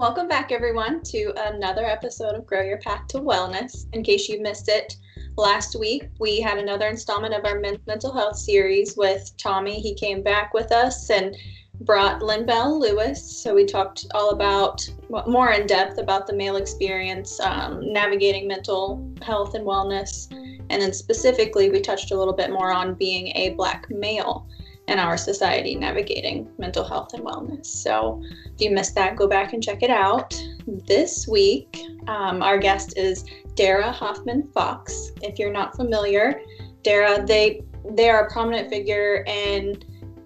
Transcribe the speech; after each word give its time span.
Welcome 0.00 0.28
back, 0.28 0.50
everyone, 0.50 1.02
to 1.02 1.34
another 1.36 1.84
episode 1.84 2.34
of 2.34 2.46
Grow 2.46 2.62
Your 2.62 2.78
Path 2.78 3.06
to 3.08 3.18
Wellness. 3.18 3.84
In 3.92 4.02
case 4.02 4.30
you 4.30 4.40
missed 4.40 4.70
it, 4.70 4.96
last 5.36 5.78
week 5.78 6.08
we 6.18 6.40
had 6.40 6.56
another 6.56 6.88
installment 6.88 7.34
of 7.34 7.44
our 7.44 7.60
men- 7.60 7.82
mental 7.86 8.10
health 8.10 8.36
series 8.36 8.96
with 8.96 9.30
Tommy. 9.36 9.78
He 9.78 9.92
came 9.94 10.22
back 10.22 10.54
with 10.54 10.72
us 10.72 11.10
and 11.10 11.36
brought 11.82 12.22
Lynn 12.22 12.46
Bell 12.46 12.80
Lewis. 12.80 13.42
So 13.42 13.54
we 13.54 13.66
talked 13.66 14.06
all 14.14 14.30
about 14.30 14.80
more 15.26 15.50
in 15.50 15.66
depth 15.66 15.98
about 15.98 16.26
the 16.26 16.32
male 16.32 16.56
experience, 16.56 17.38
um, 17.40 17.92
navigating 17.92 18.48
mental 18.48 19.06
health 19.20 19.54
and 19.54 19.66
wellness. 19.66 20.32
And 20.70 20.80
then 20.80 20.94
specifically, 20.94 21.68
we 21.68 21.78
touched 21.78 22.10
a 22.10 22.16
little 22.16 22.32
bit 22.32 22.50
more 22.50 22.72
on 22.72 22.94
being 22.94 23.36
a 23.36 23.50
Black 23.50 23.90
male 23.90 24.48
in 24.90 24.98
our 24.98 25.16
society 25.16 25.76
navigating 25.76 26.50
mental 26.58 26.84
health 26.84 27.14
and 27.14 27.24
wellness. 27.24 27.66
So 27.66 28.20
if 28.44 28.60
you 28.60 28.72
missed 28.72 28.96
that, 28.96 29.14
go 29.14 29.28
back 29.28 29.52
and 29.52 29.62
check 29.62 29.84
it 29.84 29.90
out. 29.90 30.34
This 30.66 31.28
week, 31.28 31.80
um, 32.08 32.42
our 32.42 32.58
guest 32.58 32.98
is 32.98 33.24
Dara 33.54 33.92
Hoffman 33.92 34.50
Fox. 34.52 35.12
If 35.22 35.38
you're 35.38 35.52
not 35.52 35.76
familiar, 35.76 36.42
Dara, 36.82 37.24
they 37.24 37.62
they 37.92 38.10
are 38.10 38.26
a 38.26 38.30
prominent 38.30 38.68
figure 38.68 39.24
and 39.26 39.84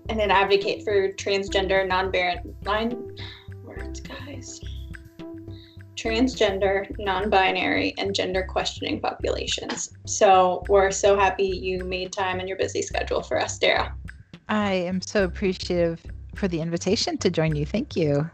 and 0.09 0.20
an 0.20 0.30
advocate 0.30 0.83
for 0.83 1.12
transgender, 1.12 1.87
non-binary 1.87 2.41
words, 3.65 4.01
guys. 4.01 4.61
Transgender, 5.95 6.87
non-binary, 6.98 7.95
and 7.98 8.15
gender 8.15 8.47
questioning 8.47 9.01
populations. 9.01 9.95
So 10.06 10.62
we're 10.69 10.91
so 10.91 11.19
happy 11.19 11.45
you 11.45 11.84
made 11.84 12.12
time 12.12 12.41
in 12.41 12.48
your 12.48 12.59
busy 12.59 12.83
schedule 12.83 13.23
for 13.23 13.41
us, 13.41 13.59
Dara. 13.59 13.95
I 14.48 14.73
am 14.73 15.01
so 15.01 15.25
appreciative 15.25 16.05
for 16.34 16.48
the 16.48 16.61
invitation 16.61 17.19
to 17.19 17.30
join 17.30 17.56
you. 17.56 17.64
Thank 17.64 17.97
you. 17.97 18.28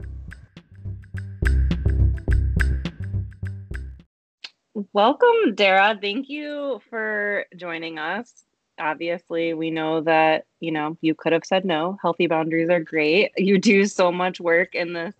Welcome, 4.92 5.54
Dara. 5.54 5.98
Thank 6.00 6.28
you 6.28 6.80
for 6.88 7.44
joining 7.56 7.98
us. 7.98 8.44
Obviously, 8.78 9.52
we 9.52 9.70
know 9.70 10.00
that, 10.00 10.46
you 10.58 10.72
know, 10.72 10.96
you 11.00 11.14
could 11.14 11.32
have 11.32 11.44
said 11.44 11.64
no. 11.64 11.98
Healthy 12.00 12.26
boundaries 12.26 12.70
are 12.70 12.80
great. 12.80 13.32
You 13.36 13.58
do 13.58 13.84
so 13.84 14.10
much 14.10 14.40
work 14.40 14.74
in 14.74 14.94
this 14.94 15.14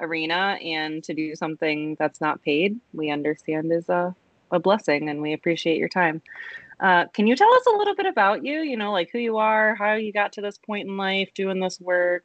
arena, 0.00 0.58
and 0.62 1.04
to 1.04 1.14
do 1.14 1.36
something 1.36 1.94
that's 1.98 2.20
not 2.20 2.42
paid, 2.42 2.80
we 2.92 3.10
understand 3.10 3.70
is 3.70 3.88
a, 3.88 4.14
a 4.50 4.58
blessing, 4.58 5.08
and 5.08 5.22
we 5.22 5.32
appreciate 5.32 5.78
your 5.78 5.88
time. 5.88 6.22
Uh, 6.82 7.06
can 7.14 7.28
you 7.28 7.36
tell 7.36 7.52
us 7.54 7.66
a 7.66 7.76
little 7.76 7.94
bit 7.94 8.06
about 8.06 8.44
you? 8.44 8.60
You 8.60 8.76
know, 8.76 8.90
like 8.90 9.10
who 9.12 9.18
you 9.18 9.38
are, 9.38 9.76
how 9.76 9.94
you 9.94 10.12
got 10.12 10.32
to 10.32 10.40
this 10.40 10.58
point 10.58 10.88
in 10.88 10.96
life 10.96 11.30
doing 11.32 11.60
this 11.60 11.80
work? 11.80 12.24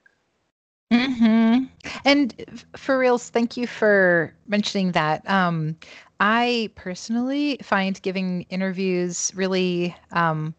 Mm-hmm. 0.92 1.66
And 2.06 2.66
for 2.76 2.98
reals, 2.98 3.30
thank 3.30 3.56
you 3.56 3.68
for 3.68 4.34
mentioning 4.48 4.94
that. 4.94 5.30
Um, 5.30 5.78
I 6.20 6.72
personally 6.74 7.60
find 7.62 8.02
giving 8.02 8.44
interviews 8.50 9.32
really 9.36 9.96
um, 10.12 10.56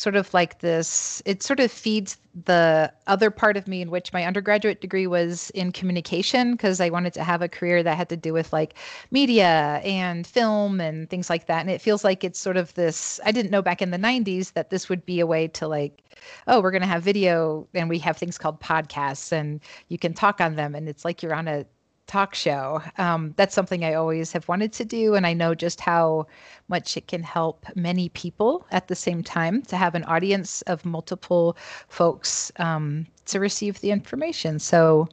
sort 0.00 0.16
of 0.16 0.32
like 0.32 0.60
this 0.60 1.22
it 1.26 1.42
sort 1.42 1.60
of 1.60 1.70
feeds 1.70 2.16
the 2.46 2.90
other 3.06 3.30
part 3.30 3.56
of 3.56 3.68
me 3.68 3.82
in 3.82 3.90
which 3.90 4.12
my 4.12 4.24
undergraduate 4.24 4.80
degree 4.80 5.06
was 5.06 5.50
in 5.50 5.72
communication 5.72 6.52
because 6.52 6.80
I 6.80 6.88
wanted 6.88 7.12
to 7.14 7.24
have 7.24 7.42
a 7.42 7.48
career 7.48 7.82
that 7.82 7.96
had 7.96 8.08
to 8.08 8.16
do 8.16 8.32
with 8.32 8.50
like 8.52 8.74
media 9.10 9.82
and 9.84 10.26
film 10.26 10.80
and 10.80 11.10
things 11.10 11.28
like 11.28 11.46
that. 11.46 11.60
And 11.60 11.70
it 11.70 11.82
feels 11.82 12.04
like 12.04 12.24
it's 12.24 12.38
sort 12.38 12.56
of 12.56 12.72
this 12.74 13.20
I 13.26 13.32
didn't 13.32 13.50
know 13.50 13.62
back 13.62 13.82
in 13.82 13.90
the 13.90 13.98
90s 13.98 14.54
that 14.54 14.70
this 14.70 14.88
would 14.88 15.04
be 15.04 15.20
a 15.20 15.26
way 15.26 15.48
to 15.48 15.68
like 15.68 16.02
oh 16.46 16.60
we're 16.60 16.70
going 16.70 16.82
to 16.82 16.88
have 16.88 17.02
video 17.02 17.68
and 17.74 17.88
we 17.88 17.98
have 17.98 18.16
things 18.16 18.38
called 18.38 18.60
podcasts 18.60 19.32
and 19.32 19.60
you 19.88 19.98
can 19.98 20.14
talk 20.14 20.40
on 20.40 20.56
them. 20.56 20.74
And 20.74 20.88
it's 20.88 21.04
like 21.04 21.22
you're 21.22 21.34
on 21.34 21.48
a 21.48 21.66
talk 22.10 22.34
show. 22.34 22.82
Um, 22.98 23.34
that's 23.36 23.54
something 23.54 23.84
I 23.84 23.94
always 23.94 24.32
have 24.32 24.48
wanted 24.48 24.72
to 24.72 24.84
do. 24.84 25.14
And 25.14 25.26
I 25.26 25.32
know 25.32 25.54
just 25.54 25.80
how 25.80 26.26
much 26.66 26.96
it 26.96 27.06
can 27.06 27.22
help 27.22 27.64
many 27.76 28.08
people 28.08 28.66
at 28.72 28.88
the 28.88 28.96
same 28.96 29.22
time 29.22 29.62
to 29.62 29.76
have 29.76 29.94
an 29.94 30.02
audience 30.04 30.62
of 30.62 30.84
multiple 30.84 31.56
folks 31.88 32.50
um, 32.56 33.06
to 33.26 33.38
receive 33.38 33.80
the 33.80 33.92
information. 33.92 34.58
So 34.58 35.08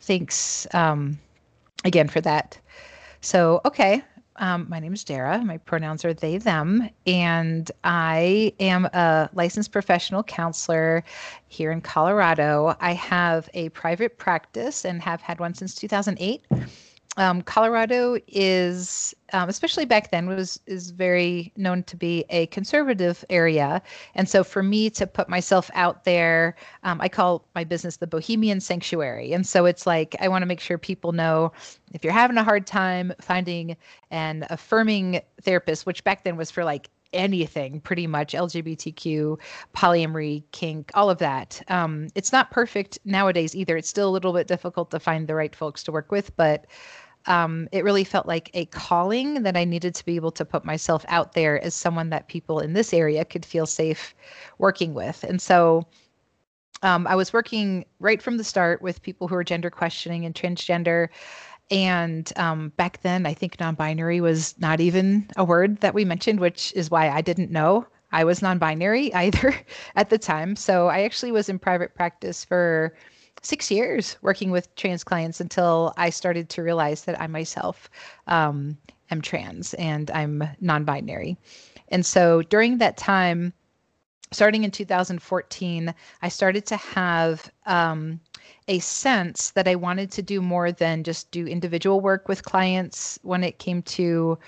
thanks 0.00 0.66
um, 0.72 1.18
again 1.84 2.08
for 2.08 2.22
that. 2.22 2.58
So, 3.20 3.60
okay, 3.66 4.02
um, 4.38 4.66
my 4.68 4.78
name 4.78 4.94
is 4.94 5.04
Dara. 5.04 5.42
My 5.44 5.58
pronouns 5.58 6.04
are 6.04 6.14
they, 6.14 6.38
them, 6.38 6.88
and 7.06 7.70
I 7.84 8.52
am 8.60 8.86
a 8.86 9.28
licensed 9.34 9.72
professional 9.72 10.22
counselor 10.22 11.04
here 11.48 11.72
in 11.72 11.80
Colorado. 11.80 12.74
I 12.80 12.94
have 12.94 13.48
a 13.54 13.68
private 13.70 14.18
practice 14.18 14.84
and 14.84 15.02
have 15.02 15.20
had 15.20 15.40
one 15.40 15.54
since 15.54 15.74
2008 15.74 16.44
um, 17.18 17.42
Colorado 17.42 18.16
is, 18.28 19.12
um, 19.32 19.48
especially 19.48 19.84
back 19.84 20.12
then, 20.12 20.28
was 20.28 20.60
is 20.66 20.90
very 20.90 21.52
known 21.56 21.82
to 21.82 21.96
be 21.96 22.24
a 22.30 22.46
conservative 22.46 23.24
area, 23.28 23.82
and 24.14 24.28
so 24.28 24.44
for 24.44 24.62
me 24.62 24.88
to 24.90 25.04
put 25.06 25.28
myself 25.28 25.68
out 25.74 26.04
there, 26.04 26.54
um, 26.84 27.00
I 27.00 27.08
call 27.08 27.44
my 27.56 27.64
business 27.64 27.96
the 27.96 28.06
Bohemian 28.06 28.60
Sanctuary, 28.60 29.32
and 29.32 29.44
so 29.44 29.66
it's 29.66 29.84
like 29.84 30.14
I 30.20 30.28
want 30.28 30.42
to 30.42 30.46
make 30.46 30.60
sure 30.60 30.78
people 30.78 31.10
know 31.10 31.52
if 31.92 32.04
you're 32.04 32.12
having 32.12 32.36
a 32.36 32.44
hard 32.44 32.68
time 32.68 33.12
finding 33.20 33.76
an 34.12 34.46
affirming 34.48 35.20
therapist, 35.42 35.86
which 35.86 36.04
back 36.04 36.22
then 36.22 36.36
was 36.36 36.52
for 36.52 36.62
like 36.62 36.88
anything 37.14 37.80
pretty 37.80 38.06
much 38.06 38.34
lgbtq 38.34 39.38
polyamory 39.74 40.42
kink 40.52 40.90
all 40.92 41.08
of 41.08 41.16
that. 41.16 41.60
Um, 41.68 42.08
it's 42.14 42.32
not 42.32 42.50
perfect 42.50 42.98
nowadays 43.06 43.56
either. 43.56 43.78
It's 43.78 43.88
still 43.88 44.10
a 44.10 44.12
little 44.12 44.34
bit 44.34 44.46
difficult 44.46 44.90
to 44.90 45.00
find 45.00 45.26
the 45.26 45.34
right 45.34 45.56
folks 45.56 45.82
to 45.84 45.92
work 45.92 46.12
with 46.12 46.36
but 46.36 46.66
um, 47.28 47.68
it 47.72 47.84
really 47.84 48.04
felt 48.04 48.26
like 48.26 48.50
a 48.54 48.64
calling 48.66 49.42
that 49.42 49.56
I 49.56 49.64
needed 49.64 49.94
to 49.94 50.04
be 50.04 50.16
able 50.16 50.32
to 50.32 50.44
put 50.44 50.64
myself 50.64 51.04
out 51.08 51.34
there 51.34 51.62
as 51.62 51.74
someone 51.74 52.08
that 52.10 52.26
people 52.26 52.58
in 52.58 52.72
this 52.72 52.92
area 52.94 53.24
could 53.24 53.44
feel 53.44 53.66
safe 53.66 54.14
working 54.56 54.94
with. 54.94 55.22
And 55.24 55.40
so 55.40 55.86
um, 56.82 57.06
I 57.06 57.14
was 57.14 57.32
working 57.32 57.84
right 58.00 58.22
from 58.22 58.38
the 58.38 58.44
start 58.44 58.80
with 58.80 59.02
people 59.02 59.28
who 59.28 59.34
are 59.34 59.44
gender 59.44 59.68
questioning 59.68 60.24
and 60.24 60.34
transgender. 60.34 61.08
And 61.70 62.32
um, 62.36 62.72
back 62.76 63.02
then, 63.02 63.26
I 63.26 63.34
think 63.34 63.60
non 63.60 63.74
binary 63.74 64.22
was 64.22 64.58
not 64.58 64.80
even 64.80 65.28
a 65.36 65.44
word 65.44 65.80
that 65.80 65.92
we 65.92 66.06
mentioned, 66.06 66.40
which 66.40 66.72
is 66.74 66.90
why 66.90 67.10
I 67.10 67.20
didn't 67.20 67.50
know 67.50 67.86
I 68.10 68.24
was 68.24 68.40
non 68.40 68.56
binary 68.58 69.12
either 69.22 69.54
at 69.96 70.08
the 70.08 70.18
time. 70.18 70.56
So 70.56 70.86
I 70.88 71.02
actually 71.02 71.32
was 71.32 71.50
in 71.50 71.58
private 71.58 71.94
practice 71.94 72.42
for 72.42 72.94
six 73.42 73.70
years 73.70 74.16
working 74.22 74.50
with 74.50 74.74
trans 74.76 75.04
clients 75.04 75.40
until 75.40 75.94
I 75.96 76.10
started 76.10 76.48
to 76.50 76.62
realize 76.62 77.04
that 77.04 77.20
I 77.20 77.26
myself 77.26 77.90
um, 78.26 78.76
am 79.10 79.20
trans 79.20 79.74
and 79.74 80.10
I'm 80.10 80.44
non 80.60 80.84
binary. 80.84 81.36
And 81.88 82.04
so 82.04 82.42
during 82.42 82.78
that 82.78 82.96
time, 82.96 83.52
starting 84.32 84.64
in 84.64 84.70
2014, 84.70 85.94
I 86.22 86.28
started 86.28 86.66
to 86.66 86.76
have 86.76 87.50
um, 87.66 88.20
a 88.66 88.78
sense 88.80 89.50
that 89.52 89.66
I 89.66 89.74
wanted 89.74 90.10
to 90.12 90.22
do 90.22 90.42
more 90.42 90.70
than 90.70 91.04
just 91.04 91.30
do 91.30 91.46
individual 91.46 92.00
work 92.00 92.28
with 92.28 92.44
clients 92.44 93.18
when 93.22 93.42
it 93.42 93.58
came 93.58 93.82
to 93.82 94.38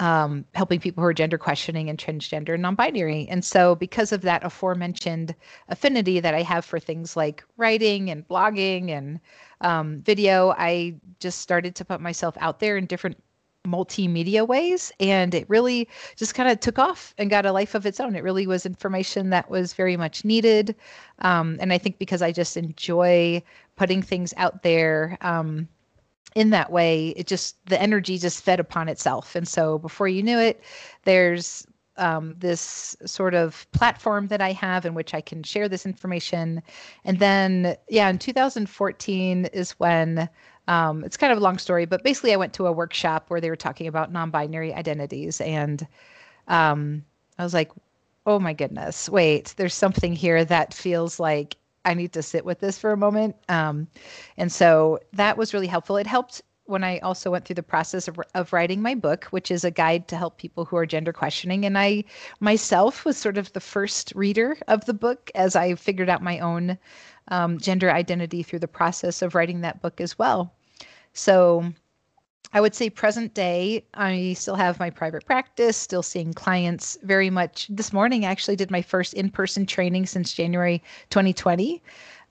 um, 0.00 0.44
helping 0.54 0.80
people 0.80 1.02
who 1.02 1.06
are 1.06 1.14
gender 1.14 1.38
questioning 1.38 1.88
and 1.88 1.98
transgender 1.98 2.54
and 2.54 2.62
non-binary. 2.62 3.28
And 3.28 3.44
so, 3.44 3.74
because 3.74 4.12
of 4.12 4.22
that 4.22 4.44
aforementioned 4.44 5.34
affinity 5.68 6.18
that 6.20 6.34
I 6.34 6.42
have 6.42 6.64
for 6.64 6.80
things 6.80 7.16
like 7.16 7.44
writing 7.58 8.10
and 8.10 8.26
blogging 8.26 8.88
and 8.90 9.20
um, 9.60 10.00
video, 10.00 10.54
I 10.58 10.94
just 11.20 11.40
started 11.40 11.74
to 11.76 11.84
put 11.84 12.00
myself 12.00 12.34
out 12.40 12.60
there 12.60 12.78
in 12.78 12.86
different 12.86 13.22
multimedia 13.66 14.48
ways. 14.48 14.90
And 15.00 15.34
it 15.34 15.48
really 15.50 15.86
just 16.16 16.34
kind 16.34 16.48
of 16.48 16.60
took 16.60 16.78
off 16.78 17.14
and 17.18 17.28
got 17.28 17.44
a 17.44 17.52
life 17.52 17.74
of 17.74 17.84
its 17.84 18.00
own. 18.00 18.16
It 18.16 18.22
really 18.22 18.46
was 18.46 18.64
information 18.64 19.28
that 19.30 19.50
was 19.50 19.74
very 19.74 19.98
much 19.98 20.24
needed. 20.24 20.74
Um, 21.18 21.58
and 21.60 21.70
i 21.72 21.76
think 21.78 21.98
because 21.98 22.22
i 22.22 22.32
just 22.32 22.56
enjoy 22.56 23.42
putting 23.76 24.00
things 24.00 24.32
out 24.38 24.62
there 24.62 25.18
um, 25.20 25.68
in 26.34 26.50
that 26.50 26.70
way 26.70 27.08
it 27.10 27.26
just 27.26 27.64
the 27.66 27.80
energy 27.80 28.18
just 28.18 28.42
fed 28.42 28.60
upon 28.60 28.88
itself. 28.88 29.34
And 29.34 29.46
so 29.46 29.78
before 29.78 30.08
you 30.08 30.22
knew 30.22 30.38
it 30.38 30.62
there's 31.04 31.66
um, 31.96 32.34
this 32.38 32.96
sort 33.04 33.34
of 33.34 33.66
platform 33.72 34.28
that 34.28 34.40
i 34.40 34.52
have 34.52 34.86
in 34.86 34.94
which 34.94 35.12
i 35.12 35.20
can 35.20 35.42
share 35.42 35.68
this 35.68 35.86
information. 35.86 36.62
And 37.04 37.18
then 37.18 37.76
yeah 37.88 38.08
in 38.08 38.18
2014 38.18 39.46
is 39.46 39.72
when 39.72 40.28
um, 40.68 41.04
it's 41.04 41.16
kind 41.16 41.32
of 41.32 41.38
a 41.38 41.42
long 41.42 41.58
story 41.58 41.84
but 41.84 42.04
basically 42.04 42.32
i 42.32 42.36
went 42.36 42.52
to 42.54 42.66
a 42.66 42.72
workshop 42.72 43.24
where 43.28 43.40
they 43.40 43.50
were 43.50 43.56
talking 43.56 43.86
about 43.86 44.12
non-binary 44.12 44.72
identities. 44.74 45.40
And 45.40 45.86
um, 46.48 47.04
i 47.38 47.44
was 47.44 47.54
like 47.54 47.70
oh 48.26 48.38
my 48.38 48.52
goodness 48.52 49.08
wait 49.08 49.54
there's 49.56 49.74
something 49.74 50.14
here 50.14 50.44
that 50.44 50.74
feels 50.74 51.18
like 51.18 51.56
I 51.84 51.94
need 51.94 52.12
to 52.12 52.22
sit 52.22 52.44
with 52.44 52.60
this 52.60 52.78
for 52.78 52.92
a 52.92 52.96
moment. 52.96 53.36
Um, 53.48 53.88
and 54.36 54.52
so 54.52 54.98
that 55.12 55.36
was 55.36 55.54
really 55.54 55.66
helpful. 55.66 55.96
It 55.96 56.06
helped 56.06 56.42
when 56.70 56.84
I 56.84 56.98
also 56.98 57.30
went 57.30 57.44
through 57.44 57.54
the 57.54 57.62
process 57.62 58.06
of, 58.06 58.20
of 58.34 58.52
writing 58.52 58.80
my 58.80 58.94
book, 58.94 59.24
which 59.26 59.50
is 59.50 59.64
a 59.64 59.70
guide 59.70 60.06
to 60.08 60.16
help 60.16 60.38
people 60.38 60.64
who 60.64 60.76
are 60.76 60.86
gender 60.86 61.12
questioning. 61.12 61.66
And 61.66 61.76
I 61.76 62.04
myself 62.38 63.04
was 63.04 63.16
sort 63.16 63.36
of 63.38 63.52
the 63.52 63.60
first 63.60 64.12
reader 64.14 64.56
of 64.68 64.84
the 64.84 64.94
book 64.94 65.30
as 65.34 65.56
I 65.56 65.74
figured 65.74 66.08
out 66.08 66.22
my 66.22 66.38
own 66.38 66.78
um, 67.28 67.58
gender 67.58 67.90
identity 67.90 68.42
through 68.42 68.60
the 68.60 68.68
process 68.68 69.20
of 69.20 69.34
writing 69.34 69.62
that 69.62 69.82
book 69.82 70.00
as 70.00 70.18
well. 70.18 70.54
So 71.12 71.72
I 72.52 72.60
would 72.60 72.74
say 72.74 72.90
present 72.90 73.32
day, 73.32 73.84
I 73.94 74.32
still 74.32 74.56
have 74.56 74.80
my 74.80 74.90
private 74.90 75.24
practice, 75.24 75.76
still 75.76 76.02
seeing 76.02 76.32
clients 76.32 76.98
very 77.02 77.30
much. 77.30 77.68
This 77.70 77.92
morning, 77.92 78.24
I 78.24 78.30
actually 78.30 78.56
did 78.56 78.72
my 78.72 78.82
first 78.82 79.14
in 79.14 79.30
person 79.30 79.66
training 79.66 80.06
since 80.06 80.32
January 80.32 80.82
2020. 81.10 81.80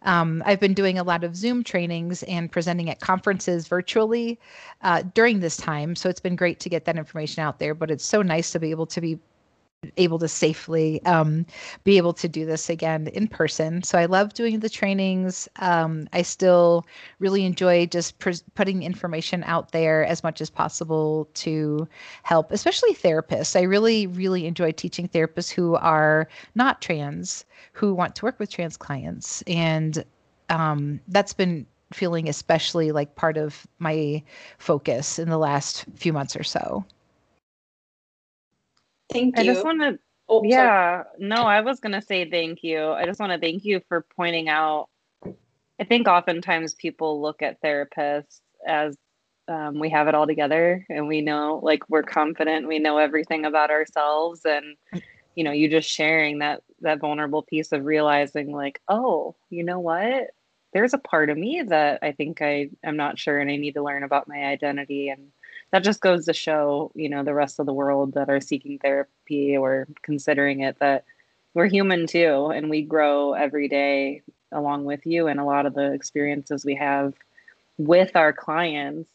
Um, 0.02 0.44
I've 0.46 0.60
been 0.60 0.74
doing 0.74 0.98
a 0.98 1.04
lot 1.04 1.24
of 1.24 1.36
Zoom 1.36 1.64
trainings 1.64 2.24
and 2.24 2.52
presenting 2.52 2.90
at 2.90 3.00
conferences 3.00 3.68
virtually 3.68 4.40
uh, 4.82 5.04
during 5.14 5.40
this 5.40 5.58
time. 5.58 5.96
So 5.96 6.10
it's 6.10 6.22
been 6.22 6.36
great 6.36 6.60
to 6.62 6.70
get 6.70 6.86
that 6.86 6.98
information 6.98 7.42
out 7.42 7.60
there, 7.60 7.74
but 7.74 7.92
it's 7.92 8.06
so 8.06 8.22
nice 8.22 8.52
to 8.52 8.60
be 8.60 8.72
able 8.72 8.88
to 8.88 9.02
be 9.02 9.20
able 9.98 10.20
to 10.20 10.28
safely 10.28 11.04
um, 11.06 11.46
be 11.84 11.98
able 11.98 12.14
to 12.14 12.28
do 12.28 12.46
this 12.46 12.70
again 12.70 13.08
in 13.08 13.28
person. 13.28 13.82
So 13.84 13.98
I 13.98 14.06
love 14.06 14.34
doing 14.34 14.60
the 14.60 14.70
trainings. 14.70 15.48
Um, 15.60 16.08
I 16.12 16.22
still 16.22 16.86
really 17.20 17.46
enjoy 17.46 17.86
just 17.86 18.20
pr- 18.20 18.32
putting 18.56 18.84
information 18.84 19.44
out 19.44 19.72
there 19.72 20.06
as 20.06 20.24
much 20.24 20.42
as 20.42 20.50
possible 20.50 21.30
to 21.36 21.88
help, 22.24 22.52
especially 22.52 22.94
therapists. 22.94 23.56
I 23.56 23.64
really, 23.64 24.08
really 24.08 24.48
enjoy 24.48 24.72
teaching 24.72 25.08
therapists 25.08 25.50
who 25.50 25.76
are 25.76 26.28
not 26.56 26.82
trans, 26.82 27.46
who 27.74 27.94
want 27.94 28.16
to 28.16 28.26
work 28.26 28.40
with 28.40 28.52
trans 28.52 28.78
clients. 28.78 29.42
And 29.44 30.04
um, 30.50 31.00
that's 31.08 31.34
been 31.34 31.66
feeling 31.94 32.30
especially 32.30 32.92
like 32.92 33.16
part 33.16 33.38
of 33.38 33.66
my 33.80 34.22
focus 34.60 35.18
in 35.18 35.30
the 35.30 35.38
last 35.38 35.86
few 35.96 36.14
months 36.14 36.36
or 36.36 36.44
so. 36.44 36.86
Thank 39.12 39.38
you. 39.38 39.42
I 39.42 39.46
just 39.46 39.64
want 39.64 39.82
to. 39.82 40.00
Oh, 40.32 40.44
yeah, 40.44 41.04
sorry. 41.04 41.06
no, 41.18 41.38
I 41.38 41.62
was 41.62 41.80
going 41.80 41.94
to 41.94 42.02
say 42.02 42.30
thank 42.30 42.64
you. 42.64 42.92
I 42.92 43.06
just 43.06 43.20
want 43.20 43.32
to 43.32 43.40
thank 43.40 43.66
you 43.66 43.82
for 43.88 44.06
pointing 44.16 44.48
out. 44.48 44.90
I 45.80 45.86
think 45.86 46.08
oftentimes 46.08 46.76
people 46.76 47.20
look 47.22 47.42
at 47.42 47.62
therapists 47.64 48.42
as 48.68 48.96
um, 49.48 49.80
we 49.80 49.90
have 49.90 50.08
it 50.08 50.14
all 50.14 50.28
together 50.28 50.86
and 50.90 51.08
we 51.08 51.22
know, 51.22 51.60
like, 51.64 51.90
we're 51.90 52.04
confident, 52.04 52.68
we 52.68 52.78
know 52.78 53.00
everything 53.00 53.46
about 53.46 53.72
ourselves. 53.72 54.42
And, 54.46 54.76
you 55.36 55.44
know, 55.44 55.52
you 55.52 55.68
just 55.68 55.90
sharing 55.90 56.40
that, 56.40 56.62
that 56.82 57.00
vulnerable 57.00 57.42
piece 57.42 57.72
of 57.72 57.86
realizing, 57.86 58.52
like, 58.52 58.80
oh, 58.88 59.36
you 59.50 59.64
know 59.64 59.80
what? 59.80 60.28
There's 60.74 60.94
a 60.94 61.00
part 61.00 61.32
of 61.32 61.38
me 61.38 61.64
that 61.64 62.00
I 62.04 62.12
think 62.12 62.44
I 62.44 62.70
am 62.84 62.98
not 62.98 63.18
sure 63.18 63.40
and 63.40 63.50
I 63.50 63.56
need 63.56 63.74
to 63.74 63.84
learn 63.84 64.04
about 64.04 64.28
my 64.28 64.46
identity 64.46 65.10
and 65.10 65.30
that 65.72 65.84
just 65.84 66.02
goes 66.02 66.26
to 66.26 66.34
show, 66.34 66.92
you 66.96 67.10
know, 67.10 67.24
the 67.24 67.34
rest 67.34 67.60
of 67.60 67.66
the 67.66 67.74
world 67.74 68.14
that 68.14 68.30
are 68.30 68.42
seeking 68.42 68.80
therapy 68.80 69.56
or 69.56 69.88
considering 70.02 70.62
it 70.62 70.78
that 70.80 71.06
we're 71.54 71.68
human 71.68 72.08
too 72.08 72.52
and 72.54 72.70
we 72.70 72.82
grow 72.82 73.34
every 73.34 73.68
day 73.68 74.22
along 74.52 74.86
with 74.86 75.06
you 75.06 75.28
and 75.28 75.40
a 75.40 75.44
lot 75.44 75.66
of 75.66 75.74
the 75.74 75.92
experiences 75.94 76.66
we 76.66 76.76
have 76.76 77.14
with 77.78 78.16
our 78.16 78.34
clients 78.34 79.10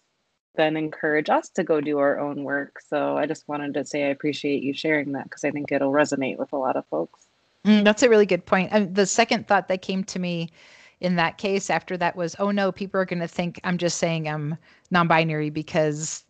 then 0.56 0.76
encourage 0.76 1.28
us 1.28 1.48
to 1.48 1.64
go 1.64 1.80
do 1.80 1.98
our 1.98 2.18
own 2.20 2.44
work. 2.44 2.80
So 2.88 3.16
I 3.16 3.26
just 3.26 3.48
wanted 3.48 3.74
to 3.74 3.84
say 3.84 4.04
I 4.04 4.10
appreciate 4.10 4.62
you 4.62 4.72
sharing 4.72 5.12
that 5.12 5.24
because 5.24 5.44
I 5.44 5.50
think 5.50 5.72
it'll 5.72 5.92
resonate 5.92 6.38
with 6.38 6.52
a 6.52 6.56
lot 6.56 6.76
of 6.76 6.86
folks. 6.86 7.26
Mm, 7.64 7.84
that's 7.84 8.02
a 8.02 8.08
really 8.08 8.26
good 8.26 8.46
point. 8.46 8.68
And 8.72 8.94
the 8.94 9.06
second 9.06 9.48
thought 9.48 9.68
that 9.68 9.82
came 9.82 10.04
to 10.04 10.18
me 10.18 10.50
in 11.00 11.16
that 11.16 11.38
case 11.38 11.70
after 11.70 11.96
that 11.96 12.14
was, 12.14 12.36
oh 12.38 12.50
no, 12.50 12.70
people 12.70 13.00
are 13.00 13.04
going 13.04 13.20
to 13.20 13.28
think 13.28 13.60
I'm 13.64 13.78
just 13.78 13.98
saying 13.98 14.28
I'm 14.28 14.56
non 14.90 15.08
binary 15.08 15.50
because 15.50 16.24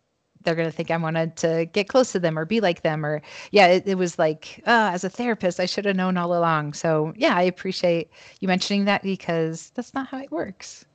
they're 0.45 0.55
going 0.55 0.69
to 0.69 0.75
think 0.75 0.91
I 0.91 0.97
wanted 0.97 1.35
to 1.37 1.65
get 1.73 1.89
close 1.89 2.11
to 2.13 2.19
them 2.19 2.39
or 2.39 2.45
be 2.45 2.61
like 2.61 2.81
them. 2.81 3.05
Or, 3.05 3.21
yeah, 3.51 3.67
it, 3.67 3.83
it 3.85 3.95
was 3.95 4.17
like, 4.17 4.61
uh, 4.65 4.91
as 4.93 5.03
a 5.03 5.09
therapist, 5.09 5.59
I 5.59 5.65
should 5.65 5.85
have 5.85 5.95
known 5.95 6.17
all 6.17 6.37
along. 6.37 6.73
So, 6.73 7.13
yeah, 7.17 7.35
I 7.35 7.43
appreciate 7.43 8.09
you 8.39 8.47
mentioning 8.47 8.85
that 8.85 9.03
because 9.03 9.71
that's 9.75 9.93
not 9.93 10.07
how 10.07 10.19
it 10.19 10.31
works. 10.31 10.85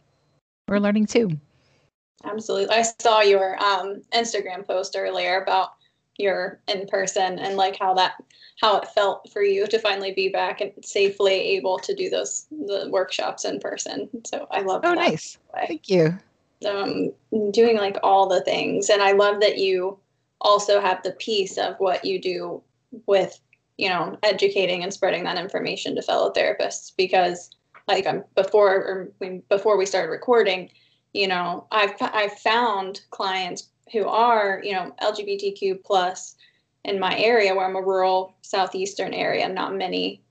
We're 0.68 0.78
learning 0.78 1.06
too. 1.06 1.30
Absolutely. 2.24 2.74
I 2.74 2.82
saw 3.00 3.20
your 3.20 3.62
um, 3.62 4.02
Instagram 4.14 4.66
post 4.66 4.94
earlier 4.96 5.42
about 5.42 5.70
your 6.16 6.60
in 6.68 6.86
person 6.86 7.38
and 7.38 7.56
like 7.56 7.78
how 7.78 7.94
that 7.94 8.14
how 8.60 8.76
it 8.76 8.86
felt 8.88 9.26
for 9.32 9.42
you 9.42 9.66
to 9.66 9.78
finally 9.78 10.12
be 10.12 10.28
back 10.28 10.60
and 10.60 10.70
safely 10.84 11.32
able 11.32 11.78
to 11.78 11.94
do 11.94 12.10
those 12.10 12.46
the 12.50 12.88
workshops 12.90 13.46
in 13.46 13.58
person. 13.58 14.08
So 14.26 14.46
I 14.50 14.60
love. 14.60 14.82
Oh, 14.84 14.92
nice! 14.92 15.38
Thank 15.66 15.88
you 15.88 16.18
um, 16.66 17.12
doing 17.50 17.76
like 17.76 17.96
all 18.02 18.28
the 18.28 18.42
things. 18.42 18.88
And 18.90 19.02
I 19.02 19.12
love 19.12 19.40
that 19.40 19.58
you 19.58 19.98
also 20.40 20.80
have 20.80 21.02
the 21.02 21.12
piece 21.12 21.58
of 21.58 21.74
what 21.78 22.04
you 22.04 22.20
do 22.20 22.62
with, 23.06 23.38
you 23.76 23.88
know, 23.88 24.18
educating 24.22 24.82
and 24.82 24.92
spreading 24.92 25.24
that 25.24 25.38
information 25.38 25.94
to 25.94 26.02
fellow 26.02 26.32
therapists 26.32 26.92
because 26.96 27.50
like 27.88 28.06
um, 28.06 28.24
before 28.34 28.74
or 29.20 29.38
before 29.48 29.76
we 29.76 29.86
started 29.86 30.10
recording, 30.10 30.70
you 31.12 31.26
know, 31.26 31.66
I've 31.72 31.94
I've 32.00 32.38
found 32.38 33.00
clients 33.10 33.68
who 33.92 34.06
are, 34.06 34.60
you 34.64 34.72
know, 34.72 34.94
LGBTQ 35.02 35.82
plus 35.84 36.36
in 36.84 36.98
my 36.98 37.18
area 37.18 37.54
where 37.54 37.66
I'm 37.66 37.76
a 37.76 37.82
rural 37.82 38.34
southeastern 38.42 39.12
area, 39.12 39.48
not 39.48 39.74
many 39.74 40.22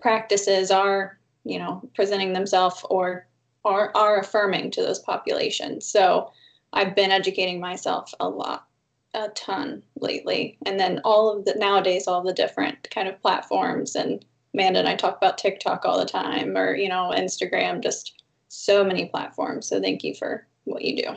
practices 0.00 0.70
are, 0.70 1.18
you 1.44 1.58
know, 1.58 1.88
presenting 1.94 2.32
themselves 2.32 2.84
or 2.90 3.26
are, 3.64 3.90
are 3.94 4.18
affirming 4.18 4.70
to 4.72 4.82
those 4.82 4.98
populations. 4.98 5.86
So 5.86 6.30
I've 6.72 6.94
been 6.94 7.10
educating 7.10 7.60
myself 7.60 8.12
a 8.20 8.28
lot, 8.28 8.66
a 9.14 9.28
ton 9.30 9.82
lately. 9.96 10.58
And 10.66 10.78
then 10.78 11.00
all 11.04 11.36
of 11.36 11.44
the 11.44 11.54
nowadays, 11.54 12.06
all 12.06 12.22
the 12.22 12.32
different 12.32 12.88
kind 12.90 13.08
of 13.08 13.20
platforms 13.20 13.94
and 13.94 14.24
Amanda 14.54 14.78
and 14.78 14.88
I 14.88 14.94
talk 14.94 15.16
about 15.16 15.38
TikTok 15.38 15.84
all 15.84 15.98
the 15.98 16.04
time 16.04 16.56
or, 16.56 16.76
you 16.76 16.88
know, 16.88 17.12
Instagram, 17.14 17.82
just 17.82 18.22
so 18.48 18.84
many 18.84 19.06
platforms. 19.06 19.68
So 19.68 19.80
thank 19.80 20.04
you 20.04 20.14
for 20.14 20.46
what 20.64 20.82
you 20.82 21.02
do. 21.02 21.08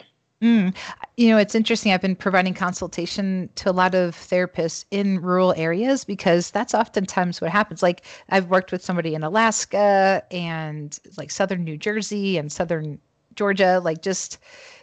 Mm. 0.42 0.76
You 1.18 1.30
know, 1.30 1.38
it's 1.40 1.56
interesting. 1.56 1.92
I've 1.92 2.02
been 2.02 2.16
providing 2.16 2.54
consultation 2.54 3.50
to 3.56 3.72
a 3.72 3.74
lot 3.74 3.96
of 3.96 4.16
therapists 4.16 4.86
in 4.92 5.20
rural 5.20 5.52
areas 5.58 6.06
because 6.06 6.52
that's 6.52 6.76
oftentimes 6.76 7.42
what 7.42 7.50
happens. 7.50 7.82
Like, 7.82 8.04
I've 8.30 8.52
worked 8.52 8.72
with 8.72 8.84
somebody 8.84 9.16
in 9.16 9.24
Alaska 9.24 10.22
and 10.30 10.98
like 11.18 11.32
southern 11.32 11.64
New 11.64 11.76
Jersey 11.76 12.38
and 12.38 12.52
southern 12.52 13.00
Georgia. 13.34 13.82
Like, 13.84 14.04
just 14.04 14.38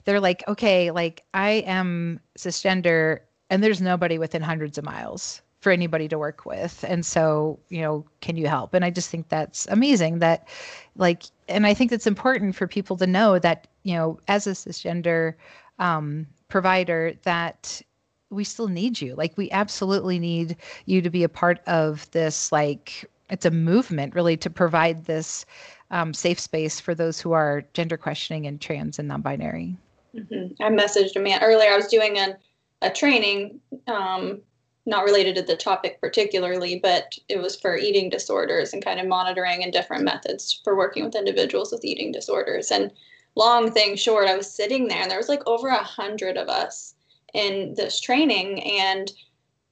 they're 0.07 0.19
like, 0.19 0.43
okay, 0.49 0.91
like 0.91 1.23
I 1.35 1.63
am 1.67 2.19
cisgender 2.37 3.21
and 3.49 3.63
there's 3.63 3.81
nobody 3.81 4.19
within 4.19 4.43
hundreds 4.43 4.77
of 4.77 4.85
miles 4.85 5.41
for 5.61 5.71
anybody 5.71 6.09
to 6.09 6.19
work 6.19 6.45
with. 6.45 6.85
And 6.87 7.07
so, 7.07 7.61
you 7.69 7.81
know, 7.81 8.05
can 8.23 8.37
you 8.37 8.49
help? 8.49 8.75
And 8.75 8.85
I 8.85 8.91
just 8.91 9.09
think 9.09 9.29
that's 9.29 9.69
amazing 9.69 10.19
that, 10.19 10.49
like, 10.97 11.23
and 11.49 11.65
I 11.65 11.75
think 11.75 11.93
it's 11.93 12.09
important 12.09 12.57
for 12.57 12.67
people 12.67 12.97
to 12.97 13.07
know 13.07 13.39
that, 13.39 13.69
you 13.85 13.95
know, 13.95 14.19
as 14.27 14.49
a 14.49 14.51
cisgender 14.51 15.35
um, 15.79 16.27
provider, 16.49 17.15
that 17.23 17.83
we 18.31 18.45
still 18.45 18.69
need 18.69 19.01
you. 19.01 19.15
Like, 19.15 19.37
we 19.37 19.51
absolutely 19.51 20.19
need 20.19 20.57
you 20.87 21.03
to 21.03 21.11
be 21.11 21.23
a 21.25 21.29
part 21.29 21.61
of 21.67 22.11
this, 22.11 22.51
like, 22.53 23.09
it's 23.31 23.47
a 23.47 23.51
movement 23.51 24.15
really 24.15 24.37
to 24.37 24.51
provide 24.51 25.05
this 25.05 25.47
um, 25.91 26.13
safe 26.13 26.39
space 26.39 26.81
for 26.81 26.95
those 26.95 27.21
who 27.21 27.33
are 27.33 27.65
gender 27.73 27.97
questioning 27.97 28.47
and 28.47 28.61
trans 28.61 28.99
and 28.99 29.09
non-binary. 29.09 29.77
Mm-hmm. 30.15 30.63
I 30.63 30.69
messaged 30.71 31.17
Amanda 31.17 31.45
earlier. 31.45 31.71
I 31.71 31.77
was 31.77 31.87
doing 31.89 32.19
a, 32.19 32.37
a 32.83 32.91
training 32.91 33.61
um, 33.87 34.41
not 34.87 35.05
related 35.05 35.35
to 35.37 35.43
the 35.43 35.57
topic 35.57 36.01
particularly, 36.01 36.79
but 36.79 37.17
it 37.29 37.41
was 37.41 37.57
for 37.57 37.77
eating 37.77 38.11
disorders 38.11 38.73
and 38.73 38.85
kind 38.85 39.01
of 39.01 39.07
monitoring 39.07 39.65
and 39.65 39.73
different 39.73 40.05
methods 40.05 40.61
for 40.63 40.77
working 40.77 41.05
with 41.05 41.15
individuals 41.15 41.73
with 41.73 41.85
eating 41.85 42.13
disorders. 42.13 42.71
And 42.71 42.93
long 43.37 43.71
thing 43.71 43.97
short, 43.97 44.29
I 44.29 44.37
was 44.37 44.51
sitting 44.51 44.89
there 44.89 45.03
and 45.03 45.11
there 45.11 45.19
was 45.19 45.29
like 45.29 45.47
over 45.47 45.69
a 45.69 45.83
hundred 45.83 46.37
of 46.37 46.49
us 46.49 46.95
in 47.33 47.75
this 47.75 48.01
training 48.01 48.63
and 48.63 49.13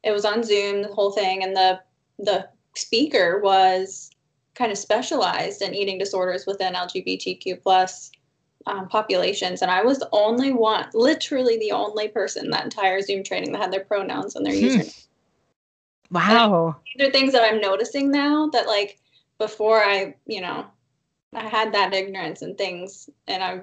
it 0.02 0.10
was 0.10 0.24
on 0.24 0.42
Zoom, 0.42 0.82
the 0.82 0.88
whole 0.88 1.12
thing, 1.12 1.42
and 1.42 1.54
the 1.56 1.80
the 2.18 2.48
speaker 2.74 3.40
was 3.42 4.10
kind 4.54 4.70
of 4.70 4.78
specialized 4.78 5.62
in 5.62 5.74
eating 5.74 5.98
disorders 5.98 6.44
within 6.46 6.74
LGBTQ 6.74 7.62
plus 7.62 8.10
um, 8.66 8.88
populations, 8.88 9.62
and 9.62 9.70
I 9.70 9.82
was 9.82 9.98
the 9.98 10.08
only 10.12 10.52
one, 10.52 10.88
literally 10.94 11.58
the 11.58 11.72
only 11.72 12.08
person 12.08 12.50
that 12.50 12.64
entire 12.64 13.00
Zoom 13.00 13.22
training 13.24 13.52
that 13.52 13.60
had 13.60 13.72
their 13.72 13.84
pronouns 13.84 14.36
and 14.36 14.44
their 14.44 14.54
hmm. 14.54 14.80
username. 14.80 15.06
Wow. 16.10 16.76
these 16.94 17.08
are 17.08 17.10
things 17.10 17.32
that 17.32 17.42
I'm 17.42 17.60
noticing 17.60 18.10
now 18.10 18.48
that 18.48 18.66
like 18.66 19.00
before 19.38 19.82
I, 19.82 20.14
you 20.26 20.42
know, 20.42 20.66
I 21.34 21.48
had 21.48 21.72
that 21.72 21.94
ignorance 21.94 22.42
and 22.42 22.56
things, 22.58 23.08
and 23.26 23.42
I'm 23.42 23.62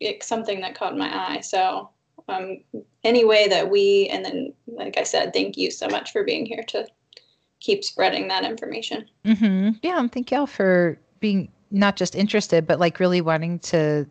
it's 0.00 0.26
something 0.26 0.60
that 0.60 0.74
caught 0.74 0.96
my 0.96 1.08
eye. 1.14 1.40
So 1.40 1.90
um, 2.28 2.58
any 3.04 3.24
way 3.24 3.48
that 3.48 3.70
we, 3.70 4.08
and 4.08 4.24
then 4.24 4.52
like 4.66 4.98
I 4.98 5.04
said, 5.04 5.32
thank 5.32 5.56
you 5.56 5.70
so 5.70 5.88
much 5.88 6.12
for 6.12 6.24
being 6.24 6.44
here 6.44 6.64
to 6.68 6.86
keep 7.60 7.84
spreading 7.84 8.28
that 8.28 8.44
information. 8.44 9.06
Mm-hmm. 9.24 9.70
Yeah, 9.82 10.06
thank 10.08 10.30
y'all 10.30 10.46
for 10.46 10.98
being 11.20 11.50
not 11.70 11.96
just 11.96 12.14
interested, 12.14 12.66
but 12.66 12.78
like 12.80 13.00
really 13.00 13.20
wanting 13.20 13.58
to 13.60 14.06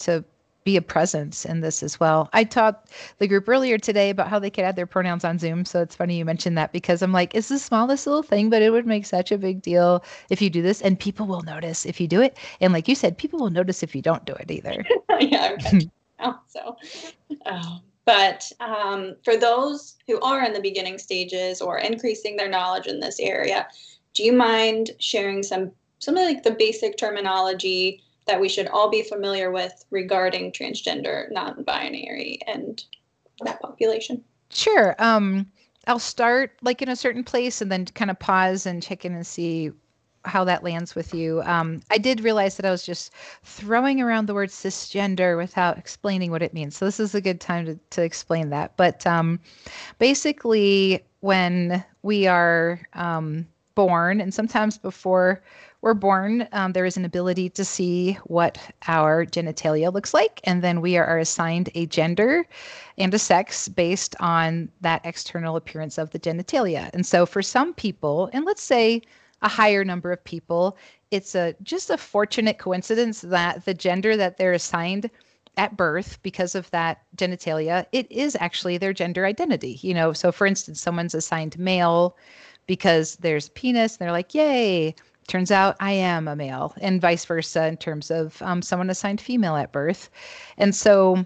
to 0.00 0.24
be 0.68 0.76
a 0.76 0.82
presence 0.82 1.46
in 1.46 1.62
this 1.62 1.82
as 1.82 1.98
well. 1.98 2.28
I 2.34 2.44
taught 2.44 2.90
the 3.16 3.26
group 3.26 3.48
earlier 3.48 3.78
today 3.78 4.10
about 4.10 4.28
how 4.28 4.38
they 4.38 4.50
could 4.50 4.64
add 4.64 4.76
their 4.76 4.84
pronouns 4.84 5.24
on 5.24 5.38
Zoom. 5.38 5.64
So 5.64 5.80
it's 5.80 5.96
funny 5.96 6.18
you 6.18 6.26
mentioned 6.26 6.58
that 6.58 6.72
because 6.72 7.00
I'm 7.00 7.10
like, 7.10 7.34
it's 7.34 7.48
the 7.48 7.58
smallest 7.58 8.06
little 8.06 8.22
thing, 8.22 8.50
but 8.50 8.60
it 8.60 8.68
would 8.68 8.86
make 8.86 9.06
such 9.06 9.32
a 9.32 9.38
big 9.38 9.62
deal 9.62 10.04
if 10.28 10.42
you 10.42 10.50
do 10.50 10.60
this, 10.60 10.82
and 10.82 11.00
people 11.00 11.26
will 11.26 11.40
notice 11.40 11.86
if 11.86 12.02
you 12.02 12.06
do 12.06 12.20
it. 12.20 12.36
And 12.60 12.74
like 12.74 12.86
you 12.86 12.94
said, 12.94 13.16
people 13.16 13.38
will 13.38 13.48
notice 13.48 13.82
if 13.82 13.94
you 13.94 14.02
don't 14.02 14.26
do 14.26 14.34
it 14.34 14.50
either. 14.50 14.84
yeah. 15.20 15.56
now. 16.18 16.42
So, 16.48 16.76
uh, 17.46 17.78
but 18.04 18.52
um, 18.60 19.16
for 19.24 19.38
those 19.38 19.96
who 20.06 20.20
are 20.20 20.44
in 20.44 20.52
the 20.52 20.60
beginning 20.60 20.98
stages 20.98 21.62
or 21.62 21.78
increasing 21.78 22.36
their 22.36 22.50
knowledge 22.50 22.88
in 22.88 23.00
this 23.00 23.18
area, 23.20 23.66
do 24.12 24.22
you 24.22 24.34
mind 24.34 24.90
sharing 24.98 25.42
some 25.42 25.72
some 25.98 26.16
of 26.18 26.24
like 26.24 26.42
the 26.42 26.50
basic 26.50 26.98
terminology 26.98 28.02
that 28.28 28.40
we 28.40 28.48
should 28.48 28.68
all 28.68 28.88
be 28.88 29.02
familiar 29.02 29.50
with 29.50 29.84
regarding 29.90 30.52
transgender, 30.52 31.30
non-binary, 31.32 32.40
and 32.46 32.84
that 33.40 33.60
population? 33.60 34.22
Sure. 34.50 34.94
Um, 34.98 35.50
I'll 35.86 35.98
start 35.98 36.52
like 36.62 36.82
in 36.82 36.88
a 36.88 36.96
certain 36.96 37.24
place 37.24 37.60
and 37.60 37.72
then 37.72 37.86
kind 37.86 38.10
of 38.10 38.18
pause 38.18 38.66
and 38.66 38.82
check 38.82 39.04
in 39.04 39.14
and 39.14 39.26
see 39.26 39.72
how 40.24 40.44
that 40.44 40.62
lands 40.62 40.94
with 40.94 41.14
you. 41.14 41.42
Um, 41.42 41.80
I 41.90 41.98
did 41.98 42.20
realize 42.20 42.56
that 42.56 42.66
I 42.66 42.70
was 42.70 42.84
just 42.84 43.12
throwing 43.44 44.00
around 44.00 44.26
the 44.26 44.34
word 44.34 44.50
cisgender 44.50 45.36
without 45.36 45.78
explaining 45.78 46.30
what 46.30 46.42
it 46.42 46.52
means. 46.52 46.76
So 46.76 46.84
this 46.84 47.00
is 47.00 47.14
a 47.14 47.20
good 47.20 47.40
time 47.40 47.64
to, 47.66 47.78
to 47.90 48.02
explain 48.02 48.50
that. 48.50 48.76
But 48.76 49.06
um, 49.06 49.40
basically, 49.98 51.02
when 51.20 51.82
we 52.02 52.26
are 52.26 52.80
um, 52.92 53.46
born, 53.74 54.20
and 54.20 54.34
sometimes 54.34 54.76
before 54.76 55.42
we're 55.80 55.94
born, 55.94 56.48
um, 56.52 56.72
there 56.72 56.84
is 56.84 56.96
an 56.96 57.04
ability 57.04 57.48
to 57.50 57.64
see 57.64 58.14
what 58.24 58.58
our 58.88 59.24
genitalia 59.24 59.92
looks 59.92 60.12
like, 60.12 60.40
and 60.44 60.62
then 60.62 60.80
we 60.80 60.96
are 60.96 61.18
assigned 61.18 61.70
a 61.74 61.86
gender 61.86 62.46
and 62.96 63.14
a 63.14 63.18
sex 63.18 63.68
based 63.68 64.16
on 64.18 64.68
that 64.80 65.00
external 65.04 65.54
appearance 65.56 65.96
of 65.96 66.10
the 66.10 66.18
genitalia. 66.18 66.90
And 66.94 67.06
so, 67.06 67.26
for 67.26 67.42
some 67.42 67.74
people, 67.74 68.28
and 68.32 68.44
let's 68.44 68.62
say 68.62 69.02
a 69.42 69.48
higher 69.48 69.84
number 69.84 70.10
of 70.10 70.22
people, 70.24 70.76
it's 71.12 71.34
a 71.36 71.54
just 71.62 71.90
a 71.90 71.96
fortunate 71.96 72.58
coincidence 72.58 73.20
that 73.22 73.64
the 73.64 73.74
gender 73.74 74.16
that 74.16 74.36
they're 74.36 74.52
assigned 74.52 75.08
at 75.56 75.76
birth 75.76 76.18
because 76.22 76.54
of 76.54 76.70
that 76.70 77.02
genitalia, 77.16 77.86
it 77.92 78.10
is 78.10 78.36
actually 78.40 78.78
their 78.78 78.92
gender 78.92 79.26
identity. 79.26 79.78
You 79.82 79.94
know, 79.94 80.12
so 80.12 80.32
for 80.32 80.46
instance, 80.46 80.80
someone's 80.80 81.14
assigned 81.14 81.58
male 81.58 82.16
because 82.66 83.16
there's 83.16 83.48
penis, 83.50 83.96
and 83.96 84.00
they're 84.00 84.12
like, 84.12 84.34
"Yay!" 84.34 84.94
Turns 85.28 85.50
out 85.50 85.76
I 85.78 85.92
am 85.92 86.26
a 86.26 86.34
male, 86.34 86.74
and 86.80 87.00
vice 87.00 87.24
versa 87.24 87.66
in 87.66 87.76
terms 87.76 88.10
of 88.10 88.42
um, 88.42 88.62
someone 88.62 88.90
assigned 88.90 89.20
female 89.20 89.56
at 89.56 89.72
birth, 89.72 90.10
and 90.56 90.74
so 90.74 91.24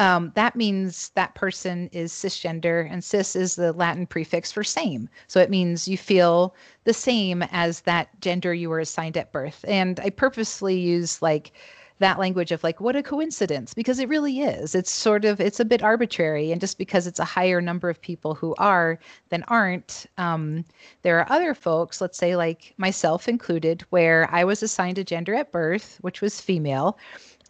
um, 0.00 0.32
that 0.34 0.56
means 0.56 1.10
that 1.10 1.34
person 1.36 1.88
is 1.92 2.12
cisgender, 2.12 2.88
and 2.90 3.04
cis 3.04 3.36
is 3.36 3.54
the 3.54 3.72
Latin 3.72 4.06
prefix 4.06 4.50
for 4.50 4.64
same. 4.64 5.08
So 5.28 5.40
it 5.40 5.50
means 5.50 5.86
you 5.86 5.96
feel 5.96 6.54
the 6.82 6.92
same 6.92 7.44
as 7.52 7.82
that 7.82 8.08
gender 8.20 8.52
you 8.52 8.68
were 8.68 8.80
assigned 8.80 9.16
at 9.16 9.32
birth. 9.32 9.64
And 9.68 10.00
I 10.00 10.10
purposely 10.10 10.78
use 10.78 11.22
like 11.22 11.52
that 12.00 12.18
language 12.18 12.50
of 12.50 12.64
like 12.64 12.80
what 12.80 12.96
a 12.96 13.02
coincidence 13.02 13.72
because 13.72 13.98
it 13.98 14.08
really 14.08 14.40
is 14.40 14.74
it's 14.74 14.90
sort 14.90 15.24
of 15.24 15.40
it's 15.40 15.60
a 15.60 15.64
bit 15.64 15.82
arbitrary 15.82 16.50
and 16.50 16.60
just 16.60 16.76
because 16.76 17.06
it's 17.06 17.20
a 17.20 17.24
higher 17.24 17.60
number 17.60 17.88
of 17.88 18.00
people 18.00 18.34
who 18.34 18.54
are 18.58 18.98
than 19.28 19.44
aren't 19.44 20.06
um, 20.18 20.64
there 21.02 21.18
are 21.18 21.32
other 21.32 21.54
folks 21.54 22.00
let's 22.00 22.18
say 22.18 22.34
like 22.34 22.74
myself 22.78 23.28
included 23.28 23.82
where 23.90 24.28
i 24.32 24.42
was 24.42 24.62
assigned 24.62 24.98
a 24.98 25.04
gender 25.04 25.34
at 25.34 25.52
birth 25.52 25.98
which 26.00 26.20
was 26.20 26.40
female 26.40 26.98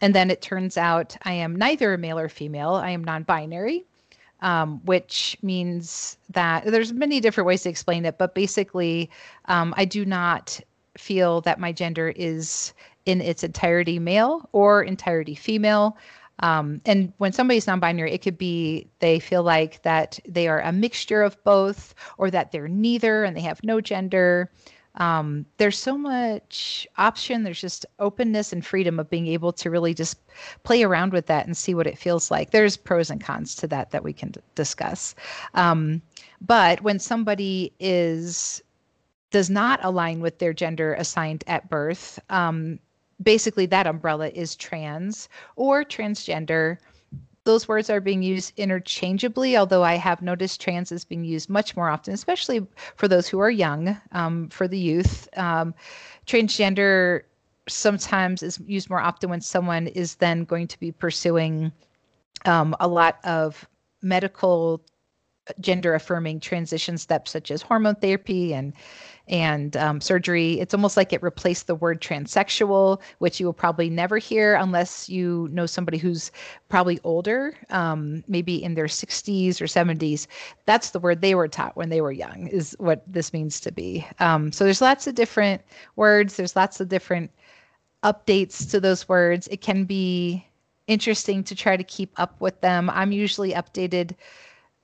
and 0.01 0.13
then 0.13 0.29
it 0.29 0.41
turns 0.41 0.77
out 0.77 1.15
I 1.23 1.33
am 1.33 1.55
neither 1.55 1.97
male 1.97 2.19
or 2.19 2.29
female. 2.29 2.75
I 2.75 2.89
am 2.89 3.03
non 3.03 3.23
binary, 3.23 3.85
um, 4.41 4.81
which 4.85 5.37
means 5.41 6.17
that 6.29 6.65
there's 6.65 6.93
many 6.93 7.19
different 7.19 7.47
ways 7.47 7.63
to 7.63 7.69
explain 7.69 8.05
it, 8.05 8.17
but 8.17 8.35
basically, 8.35 9.09
um, 9.45 9.73
I 9.77 9.85
do 9.85 10.05
not 10.05 10.59
feel 10.97 11.41
that 11.41 11.59
my 11.59 11.71
gender 11.71 12.09
is 12.15 12.73
in 13.05 13.21
its 13.21 13.43
entirety 13.43 13.99
male 13.99 14.49
or 14.51 14.83
entirety 14.83 15.35
female. 15.35 15.97
Um, 16.39 16.81
and 16.85 17.13
when 17.17 17.31
somebody's 17.31 17.67
non-binary, 17.67 18.11
it 18.11 18.21
could 18.21 18.37
be 18.37 18.87
they 18.99 19.19
feel 19.19 19.43
like 19.43 19.81
that 19.83 20.19
they 20.27 20.47
are 20.47 20.59
a 20.61 20.71
mixture 20.71 21.21
of 21.21 21.41
both, 21.43 21.95
or 22.17 22.29
that 22.31 22.51
they're 22.51 22.67
neither 22.67 23.23
and 23.23 23.37
they 23.37 23.41
have 23.41 23.63
no 23.63 23.79
gender. 23.79 24.51
Um, 24.95 25.45
there's 25.57 25.77
so 25.77 25.97
much 25.97 26.87
option. 26.97 27.43
There's 27.43 27.61
just 27.61 27.85
openness 27.99 28.53
and 28.53 28.65
freedom 28.65 28.99
of 28.99 29.09
being 29.09 29.27
able 29.27 29.51
to 29.53 29.69
really 29.69 29.93
just 29.93 30.17
play 30.63 30.83
around 30.83 31.11
with 31.13 31.25
that 31.27 31.45
and 31.45 31.55
see 31.55 31.73
what 31.73 31.87
it 31.87 31.97
feels 31.97 32.31
like. 32.31 32.51
There's 32.51 32.77
pros 32.77 33.09
and 33.09 33.21
cons 33.21 33.55
to 33.55 33.67
that 33.67 33.91
that 33.91 34.03
we 34.03 34.13
can 34.13 34.31
d- 34.31 34.41
discuss. 34.55 35.15
Um, 35.53 36.01
but 36.41 36.81
when 36.81 36.99
somebody 36.99 37.73
is 37.79 38.61
does 39.31 39.49
not 39.49 39.83
align 39.83 40.21
with 40.21 40.39
their 40.39 40.53
gender 40.53 40.93
assigned 40.93 41.43
at 41.47 41.69
birth 41.69 42.19
um, 42.29 42.79
basically 43.21 43.65
that 43.65 43.87
umbrella 43.87 44.29
is 44.29 44.55
trans 44.55 45.29
or 45.55 45.83
transgender 45.83 46.77
those 47.45 47.67
words 47.67 47.91
are 47.91 48.01
being 48.01 48.23
used 48.23 48.53
interchangeably, 48.57 49.55
although 49.55 49.83
I 49.83 49.95
have 49.95 50.21
noticed 50.21 50.59
trans 50.59 50.91
is 50.91 51.05
being 51.05 51.23
used 51.23 51.47
much 51.47 51.75
more 51.75 51.89
often, 51.89 52.13
especially 52.13 52.65
for 52.95 53.07
those 53.07 53.27
who 53.27 53.39
are 53.39 53.51
young, 53.51 53.95
um, 54.11 54.49
for 54.49 54.67
the 54.67 54.79
youth. 54.79 55.29
Um, 55.37 55.75
transgender 56.25 57.21
sometimes 57.69 58.41
is 58.41 58.59
used 58.65 58.89
more 58.89 58.99
often 58.99 59.29
when 59.29 59.41
someone 59.41 59.87
is 59.87 60.15
then 60.15 60.43
going 60.43 60.67
to 60.67 60.79
be 60.79 60.91
pursuing 60.91 61.71
um, 62.45 62.75
a 62.79 62.87
lot 62.87 63.19
of 63.23 63.67
medical 64.01 64.81
gender 65.59 65.93
affirming 65.93 66.39
transition 66.39 66.97
steps 66.97 67.29
such 67.29 67.51
as 67.51 67.61
hormone 67.61 67.95
therapy 67.95 68.53
and 68.53 68.73
and 69.27 69.75
um, 69.77 70.01
surgery. 70.01 70.59
It's 70.59 70.73
almost 70.73 70.97
like 70.97 71.11
it 71.11 71.23
replaced 71.23 71.67
the 71.67 71.75
word 71.75 72.01
transsexual, 72.01 73.01
which 73.19 73.39
you 73.39 73.45
will 73.45 73.53
probably 73.53 73.89
never 73.89 74.17
hear 74.17 74.55
unless 74.55 75.09
you 75.09 75.49
know 75.51 75.65
somebody 75.65 75.97
who's 75.97 76.31
probably 76.69 76.99
older, 77.03 77.55
um, 77.69 78.23
maybe 78.27 78.63
in 78.63 78.75
their 78.75 78.85
60s 78.85 79.59
or 79.61 79.65
70s. 79.65 80.27
That's 80.65 80.91
the 80.91 80.99
word 80.99 81.21
they 81.21 81.35
were 81.35 81.47
taught 81.47 81.75
when 81.75 81.89
they 81.89 82.01
were 82.01 82.11
young, 82.11 82.47
is 82.47 82.75
what 82.79 83.03
this 83.07 83.33
means 83.33 83.59
to 83.61 83.71
be. 83.71 84.05
Um, 84.19 84.51
so 84.51 84.63
there's 84.63 84.81
lots 84.81 85.07
of 85.07 85.15
different 85.15 85.61
words, 85.95 86.37
there's 86.37 86.55
lots 86.55 86.79
of 86.79 86.89
different 86.89 87.31
updates 88.03 88.69
to 88.69 88.79
those 88.79 89.09
words. 89.09 89.47
It 89.47 89.61
can 89.61 89.85
be 89.85 90.45
interesting 90.87 91.43
to 91.45 91.55
try 91.55 91.75
to 91.75 91.83
keep 91.83 92.11
up 92.17 92.39
with 92.39 92.61
them. 92.61 92.89
I'm 92.91 93.11
usually 93.11 93.53
updated 93.53 94.15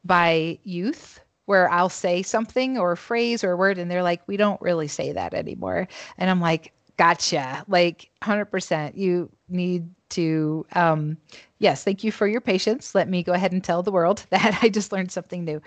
by 0.04 0.58
youth 0.64 1.20
where 1.52 1.70
I'll 1.70 1.90
say 1.90 2.24
something 2.24 2.78
or 2.78 2.94
a 2.94 2.98
phrase 2.98 3.44
or 3.44 3.52
a 3.52 3.58
word, 3.58 3.78
and 3.78 3.92
they're 3.92 4.04
like, 4.04 4.26
we 4.26 4.38
don't 4.38 4.62
really 4.62 4.88
say 4.88 5.12
that 5.12 5.34
anymore. 5.34 5.86
And 6.18 6.30
I'm 6.30 6.40
like, 6.40 6.72
gotcha. 6.96 7.66
Like 7.68 8.10
100%. 8.24 8.96
You 8.96 9.30
need 9.50 9.90
to, 10.12 10.66
um, 10.76 11.18
yes, 11.60 11.84
thank 11.84 12.06
you 12.06 12.12
for 12.14 12.26
your 12.26 12.40
patience. 12.40 12.96
Let 12.96 13.10
me 13.10 13.22
go 13.22 13.34
ahead 13.34 13.52
and 13.52 13.62
tell 13.62 13.84
the 13.84 13.92
world 13.92 14.26
that 14.30 14.60
I 14.64 14.70
just 14.70 14.94
learned 14.94 15.12
something 15.12 15.44
new. 15.44 15.62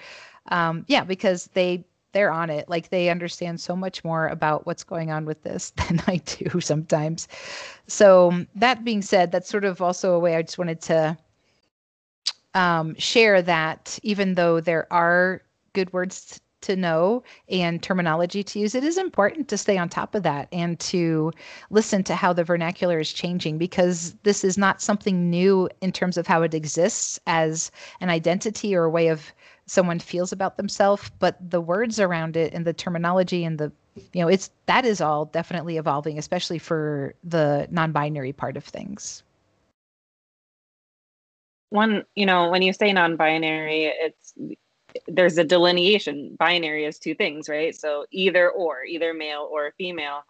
Um, 0.48 0.86
yeah, 0.88 1.04
because 1.04 1.50
they, 1.52 1.84
they're 2.12 2.32
on 2.32 2.48
it. 2.48 2.66
Like 2.66 2.88
they 2.88 3.10
understand 3.10 3.60
so 3.60 3.76
much 3.76 4.02
more 4.04 4.28
about 4.28 4.64
what's 4.64 4.84
going 4.84 5.10
on 5.10 5.26
with 5.26 5.42
this 5.42 5.68
than 5.76 6.02
I 6.06 6.16
do 6.16 6.60
sometimes. 6.62 7.28
So, 7.88 8.46
that 8.54 8.84
being 8.84 9.02
said, 9.02 9.32
that's 9.32 9.50
sort 9.50 9.66
of 9.66 9.82
also 9.82 10.14
a 10.14 10.18
way 10.18 10.34
I 10.34 10.40
just 10.40 10.56
wanted 10.56 10.80
to 10.82 11.18
um, 12.54 12.94
share 12.96 13.42
that 13.42 13.98
even 14.02 14.34
though 14.34 14.60
there 14.60 14.90
are 14.92 15.42
good 15.74 15.92
words 15.92 16.40
to 16.64 16.76
know 16.76 17.22
and 17.48 17.82
terminology 17.82 18.42
to 18.42 18.58
use, 18.58 18.74
it 18.74 18.84
is 18.84 18.96
important 18.98 19.48
to 19.48 19.58
stay 19.58 19.76
on 19.76 19.88
top 19.88 20.14
of 20.14 20.22
that 20.22 20.48
and 20.50 20.80
to 20.80 21.30
listen 21.70 22.02
to 22.02 22.14
how 22.14 22.32
the 22.32 22.42
vernacular 22.42 22.98
is 22.98 23.12
changing 23.12 23.58
because 23.58 24.14
this 24.22 24.42
is 24.42 24.56
not 24.56 24.80
something 24.80 25.28
new 25.30 25.68
in 25.82 25.92
terms 25.92 26.16
of 26.16 26.26
how 26.26 26.42
it 26.42 26.54
exists 26.54 27.20
as 27.26 27.70
an 28.00 28.08
identity 28.08 28.74
or 28.74 28.84
a 28.84 28.90
way 28.90 29.08
of 29.08 29.32
someone 29.66 29.98
feels 29.98 30.32
about 30.32 30.56
themselves, 30.56 31.10
but 31.18 31.36
the 31.50 31.60
words 31.60 32.00
around 32.00 32.36
it 32.36 32.52
and 32.52 32.66
the 32.66 32.72
terminology 32.72 33.44
and 33.44 33.58
the 33.58 33.70
you 34.12 34.20
know 34.20 34.28
it's 34.28 34.50
that 34.66 34.84
is 34.84 35.00
all 35.00 35.26
definitely 35.26 35.76
evolving 35.76 36.18
especially 36.18 36.58
for 36.58 37.14
the 37.22 37.68
non-binary 37.70 38.32
part 38.32 38.56
of 38.56 38.64
things. 38.64 39.22
One 41.70 42.04
you 42.16 42.26
know 42.26 42.50
when 42.50 42.62
you 42.62 42.72
say 42.72 42.92
non-binary 42.92 43.84
it's 43.84 44.34
there's 45.06 45.38
a 45.38 45.44
delineation 45.44 46.36
binary 46.38 46.84
is 46.84 46.98
two 46.98 47.14
things 47.14 47.48
right? 47.48 47.74
So 47.74 48.06
either 48.10 48.50
or 48.50 48.84
either 48.84 49.14
male 49.14 49.48
or 49.50 49.72
female. 49.76 50.24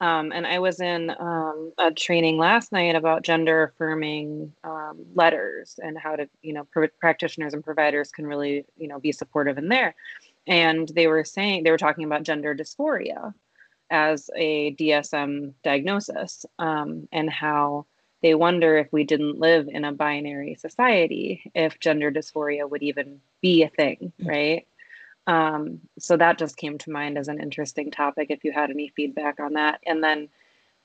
Um, 0.00 0.30
and 0.30 0.46
i 0.46 0.60
was 0.60 0.80
in 0.80 1.10
um, 1.18 1.72
a 1.76 1.90
training 1.90 2.38
last 2.38 2.70
night 2.70 2.94
about 2.94 3.24
gender 3.24 3.64
affirming 3.64 4.52
um, 4.62 5.04
letters 5.16 5.80
and 5.82 5.98
how 5.98 6.14
to 6.14 6.28
you 6.40 6.52
know 6.52 6.64
pr- 6.70 6.94
practitioners 7.00 7.52
and 7.52 7.64
providers 7.64 8.12
can 8.12 8.24
really 8.24 8.64
you 8.76 8.86
know 8.86 9.00
be 9.00 9.12
supportive 9.12 9.58
in 9.58 9.68
there. 9.68 9.94
And 10.46 10.88
they 10.88 11.08
were 11.08 11.24
saying 11.24 11.64
they 11.64 11.72
were 11.72 11.78
talking 11.78 12.04
about 12.04 12.22
gender 12.22 12.54
dysphoria 12.54 13.34
as 13.90 14.30
a 14.36 14.74
dsm 14.74 15.52
diagnosis 15.64 16.44
um, 16.58 17.08
and 17.12 17.30
how 17.30 17.86
they 18.22 18.34
wonder 18.34 18.76
if 18.76 18.92
we 18.92 19.04
didn't 19.04 19.38
live 19.38 19.68
in 19.68 19.84
a 19.84 19.92
binary 19.92 20.56
society, 20.56 21.50
if 21.54 21.78
gender 21.80 22.10
dysphoria 22.10 22.68
would 22.68 22.82
even 22.82 23.20
be 23.40 23.62
a 23.62 23.68
thing, 23.68 24.12
mm. 24.20 24.28
right? 24.28 24.66
Um, 25.26 25.80
so 25.98 26.16
that 26.16 26.38
just 26.38 26.56
came 26.56 26.78
to 26.78 26.90
mind 26.90 27.18
as 27.18 27.28
an 27.28 27.40
interesting 27.40 27.90
topic 27.90 28.28
if 28.30 28.44
you 28.44 28.52
had 28.52 28.70
any 28.70 28.88
feedback 28.88 29.40
on 29.40 29.54
that. 29.54 29.80
And 29.86 30.02
then 30.02 30.28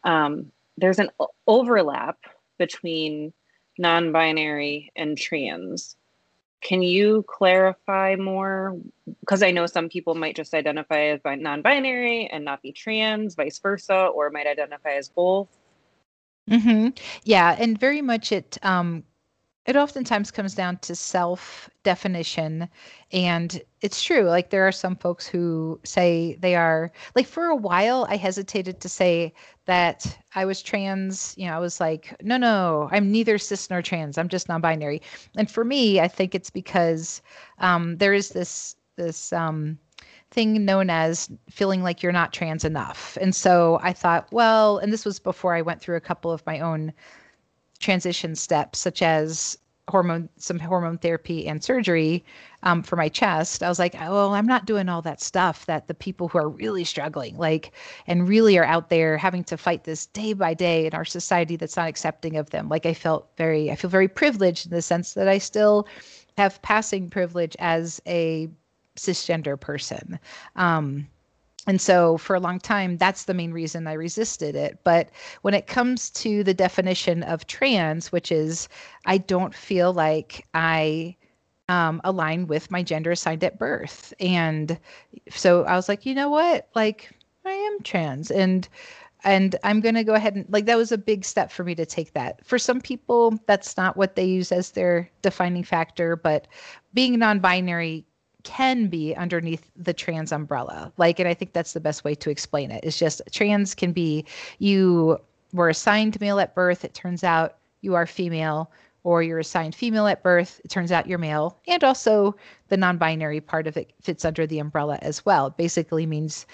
um, 0.04 0.52
there's 0.78 1.00
an 1.00 1.10
overlap 1.48 2.18
between 2.58 3.34
non 3.78 4.12
binary, 4.12 4.92
and 4.96 5.18
trans. 5.18 5.96
Can 6.62 6.82
you 6.82 7.26
clarify 7.28 8.16
more? 8.16 8.78
Because 9.20 9.44
I 9.44 9.52
know 9.52 9.66
some 9.66 9.90
people 9.90 10.16
might 10.16 10.36
just 10.36 10.54
identify 10.54 11.08
as 11.08 11.20
non 11.26 11.62
binary 11.62 12.28
and 12.28 12.46
not 12.46 12.62
be 12.62 12.72
trans, 12.72 13.36
vice 13.36 13.60
versa, 13.60 14.06
or 14.08 14.30
might 14.30 14.48
identify 14.48 14.92
as 14.92 15.10
both. 15.10 15.50
Mm-hmm. 16.50 16.90
Yeah, 17.24 17.56
and 17.58 17.80
very 17.80 18.02
much 18.02 18.32
it 18.32 18.58
um, 18.64 19.04
it 19.66 19.76
oftentimes 19.78 20.32
comes 20.32 20.56
down 20.56 20.78
to 20.80 20.96
self 20.96 21.70
definition 21.84 22.70
and 23.12 23.62
it's 23.82 24.04
true 24.04 24.24
like 24.24 24.50
there 24.50 24.68
are 24.68 24.72
some 24.72 24.96
folks 24.96 25.28
who 25.28 25.80
say 25.86 26.36
they 26.42 26.56
are 26.56 26.92
like 27.16 27.28
for 27.28 27.46
a 27.48 27.56
while 27.56 28.06
i 28.10 28.18
hesitated 28.18 28.80
to 28.82 28.90
say 28.90 29.34
that 29.66 30.18
i 30.36 30.46
was 30.46 30.62
trans 30.62 31.36
you 31.38 31.48
know 31.48 31.56
i 31.56 31.60
was 31.60 31.80
like 31.80 32.16
no 32.24 32.38
no 32.38 32.90
i'm 32.92 33.12
neither 33.12 33.38
cis 33.38 33.70
nor 33.70 33.82
trans 33.82 34.18
i'm 34.18 34.30
just 34.30 34.50
non-binary 34.50 35.02
and 35.38 35.52
for 35.52 35.64
me 35.66 36.00
i 36.00 36.08
think 36.08 36.36
it's 36.36 36.50
because 36.50 37.22
um, 37.60 37.98
there 37.98 38.14
is 38.14 38.30
this 38.30 38.76
this 38.98 39.34
um, 39.34 39.78
thing 40.34 40.66
known 40.66 40.90
as 40.90 41.30
feeling 41.50 41.84
like 41.84 42.02
you're 42.02 42.12
not 42.12 42.34
trans 42.34 42.66
enough. 42.66 43.18
And 43.22 43.36
so 43.36 43.80
i 43.84 43.94
thought 43.94 44.28
well 44.32 44.78
and 44.80 44.92
this 44.92 45.06
was 45.06 45.20
before 45.20 45.54
i 45.54 45.62
went 45.62 45.82
through 45.82 45.96
a 45.96 46.02
couple 46.02 46.32
of 46.32 46.46
my 46.46 46.60
own 46.60 46.92
transition 47.80 48.36
steps 48.36 48.80
such 48.80 49.02
as 49.02 49.58
hormone 49.90 50.30
some 50.38 50.60
hormone 50.60 50.98
therapy 50.98 51.46
and 51.46 51.62
surgery 51.62 52.24
um, 52.64 52.82
for 52.82 52.96
my 52.96 53.10
chest. 53.10 53.62
I 53.62 53.68
was 53.68 53.80
like 53.80 53.96
oh, 54.00 54.32
i'm 54.32 54.48
not 54.48 54.66
doing 54.66 54.90
all 54.90 55.02
that 55.04 55.22
stuff 55.22 55.66
that 55.68 55.88
the 55.88 55.94
people 55.94 56.28
who 56.28 56.38
are 56.40 56.50
really 56.50 56.84
struggling 56.86 57.38
like 57.38 57.72
and 58.08 58.28
really 58.28 58.58
are 58.58 58.64
out 58.64 58.90
there 58.90 59.18
having 59.18 59.44
to 59.46 59.58
fight 59.58 59.84
this 59.84 60.08
day 60.08 60.34
by 60.34 60.54
day 60.54 60.86
in 60.88 60.94
our 60.94 61.06
society 61.06 61.58
that's 61.58 61.78
not 61.78 61.90
accepting 61.90 62.38
of 62.38 62.50
them. 62.50 62.70
Like 62.70 62.86
i 62.86 62.94
felt 62.94 63.30
very 63.38 63.70
i 63.72 63.76
feel 63.76 63.90
very 63.90 64.08
privileged 64.08 64.66
in 64.66 64.72
the 64.72 64.82
sense 64.82 65.14
that 65.14 65.28
i 65.28 65.38
still 65.38 65.88
have 66.38 66.62
passing 66.64 67.10
privilege 67.10 67.56
as 67.60 68.02
a 68.08 68.50
cisgender 68.96 69.60
person 69.60 70.20
um, 70.56 71.08
and 71.66 71.80
so 71.80 72.18
for 72.18 72.36
a 72.36 72.40
long 72.42 72.60
time, 72.60 72.98
that's 72.98 73.24
the 73.24 73.34
main 73.34 73.54
reason 73.54 73.88
I 73.88 73.94
resisted 73.94 74.56
it. 74.56 74.80
But 74.84 75.10
when 75.44 75.54
it 75.54 75.68
comes 75.68 76.10
to 76.12 76.44
the 76.44 76.54
definition 76.54 77.24
of 77.24 77.48
trans, 77.48 78.12
which 78.12 78.32
is 78.32 78.68
I 79.06 79.18
don't 79.18 79.56
feel 79.56 79.94
like 79.94 80.46
I 80.54 81.16
um, 81.70 82.02
align 82.04 82.48
with 82.48 82.70
my 82.70 82.84
gender 82.84 83.12
assigned 83.12 83.44
at 83.44 83.58
birth. 83.60 84.14
And 84.20 84.78
so 85.30 85.64
I 85.64 85.76
was 85.76 85.88
like, 85.88 86.06
you 86.06 86.14
know 86.14 86.30
what? 86.30 86.68
Like, 86.76 87.12
I 87.46 87.52
am 87.52 87.80
trans. 87.84 88.30
And 88.32 88.68
and 89.26 89.56
I'm 89.64 89.80
going 89.80 89.96
to 89.96 90.04
go 90.04 90.16
ahead 90.16 90.36
and 90.36 90.46
like 90.50 90.66
that 90.66 90.76
was 90.76 90.92
a 90.92 90.98
big 90.98 91.24
step 91.24 91.50
for 91.50 91.64
me 91.64 91.76
to 91.76 91.86
take 91.86 92.12
that. 92.12 92.46
For 92.46 92.60
some 92.60 92.82
people, 92.82 93.40
that's 93.48 93.78
not 93.78 93.96
what 93.96 94.16
they 94.18 94.26
use 94.26 94.52
as 94.52 94.72
their 94.72 95.10
defining 95.22 95.64
factor, 95.64 96.18
but 96.18 96.46
being 96.94 97.18
non 97.20 97.40
binary 97.40 98.06
can 98.44 98.88
be 98.88 99.16
underneath 99.16 99.72
the 99.76 99.94
trans 99.94 100.32
umbrella. 100.32 100.92
Like, 100.98 101.20
and 101.20 101.28
I 101.28 101.34
think 101.34 101.54
that's 101.54 101.74
the 101.74 101.80
best 101.80 102.04
way 102.04 102.16
to 102.16 102.30
explain 102.30 102.72
it. 102.72 102.84
It's 102.84 103.00
just 103.00 103.22
trans 103.32 103.74
can 103.74 103.92
be 103.92 104.26
you 104.60 105.20
were 105.54 105.70
assigned 105.70 106.20
male 106.20 106.40
at 106.40 106.56
birth, 106.56 106.84
it 106.84 106.94
turns 106.94 107.24
out 107.24 107.58
you 107.82 107.96
are 107.96 108.06
female, 108.06 108.72
or 109.04 109.22
you're 109.22 109.40
assigned 109.40 109.76
female 109.76 110.08
at 110.08 110.24
birth, 110.24 110.62
it 110.64 110.70
turns 110.70 110.92
out 110.92 111.08
you're 111.08 111.18
male. 111.18 111.58
And 111.68 111.84
also 111.84 112.36
the 112.70 112.78
non 112.78 112.98
binary 112.98 113.42
part 113.42 113.68
of 113.68 113.78
it 113.78 113.92
fits 114.02 114.26
under 114.26 114.48
the 114.48 114.60
umbrella 114.60 114.98
as 115.02 115.26
well. 115.26 115.48
It 115.48 115.58
basically 115.58 116.06
means 116.06 116.46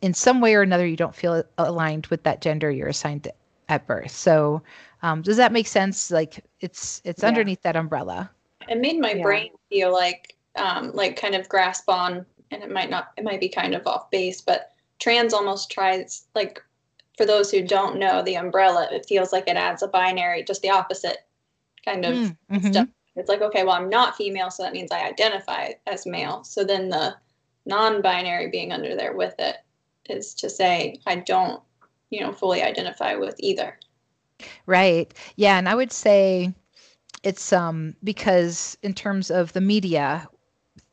in 0.00 0.14
some 0.14 0.40
way 0.40 0.54
or 0.54 0.62
another 0.62 0.86
you 0.86 0.96
don't 0.96 1.14
feel 1.14 1.44
aligned 1.58 2.06
with 2.06 2.24
that 2.24 2.40
gender 2.40 2.70
you're 2.70 2.88
assigned 2.88 3.28
at 3.68 3.86
birth. 3.86 4.10
So, 4.10 4.62
um, 5.02 5.22
does 5.22 5.36
that 5.36 5.52
make 5.52 5.66
sense? 5.66 6.10
Like, 6.10 6.44
it's 6.60 7.00
it's 7.04 7.22
yeah. 7.22 7.28
underneath 7.28 7.62
that 7.62 7.76
umbrella. 7.76 8.30
It 8.68 8.80
made 8.80 9.00
my 9.00 9.12
yeah. 9.12 9.22
brain 9.22 9.50
feel 9.68 9.92
like 9.92 10.36
um, 10.56 10.92
like 10.92 11.16
kind 11.16 11.34
of 11.34 11.48
grasp 11.48 11.88
on, 11.88 12.26
and 12.50 12.62
it 12.62 12.70
might 12.70 12.90
not, 12.90 13.12
it 13.16 13.24
might 13.24 13.40
be 13.40 13.48
kind 13.48 13.74
of 13.74 13.86
off 13.86 14.10
base, 14.10 14.40
but 14.40 14.72
trans 14.98 15.32
almost 15.32 15.70
tries 15.70 16.26
like 16.34 16.62
for 17.16 17.26
those 17.26 17.50
who 17.50 17.66
don't 17.66 17.98
know 17.98 18.22
the 18.22 18.36
umbrella, 18.36 18.88
it 18.90 19.06
feels 19.06 19.32
like 19.32 19.48
it 19.48 19.56
adds 19.56 19.82
a 19.82 19.88
binary, 19.88 20.42
just 20.44 20.62
the 20.62 20.70
opposite 20.70 21.18
kind 21.84 22.04
of 22.04 22.14
mm, 22.14 22.36
mm-hmm. 22.50 22.70
stuff. 22.70 22.88
It's 23.16 23.28
like, 23.28 23.42
okay, 23.42 23.64
well, 23.64 23.74
I'm 23.74 23.90
not 23.90 24.16
female, 24.16 24.50
so 24.50 24.62
that 24.62 24.72
means 24.72 24.90
I 24.90 25.06
identify 25.06 25.72
as 25.86 26.06
male. 26.06 26.44
So 26.44 26.64
then 26.64 26.88
the 26.88 27.14
non-binary 27.66 28.48
being 28.48 28.72
under 28.72 28.96
there 28.96 29.14
with 29.14 29.34
it 29.38 29.56
is 30.08 30.34
to 30.34 30.48
say 30.48 30.98
I 31.06 31.16
don't, 31.16 31.62
you 32.10 32.20
know, 32.20 32.32
fully 32.32 32.62
identify 32.62 33.14
with 33.14 33.36
either. 33.38 33.78
Right. 34.66 35.12
Yeah, 35.36 35.58
and 35.58 35.68
I 35.68 35.74
would 35.74 35.92
say 35.92 36.52
it's 37.22 37.52
um 37.52 37.94
because 38.02 38.76
in 38.82 38.94
terms 38.94 39.30
of 39.30 39.52
the 39.52 39.60
media 39.60 40.26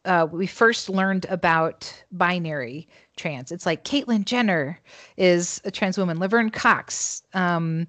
uh, 0.05 0.27
we 0.31 0.47
first 0.47 0.89
learned 0.89 1.25
about 1.29 1.93
binary 2.11 2.87
trans. 3.17 3.51
It's 3.51 3.65
like 3.65 3.83
Caitlyn 3.83 4.25
Jenner 4.25 4.79
is 5.17 5.61
a 5.65 5.71
trans 5.71 5.97
woman, 5.97 6.19
Laverne 6.19 6.49
Cox, 6.49 7.23
um, 7.33 7.87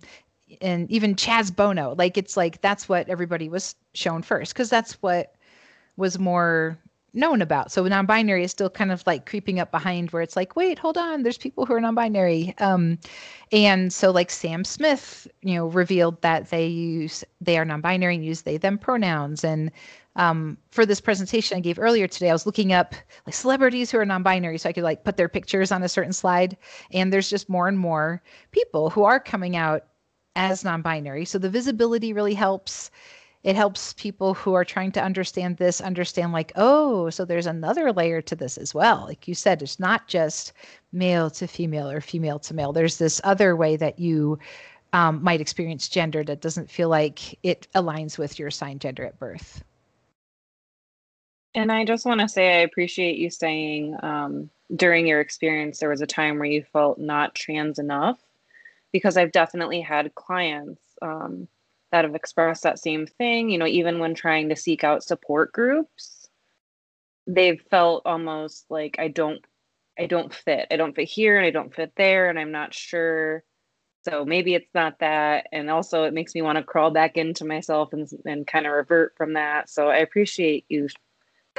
and 0.60 0.90
even 0.90 1.14
Chaz 1.14 1.54
Bono. 1.54 1.94
Like 1.96 2.18
it's 2.18 2.36
like 2.36 2.60
that's 2.60 2.88
what 2.88 3.08
everybody 3.08 3.48
was 3.48 3.76
shown 3.94 4.22
first 4.22 4.52
because 4.52 4.70
that's 4.70 4.94
what 4.94 5.34
was 5.96 6.18
more 6.18 6.78
known 7.12 7.42
about. 7.42 7.72
So 7.72 7.84
non-binary 7.86 8.44
is 8.44 8.50
still 8.50 8.70
kind 8.70 8.92
of 8.92 9.04
like 9.06 9.26
creeping 9.26 9.58
up 9.58 9.70
behind 9.70 10.10
where 10.10 10.22
it's 10.22 10.36
like, 10.36 10.54
wait, 10.56 10.78
hold 10.78 10.96
on, 10.96 11.22
there's 11.22 11.38
people 11.38 11.66
who 11.66 11.74
are 11.74 11.80
non-binary. 11.80 12.54
Um, 12.58 12.98
and 13.52 13.92
so 13.92 14.10
like 14.10 14.30
Sam 14.30 14.64
Smith, 14.64 15.26
you 15.42 15.54
know, 15.54 15.66
revealed 15.66 16.20
that 16.22 16.50
they 16.50 16.66
use 16.66 17.24
they 17.40 17.58
are 17.58 17.64
non-binary 17.64 18.16
and 18.16 18.24
use 18.24 18.42
they 18.42 18.56
them 18.58 18.78
pronouns. 18.78 19.44
And 19.44 19.70
um, 20.16 20.58
for 20.70 20.84
this 20.84 21.00
presentation 21.00 21.56
I 21.56 21.60
gave 21.60 21.78
earlier 21.78 22.08
today, 22.08 22.30
I 22.30 22.32
was 22.32 22.46
looking 22.46 22.72
up 22.72 22.94
like 23.26 23.34
celebrities 23.34 23.90
who 23.90 23.98
are 23.98 24.06
non-binary 24.06 24.58
so 24.58 24.68
I 24.68 24.72
could 24.72 24.84
like 24.84 25.04
put 25.04 25.16
their 25.16 25.28
pictures 25.28 25.70
on 25.72 25.82
a 25.82 25.88
certain 25.88 26.12
slide. 26.12 26.56
And 26.92 27.12
there's 27.12 27.30
just 27.30 27.48
more 27.48 27.68
and 27.68 27.78
more 27.78 28.22
people 28.50 28.90
who 28.90 29.04
are 29.04 29.20
coming 29.20 29.56
out 29.56 29.86
as 30.36 30.64
non-binary. 30.64 31.24
So 31.24 31.38
the 31.38 31.50
visibility 31.50 32.12
really 32.12 32.34
helps 32.34 32.90
it 33.42 33.56
helps 33.56 33.94
people 33.94 34.34
who 34.34 34.52
are 34.52 34.66
trying 34.66 34.92
to 34.92 35.02
understand 35.02 35.56
this 35.56 35.80
understand 35.80 36.32
like 36.32 36.52
oh 36.56 37.08
so 37.08 37.24
there's 37.24 37.46
another 37.46 37.90
layer 37.92 38.20
to 38.20 38.36
this 38.36 38.58
as 38.58 38.74
well 38.74 39.04
like 39.06 39.26
you 39.26 39.34
said 39.34 39.62
it's 39.62 39.80
not 39.80 40.06
just 40.08 40.52
male 40.92 41.30
to 41.30 41.46
female 41.46 41.88
or 41.88 42.02
female 42.02 42.38
to 42.38 42.52
male 42.52 42.72
there's 42.72 42.98
this 42.98 43.20
other 43.24 43.56
way 43.56 43.76
that 43.76 43.98
you 43.98 44.38
um, 44.92 45.22
might 45.22 45.40
experience 45.40 45.88
gender 45.88 46.22
that 46.24 46.42
doesn't 46.42 46.70
feel 46.70 46.88
like 46.88 47.38
it 47.42 47.66
aligns 47.74 48.18
with 48.18 48.38
your 48.38 48.48
assigned 48.48 48.80
gender 48.80 49.06
at 49.06 49.18
birth 49.18 49.64
and 51.54 51.70
i 51.72 51.84
just 51.84 52.06
want 52.06 52.20
to 52.20 52.28
say 52.28 52.58
i 52.58 52.60
appreciate 52.60 53.18
you 53.18 53.30
saying 53.30 53.96
um, 54.02 54.50
during 54.74 55.06
your 55.06 55.20
experience 55.20 55.78
there 55.78 55.90
was 55.90 56.00
a 56.00 56.06
time 56.06 56.38
where 56.38 56.48
you 56.48 56.64
felt 56.72 56.98
not 56.98 57.34
trans 57.34 57.78
enough 57.78 58.18
because 58.92 59.16
i've 59.16 59.32
definitely 59.32 59.80
had 59.80 60.14
clients 60.14 60.82
um, 61.02 61.48
that 61.92 62.04
have 62.04 62.14
expressed 62.14 62.62
that 62.62 62.78
same 62.78 63.06
thing. 63.06 63.50
You 63.50 63.58
know, 63.58 63.66
even 63.66 63.98
when 63.98 64.14
trying 64.14 64.48
to 64.48 64.56
seek 64.56 64.84
out 64.84 65.02
support 65.02 65.52
groups, 65.52 66.28
they've 67.26 67.60
felt 67.70 68.02
almost 68.06 68.66
like 68.70 68.96
I 68.98 69.08
don't 69.08 69.44
I 69.98 70.06
don't 70.06 70.32
fit. 70.32 70.68
I 70.70 70.76
don't 70.76 70.94
fit 70.94 71.08
here 71.08 71.36
and 71.36 71.46
I 71.46 71.50
don't 71.50 71.74
fit 71.74 71.92
there 71.96 72.30
and 72.30 72.38
I'm 72.38 72.52
not 72.52 72.74
sure. 72.74 73.44
So 74.08 74.24
maybe 74.24 74.54
it's 74.54 74.72
not 74.74 75.00
that. 75.00 75.46
And 75.52 75.68
also 75.68 76.04
it 76.04 76.14
makes 76.14 76.34
me 76.34 76.42
want 76.42 76.56
to 76.56 76.64
crawl 76.64 76.90
back 76.90 77.16
into 77.16 77.44
myself 77.44 77.92
and 77.92 78.08
and 78.24 78.46
kind 78.46 78.66
of 78.66 78.72
revert 78.72 79.14
from 79.16 79.34
that. 79.34 79.68
So 79.68 79.88
I 79.88 79.98
appreciate 79.98 80.64
you 80.68 80.88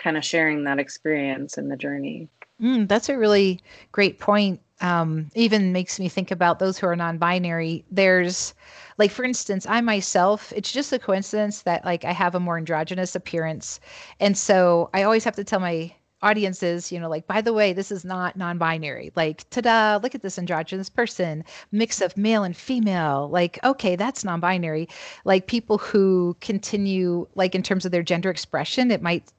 kind 0.01 0.17
of 0.17 0.25
sharing 0.25 0.63
that 0.63 0.79
experience 0.79 1.57
and 1.57 1.71
the 1.71 1.77
journey. 1.77 2.27
Mm, 2.61 2.87
that's 2.87 3.09
a 3.09 3.17
really 3.17 3.59
great 3.91 4.19
point. 4.19 4.59
Um, 4.81 5.29
even 5.35 5.71
makes 5.71 5.99
me 5.99 6.09
think 6.09 6.31
about 6.31 6.57
those 6.57 6.77
who 6.77 6.87
are 6.87 6.95
non-binary. 6.95 7.85
There's 7.91 8.53
like 8.97 9.09
for 9.09 9.23
instance 9.23 9.65
i 9.67 9.81
myself 9.81 10.53
it's 10.55 10.71
just 10.71 10.93
a 10.93 10.99
coincidence 10.99 11.63
that 11.63 11.83
like 11.85 12.05
i 12.05 12.11
have 12.11 12.35
a 12.35 12.39
more 12.39 12.57
androgynous 12.57 13.15
appearance 13.15 13.79
and 14.19 14.37
so 14.37 14.89
i 14.93 15.01
always 15.01 15.23
have 15.23 15.35
to 15.35 15.43
tell 15.43 15.61
my 15.61 15.91
audiences, 16.23 16.91
you 16.91 16.99
know, 16.99 17.09
like, 17.09 17.27
by 17.27 17.41
the 17.41 17.53
way, 17.53 17.73
this 17.73 17.91
is 17.91 18.05
not 18.05 18.35
non 18.35 18.57
binary. 18.57 19.11
Like, 19.15 19.49
ta 19.49 19.61
da, 19.61 19.99
look 20.01 20.15
at 20.15 20.21
this 20.21 20.37
androgynous 20.37 20.89
person, 20.89 21.43
mix 21.71 22.01
of 22.01 22.15
male 22.17 22.43
and 22.43 22.55
female. 22.55 23.29
Like, 23.29 23.59
okay, 23.63 23.95
that's 23.95 24.23
non 24.23 24.39
binary. 24.39 24.87
Like, 25.25 25.47
people 25.47 25.77
who 25.77 26.35
continue, 26.41 27.27
like, 27.35 27.55
in 27.55 27.63
terms 27.63 27.85
of 27.85 27.91
their 27.91 28.03
gender 28.03 28.29
expression, 28.29 28.91
it 28.91 29.01
might 29.01 29.31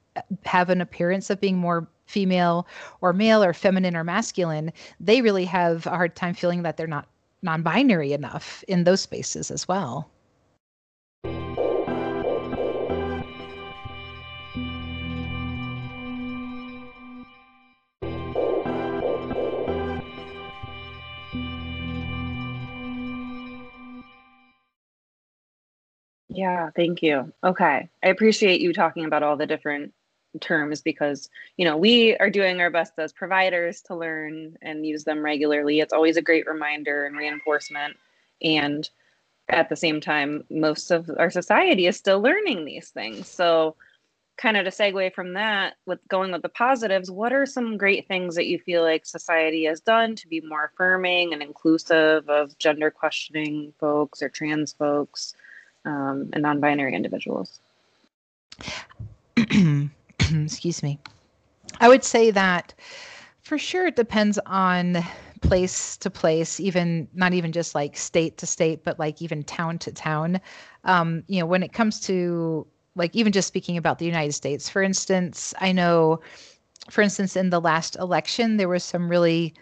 have 0.45 0.71
an 0.71 0.81
appearance 0.81 1.31
of 1.31 1.41
being 1.41 1.57
more 1.57 1.89
female 2.07 2.67
or 3.01 3.13
male 3.13 3.43
or 3.43 3.53
feminine 3.53 3.97
or 3.97 4.05
masculine. 4.05 4.73
They 5.01 5.23
really 5.23 5.45
have 5.47 5.87
a 5.87 5.91
hard 5.91 6.15
time 6.17 6.35
feeling 6.35 6.63
that 6.63 6.77
they're 6.77 6.87
not 6.87 7.09
non 7.43 7.63
binary 7.63 8.13
enough 8.13 8.65
in 8.69 8.85
those 8.85 9.01
spaces 9.01 9.51
as 9.51 9.67
well. 9.67 10.11
Yeah, 26.29 26.71
thank 26.75 27.03
you. 27.03 27.33
Okay. 27.45 27.89
I 28.03 28.09
appreciate 28.09 28.61
you 28.61 28.73
talking 28.73 29.05
about 29.05 29.23
all 29.23 29.37
the 29.37 29.47
different 29.47 29.93
terms 30.41 30.81
because, 30.81 31.29
you 31.57 31.65
know, 31.65 31.77
we 31.77 32.17
are 32.17 32.31
doing 32.31 32.61
our 32.61 32.71
best 32.71 32.93
as 32.99 33.13
providers 33.13 33.81
to 33.83 33.95
learn 33.95 34.57
and 34.63 34.87
use 34.87 35.05
them 35.05 35.23
regularly. 35.23 35.81
It's 35.81 35.93
always 35.93 36.17
a 36.17 36.23
great 36.23 36.47
reminder 36.47 37.07
and 37.07 37.17
reinforcement. 37.17 37.97
And 38.43 38.89
at 39.49 39.69
the 39.69 39.77
same 39.77 40.01
time, 40.01 40.45
most 40.51 40.91
of 40.91 41.11
our 41.19 41.31
society 41.31 41.87
is 41.87 41.97
still 41.97 42.21
learning 42.21 42.65
these 42.65 42.91
things. 42.91 43.29
So, 43.29 43.77
kind 44.39 44.57
of 44.57 44.65
to 44.65 44.71
segue 44.71 45.15
from 45.15 45.35
that, 45.35 45.75
with 45.87 46.01
going 46.09 46.33
with 46.33 46.43
the 46.43 46.49
positives, 46.49 47.11
what 47.11 47.33
are 47.33 47.47
some 47.47 47.77
great 47.77 48.09
things 48.09 48.35
that 48.35 48.47
you 48.47 48.59
feel 48.59 48.83
like 48.83 49.05
society 49.05 49.65
has 49.67 49.81
done 49.81 50.17
to 50.17 50.27
be 50.27 50.41
more 50.41 50.65
affirming 50.73 51.33
and 51.33 51.43
inclusive 51.43 52.29
of 52.29 52.57
gender 52.59 52.91
questioning 52.91 53.73
folks 53.79 54.23
or 54.23 54.29
trans 54.31 54.73
folks? 54.73 55.35
um, 55.85 56.31
and 56.33 56.43
non-binary 56.43 56.95
individuals 56.95 57.61
excuse 60.45 60.83
me. 60.83 60.99
I 61.81 61.89
would 61.89 62.05
say 62.05 62.31
that 62.31 62.75
for 63.43 63.59
sure 63.59 63.87
it 63.87 63.97
depends 63.97 64.39
on 64.47 65.03
place 65.41 65.97
to 65.97 66.09
place 66.09 66.61
even 66.61 67.09
not 67.15 67.33
even 67.33 67.51
just 67.51 67.75
like 67.75 67.97
state 67.97 68.39
to 68.39 68.47
state 68.47 68.85
but 68.85 68.99
like 68.99 69.21
even 69.21 69.43
town 69.43 69.79
to 69.79 69.93
town. 69.93 70.41
Um, 70.85 71.25
you 71.27 71.41
know 71.41 71.47
when 71.47 71.63
it 71.63 71.73
comes 71.73 72.01
to 72.01 72.67
like 72.95 73.15
even 73.17 73.33
just 73.33 73.49
speaking 73.49 73.77
about 73.77 73.99
the 73.99 74.05
united 74.05 74.33
states 74.33 74.69
for 74.69 74.83
instance 74.83 75.55
i 75.61 75.73
know 75.73 76.21
for 76.91 77.01
instance 77.01 77.37
in 77.37 77.51
the 77.51 77.61
last 77.61 77.97
election 77.97 78.57
there 78.57 78.69
was 78.69 78.85
some 78.85 79.09
really 79.09 79.55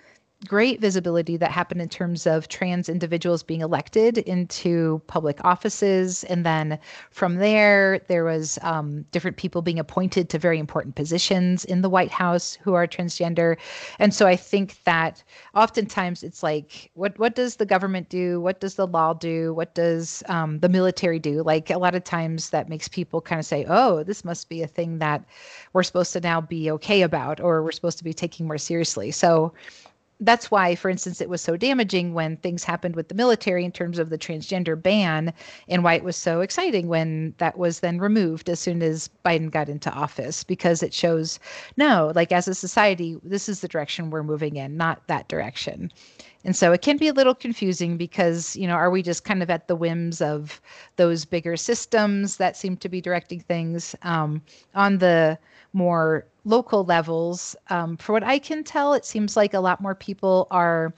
great 0.46 0.80
visibility 0.80 1.36
that 1.36 1.50
happened 1.50 1.82
in 1.82 1.88
terms 1.88 2.26
of 2.26 2.48
trans 2.48 2.88
individuals 2.88 3.42
being 3.42 3.60
elected 3.60 4.18
into 4.18 5.00
public 5.06 5.38
offices. 5.44 6.24
And 6.24 6.46
then 6.46 6.78
from 7.10 7.36
there, 7.36 8.00
there 8.08 8.24
was 8.24 8.58
um, 8.62 9.04
different 9.12 9.36
people 9.36 9.60
being 9.60 9.78
appointed 9.78 10.30
to 10.30 10.38
very 10.38 10.58
important 10.58 10.94
positions 10.94 11.66
in 11.66 11.82
the 11.82 11.90
White 11.90 12.10
House 12.10 12.56
who 12.62 12.72
are 12.72 12.86
transgender. 12.86 13.58
And 13.98 14.14
so 14.14 14.26
I 14.26 14.34
think 14.34 14.82
that 14.84 15.22
oftentimes 15.54 16.22
it's 16.22 16.42
like, 16.42 16.90
what, 16.94 17.18
what 17.18 17.34
does 17.34 17.56
the 17.56 17.66
government 17.66 18.08
do? 18.08 18.40
What 18.40 18.60
does 18.60 18.76
the 18.76 18.86
law 18.86 19.12
do? 19.12 19.52
What 19.52 19.74
does 19.74 20.22
um, 20.28 20.58
the 20.60 20.70
military 20.70 21.18
do? 21.18 21.42
Like 21.42 21.68
a 21.68 21.78
lot 21.78 21.94
of 21.94 22.04
times 22.04 22.48
that 22.50 22.68
makes 22.70 22.88
people 22.88 23.20
kind 23.20 23.38
of 23.38 23.44
say, 23.44 23.66
oh, 23.68 24.02
this 24.04 24.24
must 24.24 24.48
be 24.48 24.62
a 24.62 24.66
thing 24.66 25.00
that 25.00 25.22
we're 25.74 25.82
supposed 25.82 26.14
to 26.14 26.20
now 26.20 26.40
be 26.40 26.70
okay 26.70 27.02
about 27.02 27.40
or 27.40 27.62
we're 27.62 27.72
supposed 27.72 27.98
to 27.98 28.04
be 28.04 28.14
taking 28.14 28.46
more 28.46 28.58
seriously. 28.58 29.10
So 29.10 29.52
that's 30.20 30.50
why, 30.50 30.74
for 30.74 30.90
instance, 30.90 31.20
it 31.20 31.28
was 31.28 31.40
so 31.40 31.56
damaging 31.56 32.14
when 32.14 32.36
things 32.36 32.62
happened 32.62 32.94
with 32.94 33.08
the 33.08 33.14
military 33.14 33.64
in 33.64 33.72
terms 33.72 33.98
of 33.98 34.10
the 34.10 34.18
transgender 34.18 34.80
ban, 34.80 35.32
and 35.68 35.82
why 35.82 35.94
it 35.94 36.04
was 36.04 36.16
so 36.16 36.40
exciting 36.40 36.88
when 36.88 37.34
that 37.38 37.58
was 37.58 37.80
then 37.80 37.98
removed 37.98 38.48
as 38.48 38.60
soon 38.60 38.82
as 38.82 39.08
Biden 39.24 39.50
got 39.50 39.68
into 39.68 39.90
office, 39.92 40.44
because 40.44 40.82
it 40.82 40.92
shows 40.92 41.38
no, 41.76 42.12
like 42.14 42.32
as 42.32 42.48
a 42.48 42.54
society, 42.54 43.18
this 43.22 43.48
is 43.48 43.60
the 43.60 43.68
direction 43.68 44.10
we're 44.10 44.22
moving 44.22 44.56
in, 44.56 44.76
not 44.76 45.06
that 45.06 45.28
direction. 45.28 45.90
And 46.44 46.56
so 46.56 46.72
it 46.72 46.80
can 46.80 46.96
be 46.96 47.08
a 47.08 47.12
little 47.12 47.34
confusing 47.34 47.96
because, 47.96 48.56
you 48.56 48.66
know, 48.66 48.74
are 48.74 48.90
we 48.90 49.02
just 49.02 49.24
kind 49.24 49.42
of 49.42 49.50
at 49.50 49.68
the 49.68 49.76
whims 49.76 50.20
of 50.20 50.60
those 50.96 51.24
bigger 51.24 51.56
systems 51.56 52.36
that 52.38 52.56
seem 52.56 52.76
to 52.78 52.88
be 52.88 53.00
directing 53.00 53.40
things 53.40 53.94
um, 54.02 54.40
on 54.74 54.98
the 54.98 55.38
more 55.72 56.26
local 56.44 56.84
levels? 56.84 57.54
Um, 57.68 57.96
for 57.96 58.12
what 58.12 58.24
I 58.24 58.38
can 58.38 58.64
tell, 58.64 58.94
it 58.94 59.04
seems 59.04 59.36
like 59.36 59.52
a 59.52 59.60
lot 59.60 59.82
more 59.82 59.94
people 59.94 60.46
are 60.50 60.94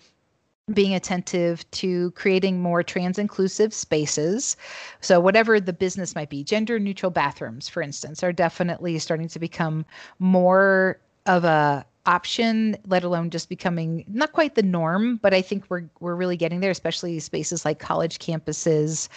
being 0.72 0.94
attentive 0.94 1.68
to 1.72 2.12
creating 2.12 2.60
more 2.60 2.84
trans 2.84 3.18
inclusive 3.18 3.74
spaces. 3.74 4.56
So, 5.00 5.18
whatever 5.18 5.58
the 5.58 5.72
business 5.72 6.14
might 6.14 6.30
be, 6.30 6.44
gender 6.44 6.78
neutral 6.78 7.10
bathrooms, 7.10 7.68
for 7.68 7.82
instance, 7.82 8.22
are 8.22 8.32
definitely 8.32 8.98
starting 9.00 9.28
to 9.28 9.40
become 9.40 9.84
more 10.20 11.00
of 11.26 11.44
a 11.44 11.84
option, 12.06 12.76
let 12.86 13.04
alone 13.04 13.30
just 13.30 13.48
becoming 13.48 14.04
not 14.08 14.32
quite 14.32 14.54
the 14.54 14.62
norm, 14.62 15.16
but 15.16 15.32
I 15.32 15.42
think 15.42 15.64
we're 15.68 15.84
we're 16.00 16.16
really 16.16 16.36
getting 16.36 16.60
there, 16.60 16.70
especially 16.70 17.18
spaces 17.20 17.64
like 17.64 17.78
college 17.78 18.18
campuses 18.18 19.08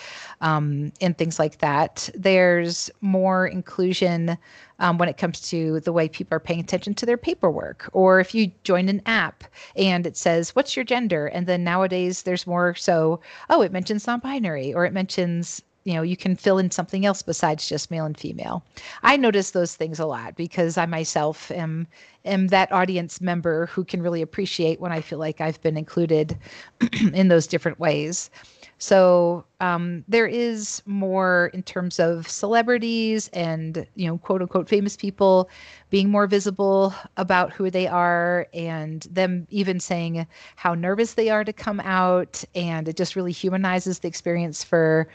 um, 0.41 0.91
and 1.02 1.17
things 1.17 1.39
like 1.39 1.60
that. 1.60 2.10
There's 2.13 2.91
more 3.02 3.48
inclusion 3.48 4.38
um, 4.80 4.98
when 4.98 5.10
it 5.10 5.17
comes 5.17 5.41
to 5.50 5.80
the 5.82 5.93
way 5.93 6.08
people 6.08 6.36
are 6.36 6.39
paying 6.39 6.60
attention 6.60 6.93
to 6.95 7.06
their 7.06 7.17
paperwork, 7.17 7.89
or 7.93 8.19
if 8.19 8.36
you 8.36 8.52
join 8.63 8.89
an 8.89 9.02
app 9.06 9.43
and 9.76 10.06
it 10.06 10.17
says 10.17 10.56
what's 10.56 10.76
your 10.76 10.86
gender, 10.86 11.28
and 11.28 11.48
then 11.48 11.63
nowadays 11.63 12.24
there's 12.24 12.45
more 12.45 12.76
so 12.76 13.19
oh 13.50 13.62
it 13.62 13.71
mentions 13.71 14.06
non-binary 14.06 14.74
or 14.74 14.86
it 14.86 14.93
mentions 14.93 15.62
you 15.86 15.93
know 15.93 16.02
you 16.02 16.17
can 16.17 16.36
fill 16.36 16.58
in 16.58 16.71
something 16.71 17.06
else 17.06 17.21
besides 17.21 17.69
just 17.69 17.89
male 17.89 18.06
and 18.06 18.17
female. 18.17 18.63
I 19.04 19.15
notice 19.15 19.52
those 19.52 19.76
things 19.76 20.00
a 20.00 20.06
lot 20.06 20.36
because 20.36 20.78
i 20.78 20.86
myself 20.86 21.52
am 21.52 21.88
am 22.26 22.48
that 22.48 22.71
audience 22.71 23.21
member 23.21 23.67
who 23.67 23.86
can 23.86 24.02
really 24.02 24.21
appreciate 24.21 24.82
when 24.82 24.91
i 24.91 25.00
feel 25.00 25.19
like 25.19 25.39
i've 25.39 25.62
been 25.62 25.78
included 25.78 26.38
in 27.13 27.30
those 27.30 27.48
different 27.48 27.80
ways. 27.80 28.30
So 28.78 29.45
um, 29.62 30.04
there 30.08 30.28
is 30.28 30.82
more 30.86 31.50
in 31.54 31.63
terms 31.63 32.00
of 32.00 32.28
celebrities 32.30 33.30
and 33.32 33.88
you 33.95 34.08
know 34.08 34.17
quote 34.17 34.41
unquote 34.41 34.67
famous 34.67 34.98
people 34.98 35.50
being 35.89 36.10
more 36.10 36.28
visible 36.28 36.93
about 37.15 37.54
who 37.54 37.69
they 37.71 37.88
are 37.88 38.48
and 38.54 39.04
them 39.04 39.48
even 39.50 39.80
saying 39.80 40.28
how 40.58 40.74
nervous 40.74 41.13
they 41.13 41.30
are 41.30 41.43
to 41.45 41.54
come 41.54 41.80
out. 41.80 42.43
And 42.54 42.88
it 42.89 42.98
just 42.98 43.15
really 43.15 43.32
humanizes 43.32 44.00
the 44.00 44.08
experience 44.10 44.63
for 44.63 45.08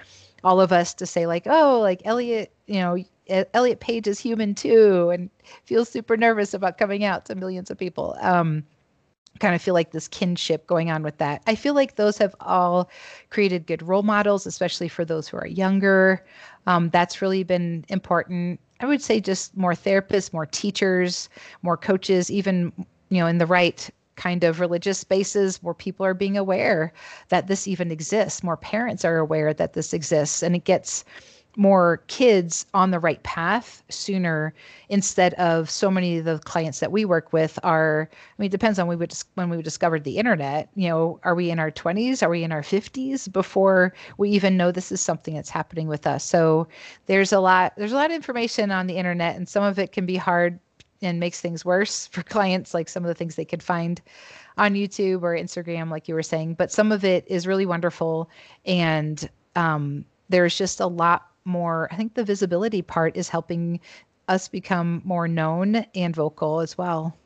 all 0.45 0.61
of 0.61 0.73
us 0.73 0.95
to 0.95 1.07
say 1.07 1.27
like, 1.27 1.47
oh, 1.47 1.81
like 1.81 2.03
Elliot, 2.05 2.53
you 2.67 2.81
know, 2.81 2.97
Elliot 3.55 3.81
Page 3.81 4.07
is 4.07 4.19
human 4.19 4.55
too, 4.55 5.11
and 5.11 5.31
feels 5.65 5.89
super 5.89 6.17
nervous 6.17 6.55
about 6.55 6.79
coming 6.79 7.05
out 7.05 7.27
to 7.27 7.35
millions 7.35 7.71
of 7.71 7.79
people. 7.79 8.17
Um, 8.21 8.65
kind 9.39 9.55
of 9.55 9.63
feel 9.63 9.75
like 9.75 9.93
this 9.93 10.09
kinship 10.09 10.67
going 10.67 10.91
on 10.91 11.03
with 11.03 11.17
that. 11.19 11.43
I 11.47 11.55
feel 11.55 11.75
like 11.75 11.97
those 11.97 12.19
have 12.19 12.35
all 12.41 12.91
created 13.31 13.67
good 13.67 13.83
role 13.83 14.03
models, 14.03 14.47
especially 14.47 14.89
for 14.89 15.05
those 15.05 15.29
who 15.29 15.37
are 15.39 15.47
younger. 15.47 16.25
Um, 16.67 16.91
that's 16.91 17.23
really 17.23 17.43
been 17.43 17.85
important. 17.89 18.61
I 18.81 18.87
would 18.87 19.03
say 19.03 19.21
just 19.21 19.57
more 19.57 19.73
therapists, 19.73 20.33
more 20.33 20.47
teachers, 20.47 21.29
more 21.63 21.77
coaches, 21.77 22.31
even 22.31 22.73
you 23.09 23.19
know 23.19 23.27
in 23.27 23.39
the 23.39 23.47
right 23.47 23.89
kind 24.21 24.45
of 24.45 24.61
religious 24.61 24.99
spaces 24.99 25.63
more 25.63 25.75
people 25.75 26.05
are 26.05 26.13
being 26.13 26.37
aware 26.37 26.93
that 27.31 27.47
this 27.47 27.67
even 27.67 27.91
exists 27.91 28.43
more 28.43 28.57
parents 28.57 29.03
are 29.03 29.17
aware 29.17 29.55
that 29.55 29.73
this 29.73 29.95
exists 29.95 30.43
and 30.43 30.55
it 30.55 30.65
gets 30.65 31.07
more 31.57 32.03
kids 32.07 32.67
on 32.75 32.91
the 32.91 33.01
right 33.01 33.23
path 33.23 33.83
sooner 33.89 34.55
instead 34.91 35.33
of 35.35 35.71
so 35.71 35.91
many 35.91 36.19
of 36.19 36.27
the 36.27 36.39
clients 36.41 36.81
that 36.81 36.93
we 36.93 37.05
work 37.07 37.33
with 37.33 37.59
are 37.63 38.11
i 38.13 38.35
mean 38.39 38.47
it 38.47 38.53
depends 38.53 38.79
on 38.79 38.87
we 38.87 38.95
would 38.95 39.13
when 39.35 39.49
we 39.49 39.61
discovered 39.63 40.05
the 40.05 40.19
internet 40.19 40.69
you 40.75 40.89
know 40.89 41.19
are 41.25 41.35
we 41.35 41.51
in 41.51 41.59
our 41.59 41.71
20s 41.71 42.23
are 42.23 42.29
we 42.29 42.45
in 42.45 42.53
our 42.53 42.63
50s 42.63 43.33
before 43.33 43.95
we 44.19 44.29
even 44.31 44.57
know 44.59 44.71
this 44.71 44.93
is 44.93 45.01
something 45.01 45.35
that's 45.35 45.51
happening 45.51 45.89
with 45.89 46.07
us? 46.07 46.23
So 46.25 46.69
there's 47.07 47.33
a 47.33 47.41
lot 47.41 47.73
there's 47.79 47.93
a 47.93 47.97
lot 47.97 48.11
of 48.11 48.15
information 48.15 48.71
on 48.71 48.87
the 48.87 48.97
internet 48.97 49.35
and 49.37 49.49
some 49.49 49.65
of 49.65 49.79
it 49.79 49.93
can 49.93 50.05
be 50.05 50.17
hard 50.17 50.61
and 51.03 51.21
makes 51.21 51.41
things 51.41 51.65
worse 51.65 52.07
for 52.13 52.23
clients, 52.23 52.75
like 52.75 52.89
some 52.89 53.05
of 53.05 53.09
the 53.09 53.15
things 53.15 53.35
they 53.35 53.45
could 53.45 53.63
find 53.63 54.01
on 54.57 54.75
YouTube 54.75 55.23
or 55.23 55.35
Instagram, 55.35 55.91
like 55.91 56.09
you 56.09 56.15
were 56.15 56.23
saying. 56.23 56.55
But 56.55 56.73
some 56.73 56.93
of 56.93 57.05
it 57.05 57.25
is 57.27 57.47
really 57.47 57.67
wonderful. 57.67 58.29
And 58.65 59.29
um, 59.57 60.05
there's 60.29 60.57
just 60.57 60.81
a 60.81 60.87
lot 60.87 61.27
more. 61.45 61.89
I 61.91 61.97
think 61.97 62.15
the 62.15 62.25
visibility 62.25 62.83
part 62.83 63.17
is 63.17 63.29
helping 63.29 63.81
us 64.29 64.49
become 64.49 65.03
more 65.05 65.27
known 65.27 65.85
and 65.95 66.15
vocal 66.15 66.61
as 66.61 66.79
well. 66.79 67.17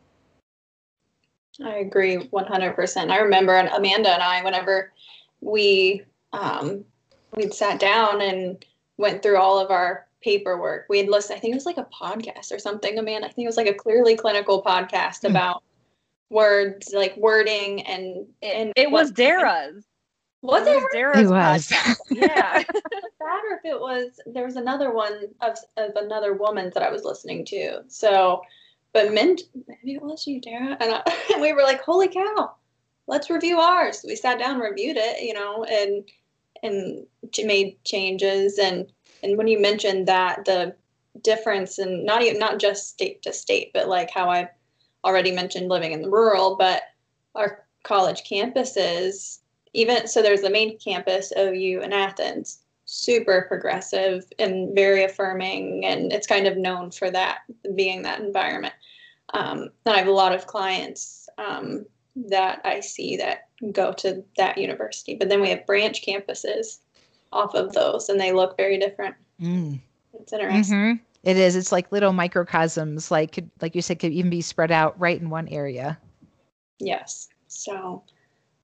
I 1.62 1.76
agree 1.76 2.16
100%. 2.16 3.10
I 3.10 3.18
remember 3.18 3.54
Amanda 3.54 4.10
and 4.10 4.22
I, 4.22 4.42
whenever 4.42 4.92
we 5.40 6.02
um, 6.32 6.84
we'd 7.36 7.54
sat 7.54 7.78
down 7.78 8.20
and 8.20 8.64
went 8.96 9.22
through 9.22 9.38
all 9.38 9.58
of 9.58 9.70
our 9.70 10.06
paperwork. 10.24 10.86
We 10.88 10.98
had 10.98 11.08
listened, 11.08 11.36
I 11.36 11.40
think 11.40 11.52
it 11.52 11.56
was 11.56 11.66
like 11.66 11.76
a 11.76 11.84
podcast 11.84 12.50
or 12.50 12.58
something, 12.58 12.98
Amanda. 12.98 13.28
I 13.28 13.30
think 13.30 13.44
it 13.44 13.48
was 13.48 13.58
like 13.58 13.68
a 13.68 13.74
clearly 13.74 14.16
clinical 14.16 14.62
podcast 14.62 15.20
mm. 15.20 15.30
about 15.30 15.62
words, 16.30 16.92
like 16.94 17.14
wording 17.16 17.82
and 17.82 18.26
and 18.42 18.72
it, 18.74 18.90
was 18.90 19.10
Dara's. 19.10 19.84
Was 20.40 20.66
it? 20.66 20.82
Dara's 20.92 21.28
it 21.28 21.30
was. 21.30 21.70
yeah. 22.10 22.62
that 22.72 23.42
or 23.50 23.56
if 23.56 23.64
it 23.64 23.78
was 23.78 24.18
there 24.26 24.44
was 24.44 24.56
another 24.56 24.92
one 24.92 25.28
of 25.42 25.58
of 25.76 25.90
another 25.96 26.32
woman 26.32 26.70
that 26.74 26.82
I 26.82 26.90
was 26.90 27.04
listening 27.04 27.44
to. 27.46 27.82
So 27.88 28.42
but 28.94 29.12
mint 29.12 29.42
maybe 29.66 29.94
it 29.94 30.02
was 30.02 30.26
you, 30.26 30.40
Dara. 30.40 30.76
And, 30.80 30.94
I, 30.94 31.02
and 31.32 31.42
we 31.42 31.52
were 31.52 31.62
like, 31.62 31.82
holy 31.82 32.08
cow, 32.08 32.54
let's 33.06 33.28
review 33.28 33.60
ours. 33.60 34.04
We 34.06 34.16
sat 34.16 34.38
down, 34.38 34.58
reviewed 34.58 34.96
it, 34.96 35.22
you 35.22 35.34
know, 35.34 35.64
and 35.64 36.08
and 36.62 37.06
made 37.44 37.76
changes 37.84 38.58
and 38.58 38.90
and 39.24 39.38
when 39.38 39.48
you 39.48 39.60
mentioned 39.60 40.06
that 40.06 40.44
the 40.44 40.74
difference 41.22 41.78
and 41.78 42.04
not 42.04 42.22
even 42.22 42.38
not 42.38 42.58
just 42.58 42.88
state 42.88 43.22
to 43.22 43.32
state, 43.32 43.70
but 43.72 43.88
like 43.88 44.10
how 44.10 44.28
I 44.28 44.50
already 45.04 45.32
mentioned 45.32 45.68
living 45.68 45.92
in 45.92 46.02
the 46.02 46.10
rural, 46.10 46.56
but 46.56 46.82
our 47.34 47.64
college 47.82 48.22
campuses, 48.28 49.38
even 49.72 50.06
so 50.06 50.22
there's 50.22 50.42
the 50.42 50.50
main 50.50 50.78
campus, 50.78 51.32
OU 51.36 51.80
in 51.82 51.92
Athens. 51.92 52.60
super 52.86 53.46
progressive 53.48 54.30
and 54.38 54.74
very 54.74 55.04
affirming, 55.04 55.86
and 55.86 56.12
it's 56.12 56.26
kind 56.26 56.46
of 56.46 56.58
known 56.58 56.90
for 56.90 57.10
that 57.10 57.38
being 57.74 58.02
that 58.02 58.20
environment. 58.20 58.74
Um, 59.32 59.70
and 59.86 59.94
I 59.94 59.98
have 59.98 60.06
a 60.06 60.12
lot 60.12 60.34
of 60.34 60.46
clients 60.46 61.28
um, 61.38 61.86
that 62.14 62.60
I 62.64 62.80
see 62.80 63.16
that 63.16 63.48
go 63.72 63.92
to 63.94 64.22
that 64.36 64.58
university, 64.58 65.14
but 65.14 65.28
then 65.30 65.40
we 65.40 65.48
have 65.48 65.66
branch 65.66 66.04
campuses 66.04 66.80
off 67.34 67.54
of 67.54 67.72
those, 67.72 68.08
and 68.08 68.20
they 68.20 68.32
look 68.32 68.56
very 68.56 68.78
different. 68.78 69.14
Mm. 69.40 69.80
It's 70.14 70.32
interesting. 70.32 70.76
Mm-hmm. 70.76 71.02
It 71.24 71.36
is. 71.36 71.56
It's 71.56 71.72
like 71.72 71.90
little 71.90 72.12
microcosms, 72.12 73.10
like 73.10 73.32
could, 73.32 73.50
like 73.60 73.74
you 73.74 73.82
said, 73.82 73.98
could 73.98 74.12
even 74.12 74.30
be 74.30 74.42
spread 74.42 74.70
out 74.70 74.98
right 75.00 75.20
in 75.20 75.30
one 75.30 75.48
area. 75.48 75.98
Yes. 76.78 77.28
So, 77.48 78.02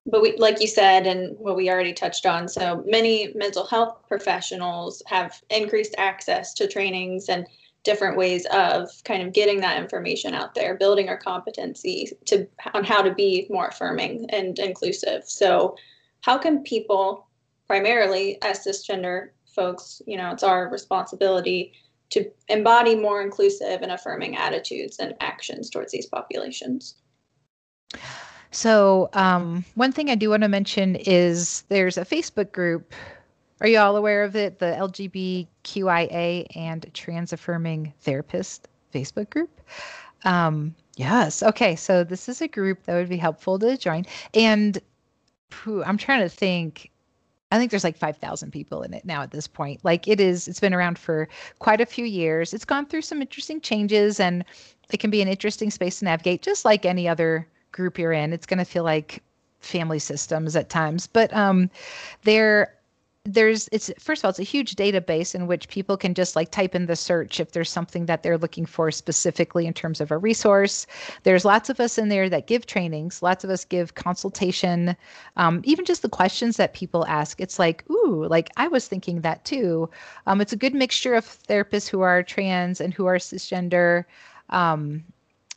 but 0.05 0.21
we, 0.21 0.37
like 0.37 0.61
you 0.61 0.67
said, 0.67 1.07
and 1.07 1.37
what 1.39 1.55
we 1.55 1.69
already 1.69 1.93
touched 1.93 2.25
on, 2.25 2.47
so 2.47 2.83
many 2.85 3.33
mental 3.35 3.65
health 3.65 3.97
professionals 4.07 5.01
have 5.07 5.41
increased 5.49 5.95
access 5.97 6.53
to 6.55 6.67
trainings 6.67 7.29
and 7.29 7.47
different 7.83 8.15
ways 8.15 8.45
of 8.53 8.89
kind 9.05 9.23
of 9.23 9.33
getting 9.33 9.59
that 9.61 9.81
information 9.81 10.35
out 10.35 10.53
there, 10.53 10.75
building 10.75 11.09
our 11.09 11.17
competency 11.17 12.11
to 12.25 12.47
on 12.75 12.83
how 12.83 13.01
to 13.01 13.13
be 13.13 13.47
more 13.49 13.67
affirming 13.67 14.29
and 14.29 14.59
inclusive. 14.59 15.23
So, 15.25 15.75
how 16.21 16.37
can 16.37 16.61
people, 16.61 17.27
primarily 17.71 18.37
as 18.41 18.65
cisgender 18.65 19.29
folks, 19.55 20.01
you 20.05 20.17
know, 20.17 20.31
it's 20.31 20.43
our 20.43 20.67
responsibility 20.67 21.71
to 22.09 22.29
embody 22.49 22.95
more 22.95 23.21
inclusive 23.21 23.81
and 23.81 23.93
affirming 23.93 24.35
attitudes 24.35 24.99
and 24.99 25.15
actions 25.21 25.69
towards 25.69 25.93
these 25.93 26.05
populations. 26.05 26.95
So, 28.51 29.09
um, 29.13 29.63
one 29.75 29.93
thing 29.93 30.09
I 30.09 30.15
do 30.15 30.31
want 30.31 30.43
to 30.43 30.49
mention 30.49 30.97
is 30.97 31.63
there's 31.69 31.97
a 31.97 32.03
Facebook 32.03 32.51
group. 32.51 32.93
Are 33.61 33.67
you 33.67 33.79
all 33.79 33.95
aware 33.95 34.25
of 34.25 34.35
it? 34.35 34.59
The 34.59 34.75
LGBTQIA 34.77 36.47
and 36.53 36.93
Trans 36.93 37.31
Affirming 37.31 37.93
Therapist 38.01 38.67
Facebook 38.93 39.29
group. 39.29 39.61
Um, 40.25 40.75
yes. 40.97 41.41
Okay. 41.41 41.77
So, 41.77 42.03
this 42.03 42.27
is 42.27 42.41
a 42.41 42.49
group 42.49 42.83
that 42.83 42.95
would 42.95 43.07
be 43.07 43.15
helpful 43.15 43.57
to 43.59 43.77
join. 43.77 44.05
And 44.33 44.77
I'm 45.65 45.97
trying 45.97 46.21
to 46.21 46.29
think 46.29 46.90
I 47.51 47.57
think 47.57 47.69
there's 47.69 47.83
like 47.83 47.97
5,000 47.97 48.51
people 48.51 48.81
in 48.81 48.93
it 48.93 49.05
now 49.05 49.21
at 49.21 49.31
this 49.31 49.47
point. 49.47 49.83
Like 49.83 50.07
it 50.07 50.19
is, 50.19 50.47
it's 50.47 50.59
been 50.59 50.73
around 50.73 50.97
for 50.97 51.27
quite 51.59 51.81
a 51.81 51.85
few 51.85 52.05
years. 52.05 52.53
It's 52.53 52.65
gone 52.65 52.85
through 52.85 53.01
some 53.01 53.21
interesting 53.21 53.59
changes 53.59 54.19
and 54.19 54.45
it 54.91 54.99
can 54.99 55.09
be 55.09 55.21
an 55.21 55.27
interesting 55.27 55.69
space 55.69 55.99
to 55.99 56.05
navigate, 56.05 56.41
just 56.41 56.65
like 56.65 56.85
any 56.85 57.07
other 57.07 57.47
group 57.71 57.97
you're 57.97 58.13
in. 58.13 58.33
It's 58.33 58.45
going 58.45 58.59
to 58.59 58.65
feel 58.65 58.83
like 58.83 59.21
family 59.59 59.99
systems 59.99 60.55
at 60.55 60.69
times, 60.69 61.07
but 61.07 61.33
um, 61.35 61.69
there 62.23 62.73
there's 63.25 63.69
it's 63.71 63.91
first 63.99 64.21
of 64.21 64.25
all 64.25 64.29
it's 64.29 64.39
a 64.39 64.43
huge 64.43 64.75
database 64.75 65.35
in 65.35 65.45
which 65.45 65.67
people 65.67 65.95
can 65.95 66.15
just 66.15 66.35
like 66.35 66.49
type 66.49 66.73
in 66.73 66.87
the 66.87 66.95
search 66.95 67.39
if 67.39 67.51
there's 67.51 67.69
something 67.69 68.07
that 68.07 68.23
they're 68.23 68.37
looking 68.37 68.65
for 68.65 68.89
specifically 68.89 69.67
in 69.67 69.73
terms 69.73 70.01
of 70.01 70.09
a 70.09 70.17
resource. 70.17 70.87
There's 71.21 71.45
lots 71.45 71.69
of 71.69 71.79
us 71.79 71.99
in 71.99 72.09
there 72.09 72.29
that 72.29 72.47
give 72.47 72.65
trainings 72.65 73.21
lots 73.21 73.43
of 73.43 73.51
us 73.51 73.63
give 73.63 73.93
consultation 73.93 74.95
um, 75.37 75.61
even 75.65 75.85
just 75.85 76.01
the 76.01 76.09
questions 76.09 76.57
that 76.57 76.73
people 76.73 77.05
ask. 77.05 77.39
It's 77.39 77.59
like 77.59 77.87
ooh 77.91 78.25
like 78.27 78.49
i 78.57 78.67
was 78.67 78.87
thinking 78.87 79.21
that 79.21 79.45
too. 79.45 79.87
Um, 80.25 80.41
it's 80.41 80.53
a 80.53 80.57
good 80.57 80.73
mixture 80.73 81.13
of 81.13 81.25
therapists 81.25 81.87
who 81.87 82.01
are 82.01 82.23
trans 82.23 82.81
and 82.81 82.91
who 82.91 83.05
are 83.05 83.17
cisgender 83.17 84.05
um, 84.49 85.03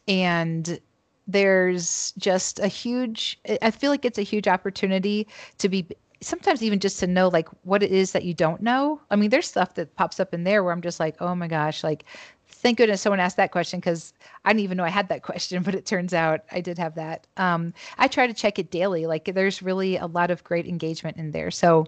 and 0.07 0.79
there's 1.27 2.13
just 2.19 2.59
a 2.59 2.69
huge 2.69 3.41
i 3.63 3.71
feel 3.71 3.91
like 3.91 4.05
it's 4.05 4.19
a 4.19 4.23
huge 4.23 4.47
opportunity 4.47 5.27
to 5.57 5.71
be 5.71 5.89
sometimes 6.25 6.63
even 6.63 6.81
just 6.81 6.99
to 7.01 7.07
know 7.07 7.29
like 7.29 7.49
what 7.63 7.83
it 7.83 7.93
is 7.93 8.13
that 8.13 8.25
you 8.25 8.35
don't 8.35 8.63
know. 8.63 9.01
I 9.11 9.17
mean, 9.17 9.31
there's 9.31 9.47
stuff 9.47 9.75
that 9.75 9.95
pops 9.97 10.21
up 10.21 10.35
in 10.35 10.45
there 10.45 10.63
where 10.63 10.73
I'm 10.73 10.83
just 10.83 11.01
like, 11.01 11.17
oh 11.21 11.35
my 11.35 11.49
gosh, 11.49 11.85
like 11.85 12.05
thank 12.49 12.79
goodness 12.79 13.03
someone 13.03 13.21
asked 13.21 13.37
that 13.37 13.53
question 13.53 13.81
because 13.81 14.13
I 14.45 14.51
didn't 14.51 14.65
even 14.65 14.77
know 14.77 14.85
I 14.85 14.91
had 14.91 15.09
that 15.09 15.23
question, 15.31 15.63
but 15.63 15.75
it 15.75 15.87
turns 15.87 16.15
out 16.15 16.41
I 16.51 16.61
did 16.61 16.79
have 16.79 16.95
that. 16.95 17.27
Um, 17.37 17.75
I 17.99 18.09
try 18.09 18.27
to 18.27 18.35
check 18.35 18.59
it 18.59 18.71
daily. 18.71 19.07
Like 19.07 19.27
there's 19.35 19.63
really 19.63 19.97
a 19.97 20.07
lot 20.07 20.31
of 20.31 20.45
great 20.45 20.67
engagement 20.67 21.17
in 21.17 21.31
there. 21.31 21.51
So 21.51 21.87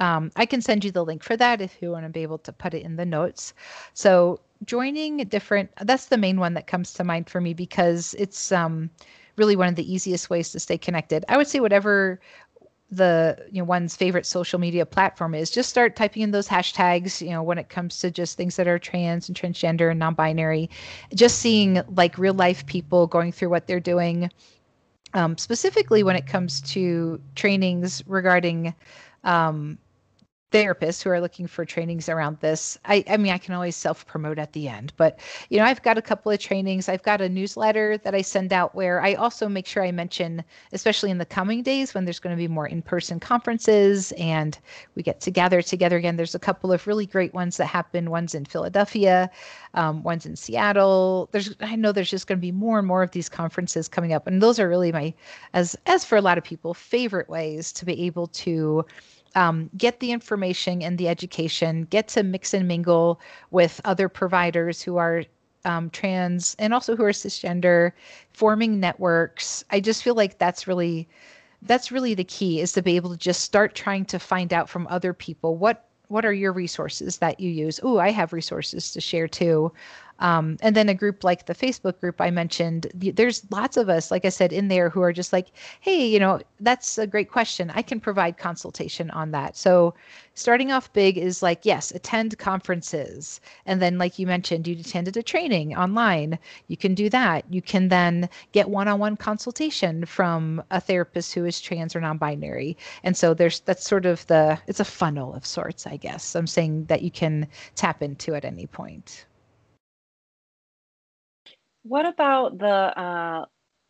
um, 0.00 0.30
I 0.36 0.46
can 0.46 0.60
send 0.60 0.84
you 0.84 0.90
the 0.90 1.04
link 1.04 1.22
for 1.22 1.36
that 1.36 1.60
if 1.60 1.76
you 1.80 1.90
want 1.90 2.04
to 2.04 2.10
be 2.10 2.22
able 2.22 2.38
to 2.38 2.52
put 2.52 2.74
it 2.74 2.82
in 2.84 2.96
the 2.96 3.06
notes. 3.06 3.54
So 3.94 4.40
joining 4.64 5.18
different, 5.18 5.70
that's 5.82 6.06
the 6.06 6.16
main 6.16 6.38
one 6.38 6.54
that 6.54 6.66
comes 6.66 6.92
to 6.94 7.04
mind 7.04 7.28
for 7.28 7.40
me 7.40 7.54
because 7.54 8.14
it's 8.18 8.52
um, 8.52 8.90
really 9.38 9.56
one 9.56 9.68
of 9.68 9.76
the 9.76 9.92
easiest 9.92 10.30
ways 10.30 10.50
to 10.50 10.60
stay 10.60 10.76
connected. 10.76 11.24
I 11.28 11.36
would 11.36 11.48
say 11.48 11.60
whatever 11.60 12.20
the 12.90 13.36
you 13.50 13.60
know 13.60 13.64
one's 13.64 13.94
favorite 13.94 14.24
social 14.24 14.58
media 14.58 14.86
platform 14.86 15.34
is 15.34 15.50
just 15.50 15.68
start 15.68 15.94
typing 15.94 16.22
in 16.22 16.30
those 16.30 16.48
hashtags 16.48 17.20
you 17.20 17.30
know 17.30 17.42
when 17.42 17.58
it 17.58 17.68
comes 17.68 17.98
to 17.98 18.10
just 18.10 18.36
things 18.36 18.56
that 18.56 18.66
are 18.66 18.78
trans 18.78 19.28
and 19.28 19.36
transgender 19.36 19.90
and 19.90 19.98
non-binary. 19.98 20.70
Just 21.14 21.38
seeing 21.38 21.82
like 21.94 22.16
real 22.16 22.34
life 22.34 22.64
people 22.66 23.06
going 23.06 23.32
through 23.32 23.50
what 23.50 23.66
they're 23.66 23.80
doing 23.80 24.30
um, 25.14 25.36
specifically 25.38 26.02
when 26.02 26.16
it 26.16 26.26
comes 26.26 26.60
to 26.60 27.20
trainings 27.34 28.02
regarding 28.06 28.74
um, 29.24 29.78
therapists 30.50 31.02
who 31.02 31.10
are 31.10 31.20
looking 31.20 31.46
for 31.46 31.64
trainings 31.64 32.08
around 32.08 32.38
this. 32.40 32.78
I 32.86 33.04
i 33.08 33.16
mean 33.16 33.32
i 33.32 33.38
can 33.38 33.54
always 33.54 33.76
self 33.76 34.06
promote 34.06 34.38
at 34.38 34.52
the 34.52 34.68
end 34.68 34.92
but 34.96 35.18
you 35.50 35.58
know 35.58 35.64
i've 35.64 35.82
got 35.82 35.98
a 35.98 36.02
couple 36.02 36.32
of 36.32 36.38
trainings. 36.38 36.88
I've 36.88 37.02
got 37.02 37.20
a 37.20 37.28
newsletter 37.28 37.98
that 37.98 38.14
i 38.14 38.22
send 38.22 38.52
out 38.52 38.74
where 38.74 39.02
i 39.02 39.14
also 39.14 39.48
make 39.48 39.66
sure 39.66 39.84
i 39.84 39.92
mention 39.92 40.42
especially 40.72 41.10
in 41.10 41.18
the 41.18 41.26
coming 41.26 41.62
days 41.62 41.94
when 41.94 42.04
there's 42.04 42.18
going 42.18 42.34
to 42.34 42.40
be 42.40 42.48
more 42.48 42.66
in-person 42.66 43.20
conferences 43.20 44.12
and 44.12 44.58
we 44.94 45.02
get 45.02 45.20
to 45.20 45.30
gather 45.30 45.60
together 45.60 45.96
again 45.96 46.16
there's 46.16 46.34
a 46.34 46.38
couple 46.38 46.72
of 46.72 46.86
really 46.86 47.06
great 47.06 47.34
ones 47.34 47.56
that 47.56 47.66
happen. 47.66 48.10
Ones 48.10 48.34
in 48.34 48.44
philadelphia 48.44 49.30
um, 49.74 50.02
ones 50.02 50.24
in 50.24 50.34
seattle. 50.34 51.28
There's 51.32 51.54
i 51.60 51.76
know 51.76 51.92
there's 51.92 52.10
just 52.10 52.26
going 52.26 52.38
to 52.38 52.40
be 52.40 52.52
more 52.52 52.78
and 52.78 52.88
more 52.88 53.02
of 53.02 53.10
these 53.10 53.28
conferences 53.28 53.88
coming 53.88 54.12
up 54.14 54.26
and 54.26 54.42
those 54.42 54.58
are 54.58 54.68
really 54.68 54.92
my 54.92 55.12
as 55.52 55.76
as 55.86 56.04
for 56.04 56.16
a 56.16 56.22
lot 56.22 56.38
of 56.38 56.44
people 56.44 56.72
favorite 56.72 57.28
ways 57.28 57.72
to 57.72 57.84
be 57.84 58.06
able 58.06 58.28
to 58.28 58.84
um, 59.34 59.70
get 59.76 60.00
the 60.00 60.12
information 60.12 60.82
and 60.82 60.98
the 60.98 61.08
education, 61.08 61.86
get 61.90 62.08
to 62.08 62.22
mix 62.22 62.54
and 62.54 62.66
mingle 62.66 63.20
with 63.50 63.80
other 63.84 64.08
providers 64.08 64.82
who 64.82 64.96
are 64.96 65.24
um, 65.64 65.90
trans 65.90 66.56
and 66.58 66.72
also 66.72 66.96
who 66.96 67.04
are 67.04 67.12
cisgender, 67.12 67.92
forming 68.32 68.80
networks. 68.80 69.64
I 69.70 69.80
just 69.80 70.02
feel 70.02 70.14
like 70.14 70.38
that's 70.38 70.66
really 70.66 71.08
that's 71.62 71.90
really 71.90 72.14
the 72.14 72.24
key 72.24 72.60
is 72.60 72.72
to 72.72 72.82
be 72.82 72.94
able 72.94 73.10
to 73.10 73.16
just 73.16 73.42
start 73.42 73.74
trying 73.74 74.04
to 74.04 74.18
find 74.18 74.52
out 74.52 74.68
from 74.68 74.86
other 74.86 75.12
people 75.12 75.56
what 75.56 75.84
what 76.06 76.24
are 76.24 76.32
your 76.32 76.52
resources 76.52 77.18
that 77.18 77.38
you 77.38 77.50
use? 77.50 77.78
Oh, 77.82 77.98
I 77.98 78.10
have 78.10 78.32
resources 78.32 78.92
to 78.92 79.00
share 79.00 79.28
too. 79.28 79.72
Um, 80.20 80.56
and 80.60 80.74
then 80.74 80.88
a 80.88 80.94
group 80.94 81.22
like 81.22 81.46
the 81.46 81.54
Facebook 81.54 82.00
group 82.00 82.20
I 82.20 82.30
mentioned, 82.30 82.88
there's 82.94 83.46
lots 83.50 83.76
of 83.76 83.88
us, 83.88 84.10
like 84.10 84.24
I 84.24 84.30
said, 84.30 84.52
in 84.52 84.68
there 84.68 84.90
who 84.90 85.00
are 85.02 85.12
just 85.12 85.32
like, 85.32 85.48
hey, 85.80 86.06
you 86.06 86.18
know, 86.18 86.40
that's 86.60 86.98
a 86.98 87.06
great 87.06 87.30
question. 87.30 87.70
I 87.74 87.82
can 87.82 88.00
provide 88.00 88.36
consultation 88.36 89.10
on 89.12 89.30
that. 89.30 89.56
So 89.56 89.94
starting 90.34 90.72
off 90.72 90.92
big 90.92 91.18
is 91.18 91.42
like, 91.42 91.64
yes, 91.64 91.92
attend 91.92 92.36
conferences. 92.38 93.40
And 93.66 93.80
then, 93.80 93.98
like 93.98 94.18
you 94.18 94.26
mentioned, 94.26 94.66
you 94.66 94.76
attended 94.78 95.16
a 95.16 95.22
training 95.22 95.76
online. 95.76 96.38
You 96.66 96.76
can 96.76 96.94
do 96.94 97.08
that. 97.10 97.44
You 97.50 97.62
can 97.62 97.88
then 97.88 98.28
get 98.52 98.70
one 98.70 98.88
on 98.88 98.98
one 98.98 99.16
consultation 99.16 100.04
from 100.04 100.62
a 100.70 100.80
therapist 100.80 101.34
who 101.34 101.44
is 101.44 101.60
trans 101.60 101.94
or 101.94 102.00
non 102.00 102.18
binary. 102.18 102.76
And 103.04 103.16
so 103.16 103.34
there's 103.34 103.60
that's 103.60 103.86
sort 103.86 104.06
of 104.06 104.26
the, 104.26 104.58
it's 104.66 104.80
a 104.80 104.84
funnel 104.84 105.34
of 105.34 105.46
sorts, 105.46 105.86
I 105.86 105.96
guess. 105.96 106.34
I'm 106.34 106.46
saying 106.46 106.86
that 106.86 107.02
you 107.02 107.10
can 107.10 107.46
tap 107.76 108.02
into 108.02 108.34
at 108.34 108.44
any 108.44 108.66
point. 108.66 109.26
What 111.88 112.06
about 112.06 112.58
the 112.58 112.66
uh, 112.66 113.44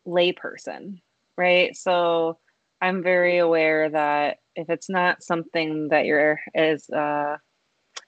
layperson, 0.07 1.01
right? 1.37 1.75
So 1.75 2.37
I'm 2.81 3.03
very 3.03 3.39
aware 3.39 3.89
that 3.89 4.39
if 4.55 4.69
it's 4.69 4.89
not 4.89 5.21
something 5.21 5.89
that 5.89 6.05
you're 6.05 6.39
is 6.55 6.89
uh, 6.89 7.37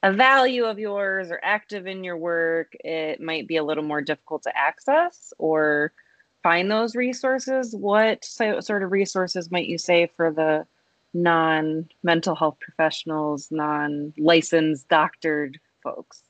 a 0.03 0.13
value 0.13 0.65
of 0.65 0.79
yours 0.79 1.29
or 1.29 1.39
active 1.43 1.87
in 1.87 2.03
your 2.03 2.17
work, 2.17 2.73
it 2.83 3.21
might 3.21 3.47
be 3.47 3.57
a 3.57 3.63
little 3.63 3.83
more 3.83 4.01
difficult 4.01 4.43
to 4.43 4.57
access 4.57 5.33
or 5.37 5.91
find 6.41 6.71
those 6.71 6.95
resources. 6.95 7.75
What 7.75 8.23
sort 8.23 8.83
of 8.83 8.91
resources 8.91 9.51
might 9.51 9.67
you 9.67 9.77
say 9.77 10.09
for 10.15 10.31
the 10.31 10.65
non 11.13 11.89
mental 12.03 12.35
health 12.35 12.57
professionals, 12.59 13.49
non 13.51 14.13
licensed 14.17 14.87
doctored 14.87 15.59
folks? 15.83 16.23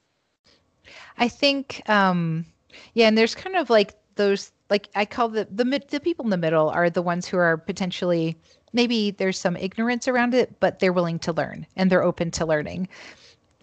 I 1.18 1.28
think 1.28 1.88
um, 1.88 2.46
yeah, 2.94 3.08
and 3.08 3.18
there's 3.18 3.36
kind 3.36 3.56
of 3.56 3.70
like 3.70 3.94
those 4.16 4.52
like 4.70 4.90
I 4.96 5.06
call 5.06 5.30
the 5.30 5.48
the 5.52 5.82
the 5.90 6.00
people 6.00 6.26
in 6.26 6.32
the 6.32 6.38
middle 6.38 6.70
are 6.70 6.90
the 6.90 7.02
ones 7.02 7.28
who 7.28 7.38
are 7.38 7.58
potentially 7.58 8.38
maybe 8.74 9.12
there's 9.12 9.38
some 9.38 9.58
ignorance 9.58 10.08
around 10.08 10.34
it, 10.34 10.60
but 10.60 10.80
they're 10.80 10.94
willing 10.94 11.20
to 11.20 11.34
learn 11.34 11.66
and 11.76 11.92
they're 11.92 12.04
open 12.04 12.32
to 12.32 12.46
learning. 12.46 12.88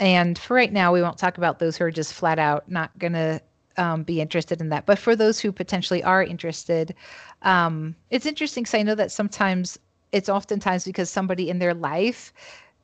And 0.00 0.38
for 0.38 0.54
right 0.54 0.72
now, 0.72 0.92
we 0.92 1.02
won't 1.02 1.18
talk 1.18 1.38
about 1.38 1.58
those 1.58 1.76
who 1.76 1.84
are 1.84 1.90
just 1.90 2.12
flat 2.14 2.38
out 2.38 2.70
not 2.70 2.96
gonna 2.98 3.40
um, 3.78 4.02
be 4.02 4.20
interested 4.20 4.60
in 4.60 4.68
that. 4.68 4.86
But 4.86 4.98
for 4.98 5.16
those 5.16 5.40
who 5.40 5.50
potentially 5.50 6.02
are 6.02 6.22
interested, 6.22 6.94
um, 7.42 7.94
it's 8.10 8.26
interesting 8.26 8.64
because 8.64 8.74
I 8.74 8.82
know 8.82 8.94
that 8.94 9.10
sometimes 9.10 9.78
it's 10.12 10.28
oftentimes 10.28 10.84
because 10.84 11.10
somebody 11.10 11.48
in 11.50 11.58
their 11.58 11.74
life 11.74 12.32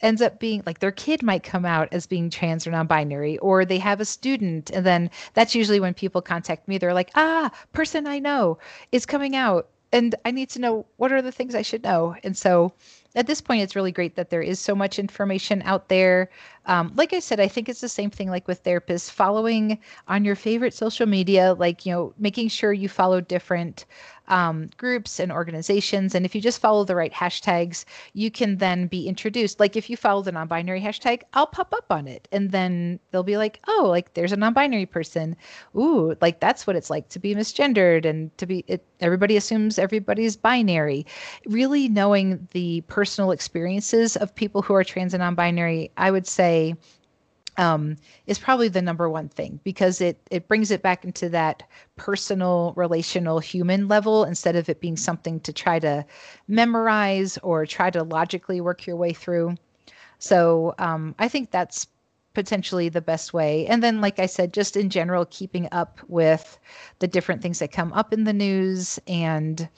ends 0.01 0.21
up 0.21 0.39
being 0.39 0.63
like 0.67 0.81
their 0.81 0.93
kid 0.93 1.23
might 1.23 1.43
come 1.43 1.65
out 1.65 1.89
as 1.93 2.07
being 2.07 2.31
trans 2.31 2.67
or 2.67 2.71
non-binary 2.71 3.39
or 3.39 3.65
they 3.65 3.79
have 3.79 4.01
a 4.01 4.05
student 4.05 4.71
and 4.71 4.85
then 4.85 5.11
that's 5.35 5.55
usually 5.55 5.81
when 5.81 5.95
people 5.95 6.21
contact 6.21 6.69
me. 6.69 6.79
They're 6.79 6.95
like 6.95 7.11
ah 7.15 7.51
person 7.73 8.07
i 8.07 8.19
know 8.19 8.59
is 8.93 9.07
coming 9.07 9.37
out 9.37 9.69
and 9.93 10.15
i 10.25 10.31
need 10.31 10.51
to 10.51 10.59
know 10.59 10.85
what 10.97 11.13
are 11.13 11.23
the 11.23 11.33
things 11.33 11.55
i 11.55 11.63
should 11.63 11.85
know. 11.85 12.17
And 12.25 12.37
so 12.37 12.73
at 13.17 13.27
this 13.29 13.41
point 13.41 13.63
it's 13.63 13.77
really 13.77 13.93
great 13.93 14.17
that 14.17 14.31
there 14.31 14.43
is 14.43 14.59
so 14.59 14.75
much 14.75 14.99
information 14.99 15.63
out 15.65 15.89
there. 15.89 16.31
Um, 16.67 16.93
like 16.97 17.13
i 17.13 17.21
said 17.21 17.41
i 17.41 17.49
think 17.49 17.69
it's 17.69 17.81
the 17.81 17.89
same 17.89 18.11
thing 18.11 18.29
like 18.31 18.49
with 18.49 18.65
therapists. 18.65 19.11
Following 19.11 19.79
on 20.09 20.25
your 20.25 20.37
favorite 20.37 20.75
social 20.75 21.07
media 21.07 21.55
like 21.55 21.87
you 21.87 21.93
know 21.93 22.13
making 22.19 22.49
sure 22.49 22.73
you 22.73 22.89
follow 22.89 23.21
different 23.21 23.87
um, 24.29 24.71
groups 24.77 25.21
and 25.21 25.31
organizations. 25.31 26.15
And 26.15 26.25
if 26.25 26.35
you 26.35 26.41
just 26.41 26.61
follow 26.61 26.85
the 26.85 26.97
right 26.97 27.13
hashtags, 27.13 27.85
you 28.13 28.31
can 28.31 28.59
then 28.59 28.87
be 28.87 29.09
introduced. 29.09 29.61
Like 29.61 29.77
if 29.77 29.91
you 29.91 29.97
follow 29.97 30.23
the 30.23 30.33
non 30.33 30.49
binary 30.49 30.81
hashtag, 30.81 31.23
I'll 31.35 31.47
pop 31.47 31.73
up 31.75 31.87
on 31.91 32.07
it. 32.07 32.29
And 32.33 32.51
then 32.51 32.99
they'll 33.11 33.23
be 33.23 33.37
like, 33.37 33.61
oh, 33.69 33.87
like 33.89 34.15
there's 34.15 34.33
a 34.33 34.37
non 34.37 34.53
binary 34.53 34.87
person. 34.87 35.37
Ooh, 35.77 36.17
like 36.21 36.41
that's 36.41 36.67
what 36.67 36.77
it's 36.77 36.91
like 36.91 37.09
to 37.11 37.19
be 37.19 37.35
misgendered 37.35 38.05
and 38.05 38.37
to 38.39 38.47
be, 38.47 38.65
it, 38.67 38.85
everybody 39.01 39.37
assumes 39.37 39.79
everybody's 39.79 40.37
binary. 40.37 41.07
Really 41.47 41.89
knowing 41.89 42.49
the 42.53 42.83
personal 42.83 43.31
experiences 43.31 44.17
of 44.17 44.35
people 44.35 44.63
who 44.63 44.75
are 44.75 44.85
trans 44.85 45.15
and 45.15 45.21
non 45.21 45.35
binary, 45.35 45.91
I 45.97 46.11
would 46.11 46.27
say 46.27 46.75
um, 47.57 47.97
is 48.27 48.39
probably 48.39 48.69
the 48.69 48.83
number 48.83 49.09
one 49.09 49.29
thing 49.29 49.61
because 49.65 50.01
it 50.01 50.19
it 50.31 50.49
brings 50.49 50.71
it 50.71 50.83
back 50.83 51.05
into 51.05 51.29
that 51.31 51.63
personal, 51.97 52.73
relational, 52.77 53.39
human 53.39 53.89
level 53.89 54.25
instead 54.25 54.57
of 54.57 54.69
it 54.69 54.81
being 54.81 54.97
something 54.97 55.41
to 55.41 55.53
try 55.53 55.79
to 55.79 56.05
memorize 56.49 57.39
or 57.39 57.67
try 57.67 57.91
to 57.91 58.03
logically 58.03 58.61
work 58.61 58.87
your 58.87 58.97
way 58.97 59.13
through. 59.13 59.57
So 60.19 60.75
um, 60.79 61.15
I 61.19 61.29
think 61.29 61.51
that's 61.51 61.87
potentially 62.35 62.89
the 62.89 63.01
best 63.01 63.33
way. 63.33 63.67
And 63.67 63.83
then, 63.83 64.01
like 64.01 64.19
I 64.19 64.27
said, 64.27 64.53
just 64.53 64.77
in 64.77 64.91
general, 64.91 65.25
keeping 65.27 65.69
up 65.73 66.01
with 66.09 66.59
the 66.99 67.09
different 67.09 67.41
things 67.43 67.61
that 67.61 67.73
come 67.73 67.93
up 67.93 68.13
in 68.13 68.25
the 68.25 68.33
news 68.33 68.99
and 69.07 69.69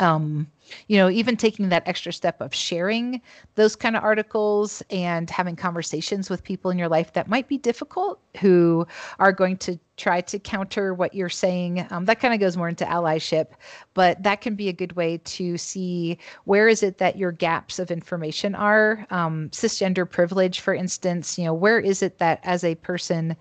um, 0.00 0.46
you 0.88 0.96
know, 0.96 1.10
even 1.10 1.36
taking 1.36 1.68
that 1.68 1.86
extra 1.86 2.12
step 2.12 2.40
of 2.40 2.54
sharing 2.54 3.20
those 3.54 3.76
kind 3.76 3.96
of 3.96 4.02
articles 4.02 4.82
and 4.90 5.28
having 5.28 5.56
conversations 5.56 6.30
with 6.30 6.42
people 6.42 6.70
in 6.70 6.78
your 6.78 6.88
life 6.88 7.12
that 7.12 7.28
might 7.28 7.48
be 7.48 7.58
difficult 7.58 8.20
who 8.40 8.86
are 9.18 9.32
going 9.32 9.56
to 9.58 9.78
try 9.96 10.20
to 10.22 10.38
counter 10.38 10.94
what 10.94 11.12
you're 11.12 11.28
saying. 11.28 11.86
Um, 11.90 12.06
that 12.06 12.20
kind 12.20 12.32
of 12.32 12.40
goes 12.40 12.56
more 12.56 12.68
into 12.68 12.84
allyship, 12.84 13.48
but 13.92 14.22
that 14.22 14.40
can 14.40 14.54
be 14.54 14.68
a 14.68 14.72
good 14.72 14.92
way 14.94 15.18
to 15.18 15.58
see 15.58 16.18
where 16.44 16.68
is 16.68 16.82
it 16.82 16.98
that 16.98 17.18
your 17.18 17.32
gaps 17.32 17.78
of 17.78 17.90
information 17.90 18.54
are. 18.54 19.06
Um, 19.10 19.50
cisgender 19.50 20.08
privilege, 20.08 20.60
for 20.60 20.72
instance, 20.72 21.38
you 21.38 21.44
know, 21.44 21.54
where 21.54 21.78
is 21.78 22.02
it 22.02 22.18
that 22.18 22.40
as 22.42 22.64
a 22.64 22.74
person, 22.76 23.36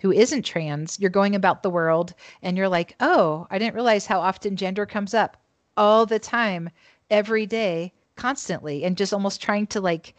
who 0.00 0.10
isn't 0.10 0.46
trans, 0.46 0.98
you're 0.98 1.10
going 1.10 1.34
about 1.34 1.62
the 1.62 1.68
world 1.68 2.14
and 2.42 2.56
you're 2.56 2.70
like, 2.70 2.96
oh, 3.00 3.46
I 3.50 3.58
didn't 3.58 3.74
realize 3.74 4.06
how 4.06 4.20
often 4.20 4.56
gender 4.56 4.86
comes 4.86 5.12
up 5.12 5.36
all 5.76 6.06
the 6.06 6.18
time, 6.18 6.70
every 7.10 7.46
day, 7.46 7.92
constantly, 8.16 8.84
and 8.84 8.96
just 8.96 9.12
almost 9.12 9.42
trying 9.42 9.66
to 9.68 9.80
like 9.80 10.14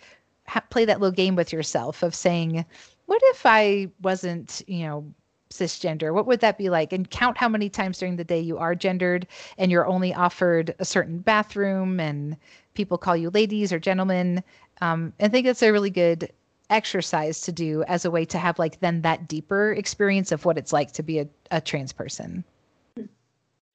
ha- 0.48 0.64
play 0.70 0.86
that 0.86 1.00
little 1.00 1.16
game 1.16 1.36
with 1.36 1.54
yourself 1.54 2.04
of 2.04 2.16
saying, 2.16 2.66
what 3.06 3.22
if 3.26 3.46
I 3.46 3.90
wasn't, 4.02 4.62
you 4.68 4.86
know, 4.86 5.14
cisgender? 5.50 6.14
What 6.14 6.28
would 6.28 6.40
that 6.40 6.58
be 6.58 6.70
like? 6.70 6.94
And 6.94 7.10
count 7.10 7.38
how 7.38 7.50
many 7.50 7.70
times 7.70 7.98
during 8.00 8.16
the 8.16 8.24
day 8.24 8.40
you 8.40 8.58
are 8.58 8.74
gendered 8.74 9.28
and 9.58 9.72
you're 9.72 9.88
only 9.88 10.14
offered 10.14 10.74
a 10.80 10.86
certain 10.86 11.20
bathroom 11.20 12.00
and 12.00 12.38
people 12.74 12.98
call 12.98 13.18
you 13.18 13.30
ladies 13.30 13.74
or 13.74 13.80
gentlemen. 13.80 14.44
Um, 14.82 15.14
I 15.20 15.28
think 15.28 15.46
it's 15.46 15.62
a 15.62 15.72
really 15.72 15.90
good 15.90 16.32
exercise 16.70 17.42
to 17.42 17.52
do 17.52 17.84
as 17.84 18.06
a 18.06 18.12
way 18.12 18.24
to 18.26 18.38
have 18.38 18.58
like 18.58 18.80
then 18.80 19.02
that 19.02 19.28
deeper 19.28 19.74
experience 19.74 20.32
of 20.32 20.46
what 20.46 20.58
it's 20.58 20.72
like 20.72 20.94
to 20.94 21.04
be 21.04 21.20
a, 21.20 21.28
a 21.52 21.60
trans 21.60 21.92
person. 21.92 22.44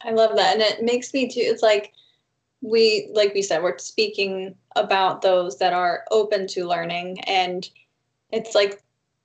I 0.02 0.12
love 0.12 0.36
that. 0.36 0.54
And 0.54 0.62
it 0.62 0.82
makes 0.82 1.12
me 1.12 1.28
too, 1.28 1.40
it's 1.40 1.62
like 1.62 1.92
we, 2.60 3.08
like 3.12 3.34
we 3.34 3.42
said, 3.42 3.62
we're 3.62 3.78
speaking 3.78 4.54
about 4.74 5.22
those 5.22 5.58
that 5.58 5.72
are 5.72 6.04
open 6.10 6.46
to 6.48 6.66
learning. 6.66 7.20
And 7.20 7.68
it's 8.30 8.54
like, 8.54 8.82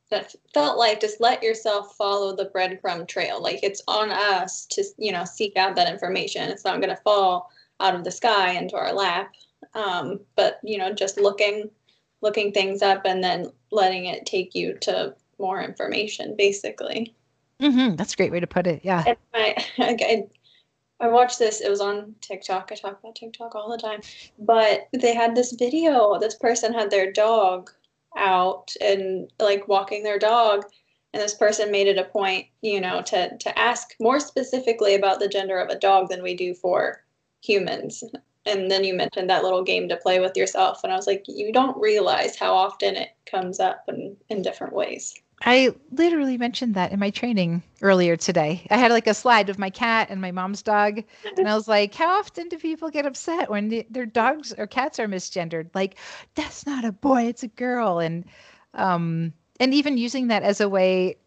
that 0.10 0.36
felt 0.54 0.78
like 0.78 1.00
just 1.00 1.22
let 1.22 1.42
yourself 1.42 1.96
follow 1.96 2.36
the 2.36 2.52
breadcrumb 2.54 3.08
trail. 3.08 3.42
Like 3.42 3.64
it's 3.64 3.82
on 3.88 4.12
us 4.12 4.66
to, 4.68 4.84
you 4.98 5.12
know, 5.12 5.24
seek 5.24 5.56
out 5.56 5.76
that 5.78 5.92
information. 5.92 6.50
It's 6.50 6.66
not 6.66 6.82
going 6.82 6.96
to 6.96 7.02
fall 7.02 7.50
out 7.80 7.96
of 7.96 8.04
the 8.04 8.12
sky 8.12 8.52
into 8.52 8.76
our 8.76 8.94
lap. 8.94 9.34
Um, 9.74 10.20
but, 10.36 10.60
you 10.64 10.78
know, 10.78 10.94
just 10.94 11.18
looking, 11.18 11.70
looking 12.20 12.52
things 12.52 12.82
up 12.82 13.04
and 13.06 13.24
then 13.24 13.52
letting 13.72 14.06
it 14.06 14.26
take 14.26 14.54
you 14.54 14.78
to 14.82 15.16
more 15.40 15.62
information, 15.62 16.36
basically. 16.38 17.16
Mm-hmm. 17.62 17.96
That's 17.96 18.14
a 18.14 18.18
great 18.18 18.34
way 18.34 18.42
to 18.42 18.48
put 18.48 18.68
it. 18.68 18.82
Yeah. 18.84 19.04
And 19.08 19.18
I, 19.34 19.66
I, 19.78 20.24
I 21.02 21.08
watched 21.08 21.40
this. 21.40 21.62
It 21.62 21.70
was 21.70 21.82
on 21.82 22.16
TikTok. 22.22 22.70
I 22.72 22.76
talk 22.76 23.00
about 23.00 23.16
TikTok 23.16 23.56
all 23.56 23.70
the 23.70 23.78
time. 23.78 24.02
But 24.38 24.88
they 24.94 25.16
had 25.16 25.36
this 25.36 25.54
video. 25.54 26.20
This 26.20 26.36
person 26.36 26.74
had 26.74 26.92
their 26.92 27.12
dog 27.12 27.72
out 28.16 28.72
and 28.80 29.32
like 29.40 29.68
walking 29.68 30.04
their 30.04 30.20
dog. 30.20 30.66
And 31.14 31.22
this 31.22 31.34
person 31.34 31.72
made 31.72 31.88
it 31.88 31.98
a 31.98 32.06
point, 32.06 32.46
you 32.62 32.80
know, 32.80 33.02
to 33.02 33.36
to 33.36 33.60
ask 33.60 33.96
more 34.00 34.20
specifically 34.20 34.96
about 34.96 35.20
the 35.20 35.28
gender 35.28 35.60
of 35.60 35.70
a 35.70 35.80
dog 35.80 36.10
than 36.10 36.24
we 36.24 36.36
do 36.36 36.54
for 36.54 37.04
humans. 37.42 38.04
And 38.46 38.72
then 38.72 38.84
you 38.84 38.94
mentioned 38.94 39.30
that 39.30 39.44
little 39.44 39.64
game 39.64 39.90
to 39.90 39.98
play 39.98 40.20
with 40.20 40.38
yourself. 40.38 40.84
And 40.84 40.94
I 40.94 40.96
was 40.96 41.08
like, 41.08 41.26
you 41.28 41.52
don't 41.52 41.78
realize 41.78 42.36
how 42.36 42.54
often 42.54 42.96
it 42.96 43.10
comes 43.26 43.60
up 43.60 43.84
in, 43.88 44.18
in 44.30 44.42
different 44.42 44.74
ways. 44.74 45.14
I 45.44 45.74
literally 45.92 46.38
mentioned 46.38 46.76
that 46.76 46.92
in 46.92 47.00
my 47.00 47.10
training 47.10 47.64
earlier 47.82 48.16
today. 48.16 48.68
I 48.70 48.78
had 48.78 48.92
like 48.92 49.08
a 49.08 49.14
slide 49.14 49.50
of 49.50 49.58
my 49.58 49.70
cat 49.70 50.10
and 50.10 50.22
my 50.22 50.32
mom's 50.32 50.62
dog. 50.62 51.04
And 51.38 51.48
I 51.48 51.56
was 51.56 51.68
like, 51.68 51.96
how 51.96 52.20
often 52.20 52.48
do 52.48 52.58
people 52.58 52.90
get 52.90 53.06
upset 53.06 53.50
when 53.50 53.70
the, 53.70 53.86
their 53.90 54.06
dogs 54.06 54.54
or 54.56 54.68
cats 54.68 55.00
are 55.00 55.08
misgendered? 55.08 55.70
Like, 55.74 55.98
that's 56.36 56.66
not 56.66 56.86
a 56.86 56.92
boy, 56.92 57.24
it's 57.24 57.44
a 57.44 57.48
girl. 57.48 58.00
And, 58.00 58.26
um, 58.76 59.34
and 59.60 59.74
even 59.74 59.98
using 59.98 60.28
that 60.28 60.44
as 60.44 60.62
a 60.62 60.70
way 60.70 61.18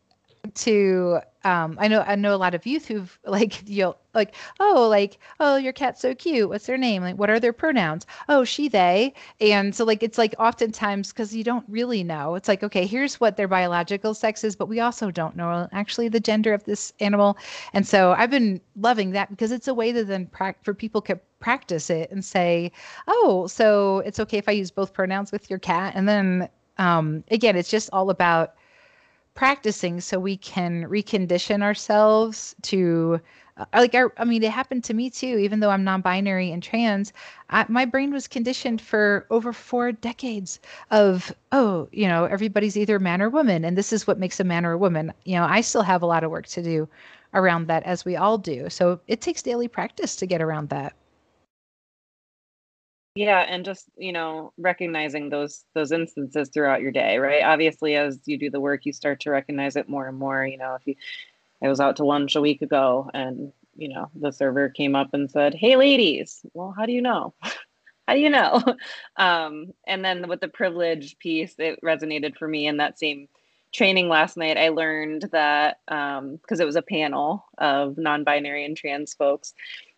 to 0.54 1.20
um, 1.44 1.76
I 1.78 1.88
know 1.88 2.00
I 2.06 2.16
know 2.16 2.34
a 2.34 2.36
lot 2.36 2.54
of 2.54 2.66
youth 2.66 2.86
who've 2.86 3.18
like 3.24 3.68
you'll 3.68 3.98
like 4.14 4.34
oh 4.60 4.88
like 4.88 5.18
oh 5.40 5.56
your 5.56 5.72
cat's 5.72 6.00
so 6.00 6.14
cute. 6.14 6.48
What's 6.48 6.66
their 6.66 6.78
name? 6.78 7.02
Like 7.02 7.16
what 7.16 7.30
are 7.30 7.38
their 7.38 7.52
pronouns? 7.52 8.06
Oh 8.28 8.44
she 8.44 8.68
they. 8.68 9.12
And 9.40 9.74
so 9.74 9.84
like 9.84 10.02
it's 10.02 10.18
like 10.18 10.34
oftentimes 10.38 11.12
because 11.12 11.34
you 11.34 11.44
don't 11.44 11.64
really 11.68 12.02
know. 12.02 12.34
It's 12.34 12.48
like 12.48 12.62
okay 12.62 12.86
here's 12.86 13.20
what 13.20 13.36
their 13.36 13.48
biological 13.48 14.14
sex 14.14 14.42
is 14.44 14.56
but 14.56 14.68
we 14.68 14.80
also 14.80 15.10
don't 15.10 15.36
know 15.36 15.68
actually 15.72 16.08
the 16.08 16.20
gender 16.20 16.54
of 16.54 16.64
this 16.64 16.92
animal. 17.00 17.36
And 17.72 17.86
so 17.86 18.12
I've 18.12 18.30
been 18.30 18.60
loving 18.76 19.10
that 19.12 19.30
because 19.30 19.52
it's 19.52 19.68
a 19.68 19.74
way 19.74 19.92
to 19.92 20.04
then 20.04 20.26
pra- 20.26 20.56
for 20.62 20.74
people 20.74 21.02
to 21.02 21.20
practice 21.40 21.90
it 21.90 22.10
and 22.10 22.24
say 22.24 22.72
oh 23.06 23.46
so 23.46 23.98
it's 24.00 24.18
okay 24.18 24.38
if 24.38 24.48
I 24.48 24.52
use 24.52 24.70
both 24.70 24.94
pronouns 24.94 25.30
with 25.30 25.50
your 25.50 25.58
cat. 25.58 25.92
And 25.94 26.08
then 26.08 26.48
um, 26.78 27.22
again 27.30 27.56
it's 27.56 27.70
just 27.70 27.90
all 27.92 28.08
about 28.10 28.54
practicing 29.34 30.00
so 30.00 30.18
we 30.18 30.36
can 30.36 30.84
recondition 30.84 31.62
ourselves 31.62 32.54
to 32.62 33.20
uh, 33.56 33.64
like 33.74 33.94
I, 33.94 34.04
I, 34.16 34.24
mean 34.24 34.42
it 34.42 34.50
happened 34.50 34.84
to 34.84 34.94
me 34.94 35.10
too 35.10 35.38
even 35.38 35.60
though 35.60 35.70
i'm 35.70 35.84
non-binary 35.84 36.50
and 36.50 36.62
trans 36.62 37.12
I, 37.50 37.66
my 37.68 37.84
brain 37.84 38.12
was 38.12 38.28
conditioned 38.28 38.80
for 38.80 39.26
over 39.30 39.52
four 39.52 39.92
decades 39.92 40.60
of 40.90 41.34
oh 41.52 41.88
you 41.92 42.08
know 42.08 42.24
everybody's 42.24 42.76
either 42.76 42.98
man 42.98 43.22
or 43.22 43.28
woman 43.28 43.64
and 43.64 43.76
this 43.76 43.92
is 43.92 44.06
what 44.06 44.18
makes 44.18 44.40
a 44.40 44.44
man 44.44 44.64
or 44.64 44.72
a 44.72 44.78
woman. 44.78 45.12
You 45.24 45.36
know 45.36 45.44
i 45.44 45.60
still 45.60 45.82
have 45.82 46.02
a 46.02 46.06
lot 46.06 46.24
of 46.24 46.30
work 46.30 46.46
to 46.48 46.62
do 46.62 46.88
around 47.34 47.66
that 47.66 47.82
as 47.82 48.04
we 48.04 48.16
all 48.16 48.38
do. 48.38 48.70
So 48.70 49.00
it 49.08 49.20
takes 49.20 49.42
daily 49.42 49.68
practice 49.68 50.16
to 50.16 50.26
get 50.26 50.40
around 50.40 50.68
that 50.70 50.94
yeah 53.14 53.40
and 53.40 53.64
just 53.64 53.88
you 53.96 54.12
know 54.12 54.52
recognizing 54.58 55.28
those 55.28 55.64
those 55.74 55.92
instances 55.92 56.48
throughout 56.48 56.80
your 56.80 56.92
day 56.92 57.18
right? 57.18 57.44
Obviously 57.44 57.94
as 57.96 58.20
you 58.24 58.38
do 58.38 58.50
the 58.50 58.60
work 58.60 58.84
you 58.84 58.92
start 58.92 59.20
to 59.20 59.30
recognize 59.30 59.76
it 59.76 59.88
more 59.88 60.08
and 60.08 60.18
more 60.18 60.44
you 60.44 60.58
know 60.58 60.74
if 60.74 60.86
you 60.86 60.94
i 61.62 61.68
was 61.68 61.80
out 61.80 61.96
to 61.96 62.04
lunch 62.04 62.34
a 62.34 62.40
week 62.40 62.62
ago 62.62 63.10
and 63.14 63.52
you 63.76 63.88
know 63.88 64.10
the 64.14 64.32
server 64.32 64.68
came 64.68 64.94
up 64.94 65.14
and 65.14 65.30
said 65.30 65.54
hey 65.54 65.76
ladies. 65.76 66.40
Well 66.54 66.74
how 66.76 66.86
do 66.86 66.92
you 66.92 67.02
know? 67.02 67.34
How 68.06 68.12
do 68.12 68.20
you 68.20 68.28
know? 68.30 68.62
Um, 69.16 69.72
and 69.86 70.04
then 70.04 70.28
with 70.28 70.40
the 70.40 70.48
privilege 70.48 71.16
piece 71.18 71.54
it 71.58 71.80
resonated 71.82 72.36
for 72.36 72.46
me 72.46 72.66
in 72.66 72.76
that 72.78 72.98
same 72.98 73.28
training 73.72 74.08
last 74.08 74.36
night 74.36 74.56
i 74.56 74.68
learned 74.68 75.28
that 75.32 75.78
because 75.86 76.18
um, 76.18 76.60
it 76.60 76.64
was 76.64 76.76
a 76.76 76.82
panel 76.82 77.44
of 77.58 77.96
non-binary 77.96 78.64
and 78.64 78.76
trans 78.76 79.14
folks 79.14 79.52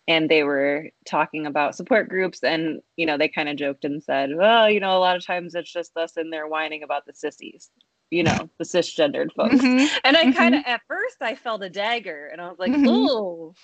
and 0.08 0.30
they 0.30 0.42
were 0.42 0.88
talking 1.04 1.46
about 1.46 1.74
support 1.74 2.08
groups 2.08 2.42
and 2.42 2.80
you 2.96 3.06
know 3.06 3.18
they 3.18 3.28
kind 3.28 3.48
of 3.48 3.56
joked 3.56 3.84
and 3.84 4.02
said 4.02 4.30
well 4.36 4.70
you 4.70 4.80
know 4.80 4.96
a 4.96 5.00
lot 5.00 5.16
of 5.16 5.24
times 5.24 5.54
it's 5.54 5.72
just 5.72 5.96
us 5.96 6.16
in 6.16 6.30
there 6.30 6.46
whining 6.46 6.82
about 6.82 7.04
the 7.06 7.12
sissies 7.12 7.70
you 8.10 8.22
know 8.22 8.48
the 8.58 8.64
cisgendered 8.64 9.32
folks 9.34 9.56
mm-hmm. 9.56 9.86
and 10.04 10.16
i 10.16 10.30
kind 10.32 10.54
of 10.54 10.60
mm-hmm. 10.60 10.70
at 10.70 10.80
first 10.86 11.16
i 11.20 11.34
felt 11.34 11.62
a 11.62 11.70
dagger 11.70 12.28
and 12.32 12.40
i 12.40 12.48
was 12.48 12.58
like 12.58 12.72
mm-hmm. 12.72 12.86
oh 12.88 13.54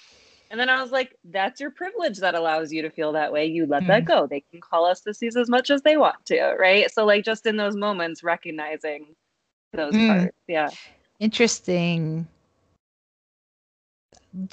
And 0.52 0.60
then 0.60 0.68
I 0.68 0.82
was 0.82 0.92
like, 0.92 1.16
that's 1.24 1.62
your 1.62 1.70
privilege 1.70 2.18
that 2.18 2.34
allows 2.34 2.70
you 2.70 2.82
to 2.82 2.90
feel 2.90 3.12
that 3.12 3.32
way. 3.32 3.46
You 3.46 3.64
let 3.64 3.84
mm. 3.84 3.86
that 3.86 4.04
go. 4.04 4.26
They 4.26 4.44
can 4.50 4.60
call 4.60 4.84
us 4.84 5.02
sissies 5.02 5.34
as 5.34 5.48
much 5.48 5.70
as 5.70 5.80
they 5.80 5.96
want 5.96 6.26
to, 6.26 6.56
right? 6.58 6.92
So, 6.92 7.06
like, 7.06 7.24
just 7.24 7.46
in 7.46 7.56
those 7.56 7.74
moments, 7.74 8.22
recognizing 8.22 9.14
those 9.72 9.94
mm. 9.94 10.08
parts. 10.08 10.36
Yeah. 10.46 10.68
Interesting. 11.20 12.28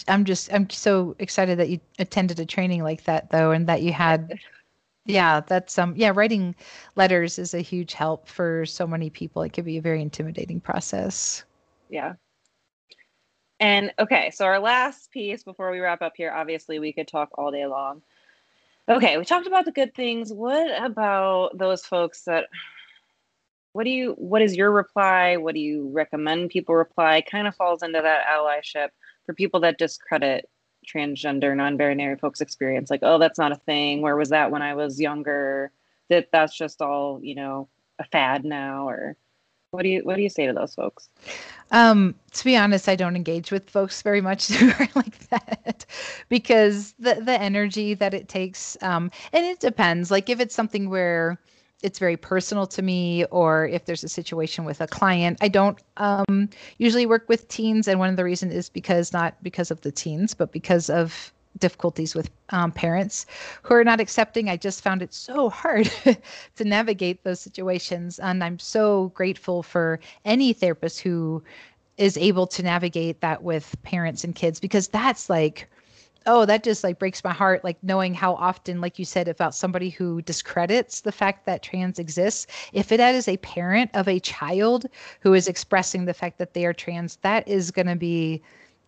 I'm 0.08 0.26
just, 0.26 0.52
I'm 0.54 0.70
so 0.70 1.16
excited 1.20 1.58
that 1.60 1.70
you 1.70 1.80
attended 2.00 2.40
a 2.40 2.46
training 2.46 2.84
like 2.84 3.06
that, 3.06 3.30
though, 3.32 3.52
and 3.52 3.68
that 3.68 3.82
you 3.82 3.94
had. 3.94 4.40
Yeah, 5.06 5.40
that's 5.40 5.80
um 5.80 5.96
yeah, 5.98 6.12
writing 6.14 6.54
letters 6.96 7.40
is 7.40 7.56
a 7.56 7.62
huge 7.62 7.94
help 7.94 8.28
for 8.28 8.66
so 8.68 8.86
many 8.86 9.10
people. 9.10 9.42
It 9.42 9.54
can 9.54 9.66
be 9.66 9.78
a 9.78 9.82
very 9.82 10.04
intimidating 10.04 10.60
process. 10.60 11.44
Yeah. 11.90 12.14
And 13.60 13.92
okay, 13.98 14.32
so 14.32 14.46
our 14.46 14.60
last 14.60 15.12
piece 15.12 15.44
before 15.44 15.72
we 15.72 15.80
wrap 15.80 16.02
up 16.02 16.14
here, 16.16 16.32
obviously 16.32 16.80
we 16.80 16.94
could 16.94 17.08
talk 17.08 17.30
all 17.34 17.52
day 17.52 17.66
long. 17.66 18.02
Okay, 18.88 19.18
we 19.18 19.26
talked 19.26 19.48
about 19.48 19.66
the 19.66 19.72
good 19.72 19.94
things. 19.94 20.32
What 20.32 20.72
about 20.84 21.58
those 21.58 21.86
folks 21.86 22.24
that 22.24 22.46
what 23.74 23.84
do 23.84 23.90
you 23.90 24.14
what 24.18 24.42
is 24.42 24.56
your 24.56 24.72
reply? 24.72 25.38
What 25.38 25.56
do 25.56 25.60
you 25.60 25.90
recommend 25.90 26.50
people 26.50 26.76
reply? 26.76 27.22
Kind 27.22 27.48
of 27.48 27.56
falls 27.56 27.84
into 27.84 28.02
that 28.02 28.26
allyship 28.28 28.90
for 29.30 29.36
people 29.36 29.60
that 29.60 29.78
discredit 29.78 30.50
transgender 30.88 31.56
non-binary 31.56 32.16
folks 32.16 32.42
experience 32.42 32.90
like 32.90 33.02
oh 33.04 33.20
that's 33.20 33.38
not 33.38 33.52
a 33.52 33.56
thing. 33.58 34.02
Where 34.02 34.16
was 34.16 34.30
that 34.30 34.50
when 34.50 34.64
i 34.64 34.74
was 34.74 35.00
younger? 35.00 35.72
That 36.10 36.30
that's 36.32 36.58
just 36.58 36.82
all 36.82 37.20
you 37.22 37.36
know 37.36 37.70
a 38.00 38.06
fad 38.06 38.44
now 38.44 38.90
or 38.90 39.16
what 39.70 39.84
do 39.84 39.90
you 39.90 40.02
what 40.02 40.16
do 40.16 40.24
you 40.24 40.30
say 40.30 40.48
to 40.48 40.54
those 40.54 40.74
folks? 40.74 41.10
Um 41.70 42.16
to 42.32 42.44
be 42.44 42.58
honest 42.58 42.90
i 42.90 42.96
don't 42.96 43.16
engage 43.16 43.52
with 43.52 43.70
folks 43.70 44.02
very 44.02 44.20
much 44.20 44.48
who 44.52 44.72
are 44.72 44.90
like 44.96 45.30
that 45.30 45.86
because 46.28 46.96
the 46.98 47.22
the 47.24 47.40
energy 47.40 47.94
that 47.94 48.16
it 48.16 48.30
takes 48.30 48.78
um 48.82 49.12
and 49.32 49.46
it 49.46 49.60
depends. 49.60 50.10
Like 50.10 50.28
if 50.28 50.40
it's 50.40 50.56
something 50.56 50.90
where 50.90 51.38
it's 51.82 52.00
very 52.00 52.18
personal 52.18 52.68
to 52.68 52.82
me 52.82 53.26
or 53.26 53.68
if 53.68 53.86
there's 53.86 54.04
a 54.04 54.10
situation 54.10 54.66
with 54.66 54.82
a 54.82 54.88
client 54.88 55.38
i 55.42 55.48
don't 55.48 55.82
um, 55.98 56.50
usually 56.78 57.06
work 57.06 57.28
with 57.30 57.48
teens 57.48 57.88
and 57.88 58.00
one 58.00 58.10
of 58.10 58.18
the 58.18 58.24
reasons 58.24 58.54
is 58.54 58.70
because 58.70 59.14
not 59.14 59.36
because 59.44 59.72
of 59.72 59.82
the 59.82 59.92
teens 59.92 60.34
but 60.34 60.52
because 60.52 60.90
of 60.90 61.32
difficulties 61.58 62.16
with 62.16 62.30
um, 62.50 62.72
parents 62.72 63.26
who 63.64 63.74
are 63.74 63.84
not 63.84 64.00
accepting. 64.00 64.50
I 64.50 64.58
just 64.58 64.82
found 64.82 65.02
it 65.02 65.14
so 65.14 65.50
hard 65.50 65.92
to 66.56 66.64
navigate 66.64 67.24
those 67.24 67.40
situations 67.40 68.20
and 68.20 68.44
i'm 68.44 68.60
so 68.60 69.10
grateful 69.10 69.64
for 69.64 70.00
any 70.26 70.54
therapist 70.54 71.02
who 71.02 71.44
is 71.98 72.18
able 72.18 72.48
to 72.48 72.64
navigate 72.64 73.20
that 73.22 73.44
with 73.44 73.76
parents 73.84 74.24
and 74.24 74.36
kids 74.36 74.60
because 74.60 74.88
that's 74.88 75.30
like 75.30 75.70
oh 76.26 76.46
that 76.46 76.64
just 76.64 76.84
like 76.84 77.00
breaks 77.00 77.24
my 77.24 77.34
heart 77.34 77.64
like 77.64 77.78
knowing 77.84 78.14
how 78.14 78.36
often 78.36 78.82
like 78.82 79.00
you 79.00 79.06
said 79.06 79.28
about 79.28 79.56
somebody 79.56 79.90
who 79.90 80.22
discredits 80.22 81.02
the 81.02 81.12
fact 81.12 81.46
that 81.46 81.64
trans 81.64 82.00
exists. 82.00 82.48
If 82.74 82.92
it 82.92 83.00
is 83.00 83.28
a 83.28 83.38
parent 83.38 83.92
of 83.94 84.08
a 84.08 84.20
child 84.20 84.86
who 85.22 85.34
is 85.34 85.48
expressing 85.48 86.06
the 86.06 86.14
fact 86.14 86.38
that 86.38 86.54
they 86.54 86.66
are 86.66 86.74
trans 86.74 87.18
that 87.18 87.48
is 87.48 87.72
going 87.72 87.88
to 87.88 87.96
be 87.96 88.42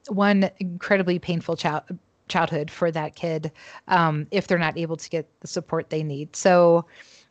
one 0.07 0.49
incredibly 0.59 1.19
painful 1.19 1.55
child 1.55 1.83
childhood 2.27 2.71
for 2.71 2.91
that 2.91 3.15
kid 3.15 3.51
um, 3.89 4.25
if 4.31 4.47
they're 4.47 4.57
not 4.57 4.77
able 4.77 4.95
to 4.95 5.09
get 5.09 5.27
the 5.41 5.47
support 5.47 5.89
they 5.89 6.01
need. 6.01 6.33
So 6.35 6.85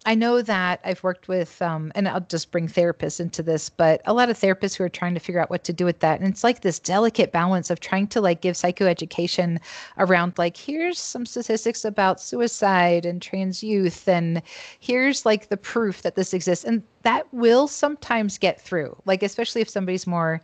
I 0.06 0.14
know 0.14 0.40
that 0.40 0.80
I've 0.82 1.02
worked 1.02 1.28
with, 1.28 1.60
um, 1.60 1.92
and 1.94 2.08
I'll 2.08 2.20
just 2.20 2.50
bring 2.50 2.68
therapists 2.68 3.20
into 3.20 3.42
this, 3.42 3.68
but 3.68 4.00
a 4.06 4.14
lot 4.14 4.30
of 4.30 4.38
therapists 4.38 4.74
who 4.74 4.84
are 4.84 4.88
trying 4.88 5.12
to 5.12 5.20
figure 5.20 5.42
out 5.42 5.50
what 5.50 5.62
to 5.64 5.74
do 5.74 5.84
with 5.84 6.00
that. 6.00 6.20
And 6.20 6.28
it's 6.28 6.42
like 6.42 6.62
this 6.62 6.78
delicate 6.78 7.32
balance 7.32 7.68
of 7.68 7.80
trying 7.80 8.06
to 8.08 8.20
like 8.22 8.40
give 8.40 8.56
psychoeducation 8.56 9.58
around 9.98 10.38
like, 10.38 10.56
here's 10.56 10.98
some 10.98 11.26
statistics 11.26 11.84
about 11.84 12.18
suicide 12.18 13.04
and 13.04 13.20
trans 13.20 13.62
youth, 13.62 14.08
and 14.08 14.40
here's 14.80 15.26
like 15.26 15.50
the 15.50 15.58
proof 15.58 16.00
that 16.00 16.16
this 16.16 16.32
exists. 16.32 16.64
And 16.64 16.82
that 17.02 17.26
will 17.34 17.68
sometimes 17.68 18.38
get 18.38 18.58
through, 18.58 18.96
like, 19.04 19.22
especially 19.22 19.60
if 19.60 19.68
somebody's 19.68 20.06
more 20.06 20.40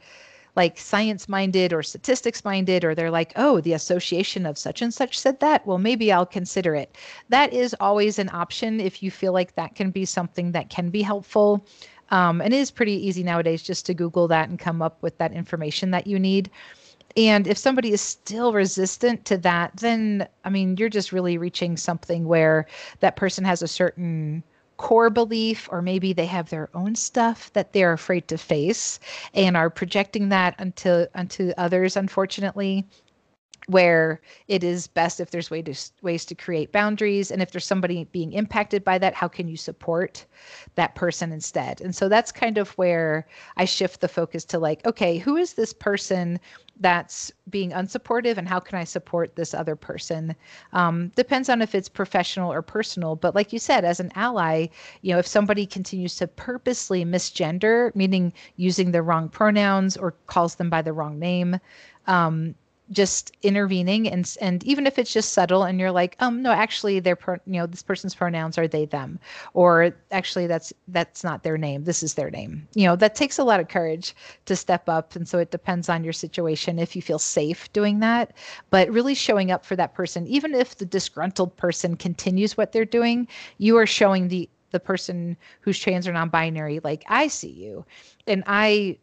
like 0.56 0.78
science 0.78 1.28
minded 1.28 1.72
or 1.72 1.82
statistics 1.82 2.44
minded, 2.44 2.84
or 2.84 2.94
they're 2.94 3.10
like, 3.10 3.32
oh, 3.36 3.60
the 3.60 3.74
association 3.74 4.46
of 4.46 4.58
such 4.58 4.82
and 4.82 4.92
such 4.92 5.18
said 5.18 5.38
that. 5.40 5.66
Well, 5.66 5.78
maybe 5.78 6.10
I'll 6.10 6.26
consider 6.26 6.74
it. 6.74 6.96
That 7.28 7.52
is 7.52 7.76
always 7.78 8.18
an 8.18 8.30
option 8.32 8.80
if 8.80 9.02
you 9.02 9.10
feel 9.10 9.32
like 9.32 9.54
that 9.54 9.74
can 9.74 9.90
be 9.90 10.04
something 10.04 10.52
that 10.52 10.70
can 10.70 10.90
be 10.90 11.02
helpful. 11.02 11.66
Um, 12.10 12.40
and 12.40 12.54
it 12.54 12.58
is 12.58 12.70
pretty 12.70 13.06
easy 13.06 13.22
nowadays 13.22 13.62
just 13.62 13.84
to 13.86 13.94
Google 13.94 14.28
that 14.28 14.48
and 14.48 14.58
come 14.58 14.80
up 14.80 15.02
with 15.02 15.18
that 15.18 15.32
information 15.32 15.90
that 15.90 16.06
you 16.06 16.18
need. 16.18 16.50
And 17.16 17.46
if 17.46 17.56
somebody 17.56 17.92
is 17.92 18.00
still 18.00 18.52
resistant 18.52 19.24
to 19.26 19.38
that, 19.38 19.76
then 19.76 20.28
I 20.44 20.50
mean, 20.50 20.76
you're 20.76 20.88
just 20.88 21.12
really 21.12 21.38
reaching 21.38 21.76
something 21.76 22.26
where 22.26 22.66
that 23.00 23.16
person 23.16 23.44
has 23.44 23.62
a 23.62 23.68
certain 23.68 24.42
core 24.76 25.10
belief 25.10 25.68
or 25.72 25.80
maybe 25.82 26.12
they 26.12 26.26
have 26.26 26.50
their 26.50 26.68
own 26.74 26.94
stuff 26.94 27.52
that 27.54 27.72
they're 27.72 27.92
afraid 27.92 28.28
to 28.28 28.38
face 28.38 28.98
and 29.34 29.56
are 29.56 29.70
projecting 29.70 30.28
that 30.28 30.54
unto 30.58 31.06
unto 31.14 31.52
others 31.56 31.96
unfortunately 31.96 32.86
where 33.66 34.20
it 34.46 34.62
is 34.62 34.86
best 34.86 35.20
if 35.20 35.30
there's 35.30 35.50
way 35.50 35.60
to, 35.60 35.74
ways 36.02 36.24
to 36.24 36.34
create 36.34 36.70
boundaries 36.70 37.30
and 37.30 37.42
if 37.42 37.50
there's 37.50 37.66
somebody 37.66 38.04
being 38.04 38.32
impacted 38.32 38.84
by 38.84 38.96
that 38.96 39.14
how 39.14 39.26
can 39.26 39.48
you 39.48 39.56
support 39.56 40.24
that 40.76 40.94
person 40.94 41.32
instead? 41.32 41.80
And 41.80 41.94
so 41.94 42.08
that's 42.08 42.30
kind 42.30 42.58
of 42.58 42.70
where 42.78 43.26
i 43.56 43.64
shift 43.64 44.00
the 44.00 44.08
focus 44.08 44.44
to 44.46 44.58
like 44.58 44.86
okay 44.86 45.18
who 45.18 45.36
is 45.36 45.54
this 45.54 45.72
person 45.72 46.38
that's 46.78 47.32
being 47.48 47.70
unsupportive 47.70 48.36
and 48.36 48.46
how 48.46 48.60
can 48.60 48.78
i 48.78 48.84
support 48.84 49.34
this 49.34 49.52
other 49.54 49.74
person? 49.74 50.36
Um, 50.72 51.08
depends 51.16 51.48
on 51.48 51.60
if 51.60 51.74
it's 51.74 51.88
professional 51.88 52.52
or 52.52 52.62
personal 52.62 53.16
but 53.16 53.34
like 53.34 53.52
you 53.52 53.58
said 53.58 53.84
as 53.84 53.98
an 53.98 54.12
ally 54.14 54.66
you 55.02 55.12
know 55.12 55.18
if 55.18 55.26
somebody 55.26 55.66
continues 55.66 56.14
to 56.16 56.28
purposely 56.28 57.04
misgender 57.04 57.94
meaning 57.96 58.32
using 58.56 58.92
the 58.92 59.02
wrong 59.02 59.28
pronouns 59.28 59.96
or 59.96 60.12
calls 60.28 60.54
them 60.54 60.70
by 60.70 60.82
the 60.82 60.92
wrong 60.92 61.18
name 61.18 61.58
um, 62.06 62.54
just 62.90 63.32
intervening 63.42 64.08
and 64.08 64.36
and 64.40 64.62
even 64.64 64.86
if 64.86 64.98
it's 64.98 65.12
just 65.12 65.32
subtle 65.32 65.64
and 65.64 65.80
you're 65.80 65.90
like 65.90 66.16
um 66.20 66.42
no 66.42 66.52
actually 66.52 67.00
their 67.00 67.16
pro, 67.16 67.34
you 67.46 67.54
know 67.54 67.66
this 67.66 67.82
person's 67.82 68.14
pronouns 68.14 68.58
are 68.58 68.68
they 68.68 68.84
them. 68.84 69.18
Or 69.54 69.94
actually 70.12 70.46
that's 70.46 70.72
that's 70.88 71.24
not 71.24 71.42
their 71.42 71.58
name 71.58 71.84
this 71.84 72.02
is 72.02 72.14
their 72.14 72.30
name. 72.30 72.66
You 72.74 72.86
know 72.86 72.96
that 72.96 73.14
takes 73.14 73.38
a 73.38 73.44
lot 73.44 73.60
of 73.60 73.68
courage 73.68 74.14
to 74.46 74.54
step 74.54 74.88
up. 74.88 75.16
And 75.16 75.28
so 75.28 75.38
it 75.38 75.50
depends 75.50 75.88
on 75.88 76.04
your 76.04 76.12
situation 76.12 76.78
if 76.78 76.94
you 76.94 77.02
feel 77.02 77.18
safe 77.18 77.72
doing 77.72 78.00
that. 78.00 78.34
But 78.70 78.90
really 78.90 79.14
showing 79.14 79.50
up 79.50 79.64
for 79.64 79.76
that 79.76 79.94
person 79.94 80.26
even 80.26 80.54
if 80.54 80.76
the 80.76 80.86
disgruntled 80.86 81.56
person 81.56 81.96
continues 81.96 82.56
what 82.56 82.72
they're 82.72 82.84
doing 82.84 83.26
you 83.58 83.76
are 83.76 83.86
showing 83.86 84.28
the 84.28 84.48
the 84.70 84.80
person 84.80 85.36
who's 85.60 85.78
trans 85.78 86.06
or 86.06 86.12
non-binary 86.12 86.80
like 86.84 87.04
i 87.08 87.26
see 87.28 87.50
you. 87.50 87.84
And 88.26 88.44
i 88.46 88.98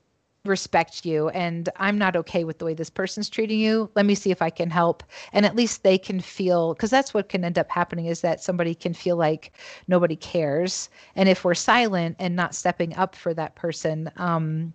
respect 0.46 1.06
you 1.06 1.30
and 1.30 1.70
I'm 1.78 1.98
not 1.98 2.18
okay 2.18 2.44
with 2.44 2.60
the 2.60 2.66
way 2.66 2.74
this 2.74 2.90
person's 2.90 3.30
treating 3.30 3.60
you. 3.60 3.90
Let 3.96 4.06
me 4.06 4.14
see 4.14 4.30
if 4.30 4.42
I 4.42 4.50
can 4.50 4.70
help. 4.70 5.02
And 5.32 5.46
at 5.46 5.56
least 5.56 5.84
they 5.84 5.98
can 5.98 6.20
feel 6.20 6.74
because 6.74 6.90
that's 6.90 7.14
what 7.14 7.30
can 7.30 7.46
end 7.46 7.58
up 7.58 7.70
happening 7.70 8.08
is 8.08 8.20
that 8.22 8.44
somebody 8.44 8.76
can 8.76 8.94
feel 8.94 9.16
like 9.16 9.54
nobody 9.88 10.18
cares. 10.18 10.90
And 11.16 11.30
if 11.30 11.46
we're 11.46 11.54
silent 11.54 12.18
and 12.20 12.36
not 12.36 12.56
stepping 12.56 12.94
up 12.96 13.16
for 13.16 13.34
that 13.34 13.56
person, 13.56 14.12
um, 14.18 14.74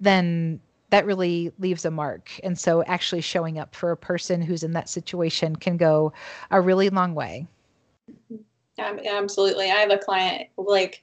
then 0.00 0.58
that 0.88 1.04
really 1.04 1.52
leaves 1.58 1.84
a 1.84 1.90
mark. 1.90 2.30
And 2.42 2.58
so 2.58 2.82
actually 2.84 3.20
showing 3.20 3.58
up 3.58 3.74
for 3.74 3.90
a 3.90 3.98
person 3.98 4.40
who's 4.40 4.62
in 4.62 4.72
that 4.72 4.88
situation 4.88 5.54
can 5.54 5.76
go 5.76 6.14
a 6.50 6.62
really 6.62 6.88
long 6.88 7.14
way. 7.14 7.46
absolutely. 8.78 9.70
I 9.70 9.76
have 9.76 9.90
a 9.90 9.98
client 9.98 10.48
like 10.56 11.02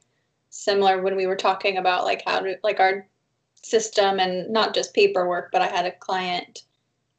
similar 0.50 1.04
when 1.04 1.16
we 1.16 1.28
were 1.28 1.36
talking 1.36 1.78
about 1.78 2.04
like 2.04 2.24
how 2.26 2.40
to 2.40 2.58
like 2.64 2.80
our 2.80 3.08
system 3.70 4.20
and 4.20 4.50
not 4.50 4.74
just 4.74 4.94
paperwork, 4.94 5.52
but 5.52 5.62
I 5.62 5.68
had 5.68 5.86
a 5.86 5.92
client 5.92 6.64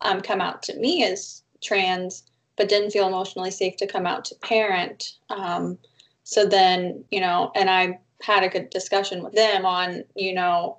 um, 0.00 0.20
come 0.20 0.40
out 0.40 0.62
to 0.64 0.76
me 0.78 1.04
as 1.04 1.42
trans, 1.62 2.24
but 2.56 2.68
didn't 2.68 2.90
feel 2.90 3.06
emotionally 3.06 3.50
safe 3.50 3.76
to 3.76 3.86
come 3.86 4.06
out 4.06 4.24
to 4.26 4.34
parent. 4.36 5.16
Um, 5.30 5.78
so 6.24 6.46
then, 6.46 7.04
you 7.10 7.20
know, 7.20 7.52
and 7.54 7.70
I 7.70 8.00
had 8.22 8.42
a 8.42 8.48
good 8.48 8.70
discussion 8.70 9.22
with 9.22 9.34
them 9.34 9.64
on, 9.64 10.04
you 10.14 10.34
know, 10.34 10.78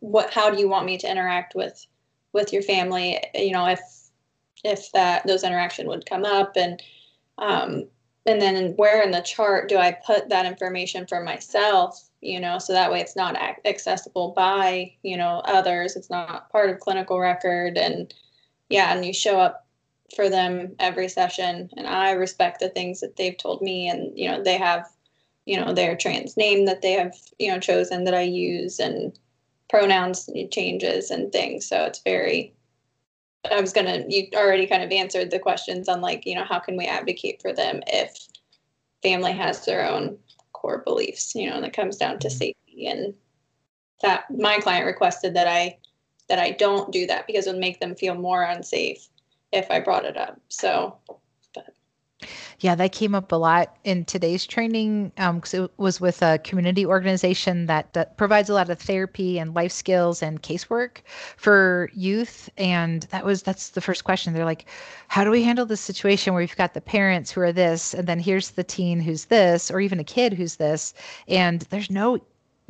what, 0.00 0.32
how 0.32 0.50
do 0.50 0.58
you 0.58 0.68
want 0.68 0.86
me 0.86 0.98
to 0.98 1.10
interact 1.10 1.54
with, 1.54 1.86
with 2.32 2.52
your 2.52 2.62
family? 2.62 3.18
You 3.34 3.52
know, 3.52 3.66
if, 3.66 3.80
if 4.62 4.92
that, 4.92 5.26
those 5.26 5.44
interaction 5.44 5.86
would 5.88 6.06
come 6.06 6.24
up 6.24 6.56
and, 6.56 6.82
um, 7.38 7.88
and 8.26 8.40
then 8.40 8.72
where 8.76 9.02
in 9.02 9.10
the 9.10 9.20
chart 9.20 9.68
do 9.68 9.76
I 9.76 9.92
put 9.92 10.28
that 10.28 10.46
information 10.46 11.06
for 11.06 11.22
myself 11.22 12.08
you 12.24 12.40
know, 12.40 12.58
so 12.58 12.72
that 12.72 12.90
way 12.90 13.00
it's 13.00 13.16
not 13.16 13.36
accessible 13.66 14.32
by, 14.34 14.92
you 15.02 15.16
know, 15.16 15.42
others. 15.44 15.94
It's 15.94 16.08
not 16.08 16.50
part 16.50 16.70
of 16.70 16.80
clinical 16.80 17.20
record. 17.20 17.76
And 17.76 18.12
yeah, 18.70 18.94
and 18.94 19.04
you 19.04 19.12
show 19.12 19.38
up 19.38 19.66
for 20.16 20.30
them 20.30 20.74
every 20.78 21.08
session. 21.08 21.68
And 21.76 21.86
I 21.86 22.12
respect 22.12 22.60
the 22.60 22.70
things 22.70 23.00
that 23.00 23.16
they've 23.16 23.36
told 23.36 23.60
me. 23.60 23.88
And, 23.88 24.18
you 24.18 24.30
know, 24.30 24.42
they 24.42 24.56
have, 24.56 24.86
you 25.44 25.60
know, 25.60 25.74
their 25.74 25.96
trans 25.96 26.36
name 26.36 26.64
that 26.64 26.80
they 26.80 26.92
have, 26.92 27.14
you 27.38 27.52
know, 27.52 27.60
chosen 27.60 28.04
that 28.04 28.14
I 28.14 28.22
use 28.22 28.78
and 28.80 29.16
pronouns 29.68 30.30
changes 30.50 31.10
and 31.10 31.30
things. 31.30 31.66
So 31.66 31.84
it's 31.84 32.00
very, 32.02 32.54
I 33.50 33.60
was 33.60 33.74
gonna 33.74 34.04
you 34.08 34.28
already 34.34 34.66
kind 34.66 34.82
of 34.82 34.90
answered 34.90 35.30
the 35.30 35.38
questions 35.38 35.88
on 35.88 36.00
like, 36.00 36.24
you 36.24 36.34
know, 36.34 36.44
how 36.44 36.58
can 36.58 36.76
we 36.78 36.86
advocate 36.86 37.42
for 37.42 37.52
them 37.52 37.82
if 37.86 38.16
family 39.02 39.32
has 39.32 39.66
their 39.66 39.86
own 39.86 40.16
core 40.64 40.82
beliefs, 40.84 41.34
you 41.34 41.50
know, 41.50 41.56
and 41.56 41.66
it 41.66 41.74
comes 41.74 41.96
down 41.96 42.18
to 42.18 42.28
mm-hmm. 42.28 42.38
safety 42.38 42.86
and 42.86 43.12
that 44.00 44.24
my 44.30 44.58
client 44.58 44.86
requested 44.86 45.34
that 45.34 45.46
I 45.46 45.78
that 46.28 46.38
I 46.38 46.52
don't 46.52 46.90
do 46.90 47.06
that 47.06 47.26
because 47.26 47.46
it 47.46 47.52
would 47.52 47.60
make 47.60 47.80
them 47.80 47.94
feel 47.94 48.14
more 48.14 48.42
unsafe 48.42 49.08
if 49.52 49.70
I 49.70 49.80
brought 49.80 50.06
it 50.06 50.16
up. 50.16 50.40
So 50.48 50.96
yeah, 52.64 52.74
that 52.76 52.92
came 52.92 53.14
up 53.14 53.30
a 53.30 53.36
lot 53.36 53.76
in 53.84 54.06
today's 54.06 54.46
training 54.46 55.12
because 55.16 55.52
um, 55.52 55.64
it 55.64 55.70
was 55.76 56.00
with 56.00 56.22
a 56.22 56.38
community 56.38 56.86
organization 56.86 57.66
that, 57.66 57.92
that 57.92 58.16
provides 58.16 58.48
a 58.48 58.54
lot 58.54 58.70
of 58.70 58.78
therapy 58.78 59.38
and 59.38 59.52
life 59.52 59.70
skills 59.70 60.22
and 60.22 60.42
casework 60.42 61.02
for 61.36 61.90
youth. 61.92 62.48
And 62.56 63.02
that 63.10 63.22
was 63.22 63.42
that's 63.42 63.68
the 63.68 63.82
first 63.82 64.04
question. 64.04 64.32
They're 64.32 64.46
like, 64.46 64.64
how 65.08 65.24
do 65.24 65.30
we 65.30 65.42
handle 65.42 65.66
this 65.66 65.82
situation 65.82 66.32
where 66.32 66.40
we've 66.40 66.56
got 66.56 66.72
the 66.72 66.80
parents 66.80 67.30
who 67.30 67.42
are 67.42 67.52
this, 67.52 67.92
and 67.92 68.06
then 68.06 68.18
here's 68.18 68.52
the 68.52 68.64
teen 68.64 68.98
who's 68.98 69.26
this, 69.26 69.70
or 69.70 69.78
even 69.78 70.00
a 70.00 70.04
kid 70.04 70.32
who's 70.32 70.56
this, 70.56 70.94
and 71.28 71.60
there's 71.68 71.90
no 71.90 72.18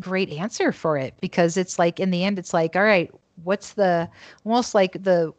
great 0.01 0.29
answer 0.31 0.73
for 0.73 0.99
it 0.99 1.15
because 1.21 1.57
it's 1.57 1.79
like 1.79 2.01
in 2.01 2.11
the 2.11 2.25
end, 2.25 2.37
it's 2.41 2.53
like, 2.53 2.75
all 2.75 2.83
right, 2.83 3.13
what's 3.45 3.75
the 3.75 4.11
almost 4.45 4.75
like 4.75 5.05
the 5.05 5.33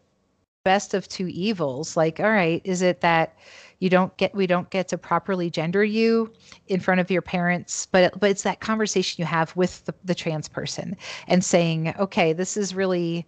best 0.63 0.93
of 0.93 1.09
two 1.09 1.27
evils? 1.27 1.97
Like, 1.97 2.21
all 2.21 2.31
right, 2.31 2.61
is 2.63 2.81
it 2.81 3.01
that 3.01 3.35
you 3.79 3.89
don't 3.89 4.15
get 4.17 4.33
we 4.33 4.47
don't 4.47 4.69
get 4.69 4.87
to 4.87 4.97
properly 4.97 5.49
gender 5.49 5.83
you 5.83 6.31
in 6.67 6.79
front 6.79 7.01
of 7.01 7.11
your 7.11 7.21
parents 7.21 7.87
but 7.91 8.17
but 8.19 8.29
it's 8.29 8.43
that 8.43 8.59
conversation 8.59 9.21
you 9.21 9.25
have 9.25 9.55
with 9.55 9.83
the, 9.85 9.93
the 10.03 10.15
trans 10.15 10.47
person 10.47 10.95
and 11.27 11.43
saying 11.43 11.93
okay 11.99 12.33
this 12.33 12.57
is 12.57 12.75
really 12.75 13.25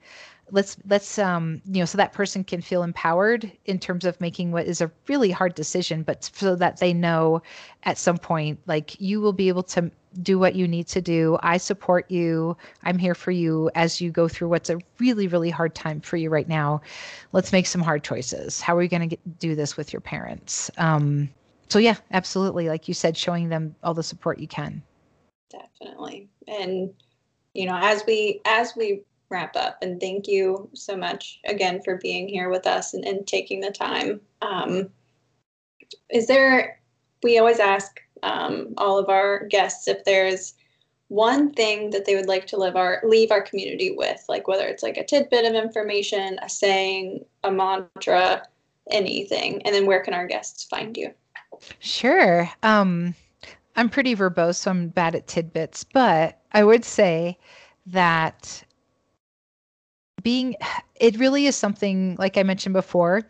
let's 0.52 0.78
let's 0.88 1.20
um 1.20 1.62
you 1.66 1.80
know 1.80 1.86
so 1.86 1.98
that 1.98 2.14
person 2.14 2.44
can 2.44 2.62
feel 2.62 2.84
empowered 2.84 3.52
in 3.66 3.78
terms 3.80 4.06
of 4.06 4.20
making 4.22 4.52
what 4.52 4.66
is 4.66 4.82
a 4.82 4.92
really 5.08 5.32
hard 5.32 5.54
decision 5.56 6.04
but 6.04 6.24
so 6.34 6.56
that 6.56 6.80
they 6.80 6.94
know 6.94 7.42
at 7.84 7.98
some 7.98 8.18
point 8.18 8.60
like 8.66 9.00
you 9.00 9.20
will 9.20 9.34
be 9.34 9.50
able 9.50 9.64
to 9.64 9.92
do 10.22 10.40
what 10.40 10.56
you 10.56 10.68
need 10.68 10.88
to 10.88 11.02
do. 11.02 11.38
I 11.42 11.58
support 11.58 12.10
you. 12.10 12.58
I'm 12.84 12.98
here 12.98 13.16
for 13.16 13.32
you 13.32 13.70
as 13.76 14.02
you 14.02 14.12
go 14.12 14.28
through 14.28 14.50
what's 14.50 14.70
a 14.70 14.80
really 15.00 15.28
really 15.28 15.50
hard 15.50 15.76
time 15.76 16.02
for 16.02 16.18
you 16.18 16.30
right 16.30 16.48
now. 16.48 16.82
Let's 17.32 17.52
make 17.52 17.68
some 17.68 17.82
hard 17.82 18.04
choices. 18.04 18.62
How 18.62 18.76
are 18.76 18.82
you 18.82 18.90
going 18.90 19.10
to 19.10 19.18
do 19.40 19.56
this 19.56 19.78
with 19.78 19.94
your 19.94 20.02
parents? 20.02 20.72
Um 20.78 21.30
so 21.70 21.80
yeah 21.80 21.96
absolutely. 22.12 22.70
Like 22.70 22.88
you 22.88 22.94
said 22.94 23.18
showing 23.18 23.50
them 23.50 23.76
all 23.84 23.94
the 23.94 24.04
support 24.04 24.40
you 24.40 24.48
can. 24.48 24.82
Definitely. 25.50 26.30
And 26.48 26.94
you 27.54 27.66
know 27.66 27.78
as 27.82 28.04
we 28.06 28.42
as 28.46 28.74
we 28.76 29.04
wrap 29.30 29.56
up. 29.56 29.78
And 29.82 30.00
thank 30.00 30.28
you 30.28 30.70
so 30.74 30.96
much 30.96 31.40
again 31.46 31.82
for 31.84 31.98
being 31.98 32.28
here 32.28 32.50
with 32.50 32.66
us 32.66 32.94
and, 32.94 33.06
and 33.06 33.26
taking 33.28 33.60
the 33.60 33.72
time. 33.72 34.22
Um, 34.42 34.90
is 36.10 36.28
there, 36.28 36.80
we 37.24 37.38
always 37.38 37.60
ask 37.60 38.00
um, 38.28 38.74
all 38.78 39.00
of 39.00 39.10
our 39.10 39.46
guests 39.48 39.88
if 39.88 40.04
there's 40.04 40.54
one 41.10 41.52
thing 41.54 41.90
that 41.92 42.06
they 42.06 42.16
would 42.16 42.28
like 42.28 42.46
to 42.48 42.58
live 42.58 42.76
our 42.76 43.02
leave 43.04 43.32
our 43.32 43.42
community 43.42 43.92
with, 43.92 44.24
like 44.28 44.48
whether 44.48 44.68
it's 44.68 44.84
like 44.84 44.98
a 44.98 45.06
tidbit 45.06 45.46
of 45.46 45.56
information, 45.56 46.38
a 46.42 46.50
saying, 46.50 47.24
a 47.44 47.52
mantra, 47.52 48.44
anything. 48.92 49.62
And 49.64 49.74
then 49.74 49.86
where 49.86 50.04
can 50.04 50.14
our 50.14 50.28
guests 50.28 50.66
find 50.66 50.98
you? 50.98 51.14
Sure. 51.80 52.50
Um, 52.64 53.16
I'm 53.78 53.90
pretty 53.90 54.16
verbose, 54.16 54.56
so 54.56 54.72
I'm 54.72 54.90
bad 54.90 55.16
at 55.16 55.28
tidbits, 55.28 55.86
but 55.86 56.42
I 56.52 56.64
would 56.64 56.84
say 56.84 57.38
that 57.86 58.64
being 60.24 60.56
it 60.96 61.18
really 61.18 61.46
is 61.46 61.56
something 61.56 62.16
like 62.20 62.38
I 62.38 62.44
mentioned 62.44 62.74
before 62.74 63.24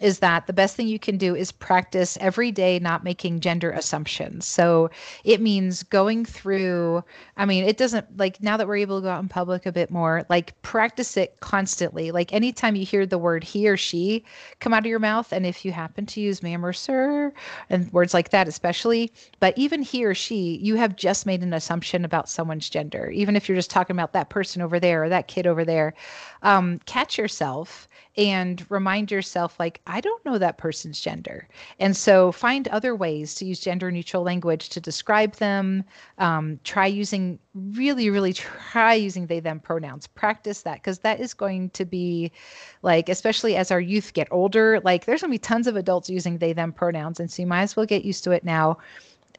is 0.00 0.18
that 0.18 0.46
the 0.46 0.52
best 0.52 0.76
thing 0.76 0.88
you 0.88 0.98
can 0.98 1.16
do 1.16 1.34
is 1.34 1.50
practice 1.52 2.18
every 2.20 2.50
day 2.50 2.78
not 2.78 3.04
making 3.04 3.40
gender 3.40 3.70
assumptions. 3.70 4.46
So 4.46 4.90
it 5.24 5.40
means 5.40 5.82
going 5.82 6.24
through, 6.24 7.02
I 7.36 7.46
mean, 7.46 7.64
it 7.64 7.76
doesn't 7.76 8.16
like 8.16 8.42
now 8.42 8.56
that 8.56 8.66
we're 8.66 8.76
able 8.76 9.00
to 9.00 9.04
go 9.04 9.10
out 9.10 9.22
in 9.22 9.28
public 9.28 9.64
a 9.66 9.72
bit 9.72 9.90
more, 9.90 10.26
like 10.28 10.60
practice 10.62 11.16
it 11.16 11.38
constantly. 11.40 12.10
Like 12.10 12.32
anytime 12.32 12.76
you 12.76 12.84
hear 12.84 13.06
the 13.06 13.18
word 13.18 13.42
he 13.44 13.68
or 13.68 13.76
she 13.76 14.24
come 14.60 14.74
out 14.74 14.80
of 14.80 14.86
your 14.86 14.98
mouth, 14.98 15.32
and 15.32 15.46
if 15.46 15.64
you 15.64 15.72
happen 15.72 16.06
to 16.06 16.20
use 16.20 16.42
ma'am 16.42 16.64
or 16.64 16.72
sir 16.72 17.32
and 17.70 17.92
words 17.92 18.12
like 18.12 18.30
that, 18.30 18.48
especially, 18.48 19.12
but 19.40 19.56
even 19.56 19.82
he 19.82 20.04
or 20.04 20.14
she, 20.14 20.58
you 20.62 20.76
have 20.76 20.96
just 20.96 21.26
made 21.26 21.42
an 21.42 21.54
assumption 21.54 22.04
about 22.04 22.28
someone's 22.28 22.68
gender, 22.68 23.10
even 23.10 23.36
if 23.36 23.48
you're 23.48 23.56
just 23.56 23.70
talking 23.70 23.96
about 23.96 24.12
that 24.12 24.28
person 24.28 24.60
over 24.60 24.78
there 24.78 25.04
or 25.04 25.08
that 25.08 25.28
kid 25.28 25.46
over 25.46 25.64
there. 25.64 25.94
Um, 26.42 26.80
catch 26.86 27.18
yourself 27.18 27.88
and 28.16 28.64
remind 28.70 29.10
yourself 29.10 29.58
like 29.60 29.80
i 29.86 30.00
don't 30.00 30.24
know 30.24 30.38
that 30.38 30.58
person's 30.58 31.00
gender. 31.00 31.48
And 31.78 31.96
so 31.96 32.32
find 32.32 32.68
other 32.68 32.94
ways 32.94 33.34
to 33.36 33.44
use 33.44 33.60
gender 33.60 33.90
neutral 33.90 34.22
language 34.22 34.68
to 34.70 34.80
describe 34.80 35.34
them. 35.36 35.84
Um, 36.18 36.58
try 36.64 36.86
using 36.86 37.38
really 37.54 38.10
really 38.10 38.32
try 38.72 38.94
using 38.94 39.26
they 39.26 39.40
them 39.40 39.60
pronouns. 39.60 40.06
Practice 40.06 40.62
that 40.62 40.76
because 40.76 41.00
that 41.00 41.20
is 41.20 41.34
going 41.34 41.70
to 41.70 41.84
be 41.84 42.32
like 42.82 43.08
especially 43.08 43.56
as 43.56 43.70
our 43.70 43.80
youth 43.80 44.12
get 44.12 44.28
older 44.30 44.80
like 44.84 45.04
there's 45.04 45.20
going 45.20 45.30
to 45.30 45.34
be 45.34 45.38
tons 45.38 45.66
of 45.66 45.76
adults 45.76 46.08
using 46.08 46.38
they 46.38 46.52
them 46.52 46.72
pronouns 46.72 47.20
and 47.20 47.30
so 47.30 47.42
you 47.42 47.46
might 47.46 47.62
as 47.62 47.76
well 47.76 47.86
get 47.86 48.04
used 48.04 48.24
to 48.24 48.30
it 48.30 48.44
now. 48.44 48.78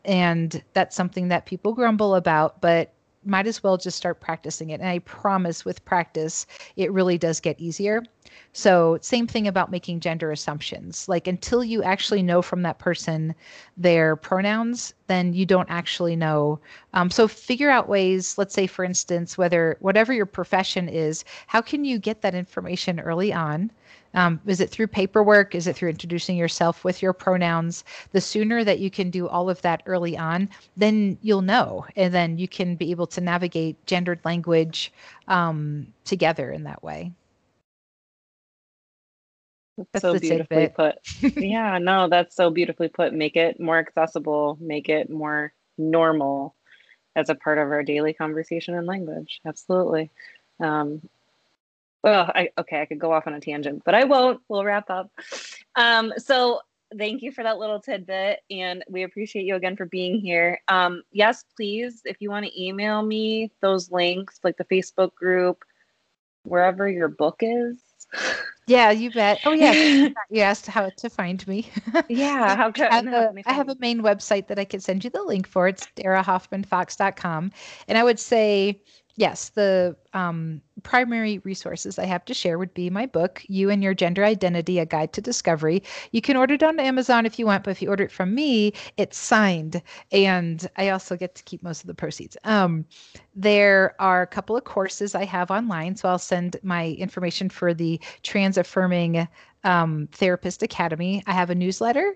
And 0.06 0.64
that's 0.74 0.96
something 0.96 1.28
that 1.30 1.46
people 1.46 1.74
grumble 1.74 2.16
about 2.16 2.62
but 2.62 2.94
might 3.28 3.48
as 3.48 3.62
well 3.64 3.78
just 3.78 3.98
start 3.98 4.20
practicing 4.20 4.70
it. 4.70 4.80
And 4.80 4.90
I 4.90 5.00
promise 5.00 5.66
with 5.66 5.84
practice, 5.86 6.46
it 6.76 6.92
really 6.92 7.18
does 7.18 7.40
get 7.40 7.60
easier. 7.60 8.04
So, 8.54 8.98
same 9.02 9.28
thing 9.28 9.48
about 9.48 9.72
making 9.72 10.00
gender 10.00 10.32
assumptions. 10.32 11.08
Like, 11.08 11.28
until 11.28 11.64
you 11.64 11.84
actually 11.84 12.24
know 12.24 12.42
from 12.42 12.64
that 12.64 12.80
person 12.80 13.36
their 13.78 14.16
pronouns, 14.16 14.94
then 15.08 15.34
you 15.34 15.46
don't 15.46 15.70
actually 15.70 16.16
know. 16.16 16.60
Um, 16.94 17.10
so, 17.10 17.28
figure 17.28 17.70
out 17.70 17.88
ways, 17.88 18.38
let's 18.38 18.54
say, 18.54 18.68
for 18.68 18.84
instance, 18.84 19.38
whether 19.38 19.78
whatever 19.80 20.14
your 20.14 20.26
profession 20.26 20.90
is, 20.90 21.24
how 21.48 21.62
can 21.62 21.86
you 21.86 22.00
get 22.00 22.22
that 22.22 22.36
information 22.36 23.00
early 23.00 23.32
on? 23.32 23.72
Um, 24.18 24.42
is 24.48 24.60
it 24.60 24.72
through 24.72 24.88
paperwork? 24.88 25.54
Is 25.54 25.68
it 25.68 25.76
through 25.76 25.92
introducing 25.92 26.36
yourself 26.38 26.84
with 26.84 27.04
your 27.04 27.14
pronouns? 27.14 27.84
The 28.14 28.20
sooner 28.20 28.64
that 28.64 28.80
you 28.80 28.90
can 28.90 29.12
do 29.12 29.28
all 29.28 29.48
of 29.48 29.62
that 29.62 29.84
early 29.86 30.18
on, 30.18 30.50
then 30.76 31.20
you'll 31.22 31.44
know. 31.44 31.86
And 31.96 32.12
then 32.12 32.40
you 32.40 32.48
can 32.48 32.76
be 32.76 32.90
able 32.90 33.06
to 33.08 33.22
navigate 33.22 33.86
gendered 33.86 34.20
language 34.26 34.92
um, 35.28 35.94
together 36.04 36.52
in 36.52 36.64
that 36.64 36.82
way. 36.82 37.12
That's 39.94 40.02
so 40.02 40.18
beautifully 40.18 40.70
put. 40.70 40.96
yeah, 41.38 41.78
no, 41.78 42.10
that's 42.10 42.36
so 42.36 42.50
beautifully 42.50 42.88
put. 42.88 43.14
Make 43.14 43.36
it 43.36 43.60
more 43.60 43.78
accessible, 43.78 44.58
make 44.60 44.90
it 44.90 45.12
more 45.12 45.54
normal 45.78 46.56
as 47.16 47.30
a 47.30 47.36
part 47.36 47.60
of 47.60 47.68
our 47.68 47.84
daily 47.84 48.14
conversation 48.14 48.74
and 48.74 48.88
language. 48.88 49.42
Absolutely. 49.46 50.10
Um, 50.60 51.08
well, 52.08 52.32
I, 52.34 52.50
okay, 52.58 52.82
I 52.82 52.86
could 52.86 53.00
go 53.00 53.12
off 53.12 53.28
on 53.28 53.34
a 53.34 53.42
tangent, 53.42 53.84
but 53.84 53.94
I 53.94 54.06
won't. 54.06 54.40
We'll 54.48 54.64
wrap 54.64 54.90
up. 54.90 55.12
Um, 55.76 56.14
so 56.18 56.62
thank 56.98 57.22
you 57.22 57.34
for 57.34 57.44
that 57.44 57.58
little 57.58 57.82
tidbit, 57.82 58.40
and 58.50 58.82
we 58.88 59.04
appreciate 59.04 59.44
you 59.44 59.56
again 59.56 59.76
for 59.76 59.86
being 59.86 60.18
here. 60.18 60.62
Um, 60.70 61.04
yes, 61.12 61.44
please, 61.58 62.02
if 62.06 62.22
you 62.22 62.30
want 62.30 62.46
to 62.46 62.64
email 62.64 63.02
me 63.02 63.52
those 63.62 63.92
links, 63.92 64.40
like 64.42 64.56
the 64.56 64.64
Facebook 64.64 65.16
group, 65.16 65.66
wherever 66.44 66.88
your 66.88 67.10
book 67.10 67.42
is. 67.42 67.78
Yeah, 68.68 68.92
you 68.92 69.12
bet. 69.12 69.42
Oh, 69.44 69.52
yeah. 69.52 70.08
you 70.30 70.42
asked 70.42 70.68
how 70.68 70.90
to 70.90 71.10
find 71.10 71.46
me. 71.46 71.70
Yeah, 72.08 72.56
how 72.56 72.72
can 72.72 72.88
I 72.90 72.96
have, 72.96 73.08
a, 73.08 73.34
I 73.46 73.52
have 73.52 73.68
a 73.68 73.76
main 73.80 74.02
website 74.02 74.48
that 74.48 74.58
I 74.58 74.64
can 74.64 74.80
send 74.80 75.04
you 75.04 75.10
the 75.10 75.24
link 75.24 75.46
for. 75.46 75.68
It's 75.68 75.88
darahoffmanfox.com. 75.98 77.52
And 77.90 77.98
I 77.98 78.04
would 78.04 78.20
say, 78.20 78.82
yes, 79.18 79.50
the 79.50 79.96
um, 80.14 80.62
primary 80.84 81.40
resources 81.40 82.00
I 82.00 82.06
have 82.06 82.24
to 82.26 82.34
share 82.34 82.58
would 82.58 82.74
be 82.74 82.90
my 82.90 83.06
book, 83.08 83.44
You 83.48 83.70
and 83.70 83.84
Your 83.84 83.94
Gender 83.94 84.24
Identity 84.24 84.80
A 84.80 84.86
Guide 84.86 85.12
to 85.14 85.22
Discovery. 85.22 85.84
You 86.12 86.22
can 86.22 86.38
order 86.38 86.54
it 86.54 86.64
on 86.64 86.80
Amazon 86.80 87.26
if 87.26 87.38
you 87.38 87.46
want, 87.46 87.64
but 87.64 87.72
if 87.72 87.82
you 87.82 87.90
order 87.90 88.04
it 88.06 88.12
from 88.12 88.34
me, 88.34 88.74
it's 88.96 89.18
signed. 89.18 89.82
And 90.12 90.70
I 90.78 90.90
also 90.90 91.18
get 91.18 91.36
to 91.36 91.44
keep 91.44 91.64
most 91.64 91.82
of 91.82 91.88
the 91.88 91.94
proceeds. 91.96 92.38
Um, 92.44 92.86
there 93.36 93.96
are 94.00 94.22
a 94.22 94.28
couple 94.28 94.56
of 94.56 94.64
courses 94.64 95.16
I 95.16 95.26
have 95.26 95.52
online. 95.52 95.96
So 95.96 96.08
I'll 96.08 96.20
send 96.20 96.56
my 96.64 96.90
information 96.92 97.50
for 97.50 97.74
the 97.74 98.00
Trans 98.22 98.58
Affirming 98.58 99.28
um, 99.64 100.08
Therapist 100.12 100.62
Academy. 100.62 101.24
I 101.26 101.34
have 101.34 101.50
a 101.50 101.56
newsletter 101.56 102.16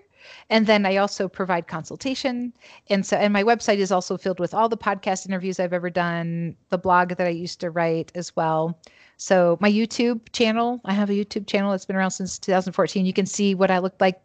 and 0.50 0.66
then 0.66 0.86
I 0.86 0.96
also 0.96 1.28
provide 1.28 1.66
consultation. 1.66 2.52
And 2.88 3.04
so, 3.04 3.16
and 3.16 3.32
my 3.32 3.42
website 3.42 3.78
is 3.78 3.92
also 3.92 4.16
filled 4.16 4.40
with 4.40 4.54
all 4.54 4.68
the 4.68 4.76
podcast 4.76 5.26
interviews 5.26 5.60
I've 5.60 5.72
ever 5.72 5.90
done, 5.90 6.56
the 6.70 6.78
blog 6.78 7.10
that 7.10 7.26
I 7.26 7.30
used 7.30 7.60
to 7.60 7.70
write 7.70 8.12
as 8.14 8.34
well. 8.36 8.78
So, 9.16 9.56
my 9.60 9.70
YouTube 9.70 10.20
channel, 10.32 10.80
I 10.84 10.92
have 10.94 11.10
a 11.10 11.14
YouTube 11.14 11.46
channel 11.46 11.70
that's 11.70 11.86
been 11.86 11.96
around 11.96 12.10
since 12.12 12.38
2014. 12.38 13.06
You 13.06 13.12
can 13.12 13.26
see 13.26 13.54
what 13.54 13.70
I 13.70 13.78
looked 13.78 14.00
like 14.00 14.20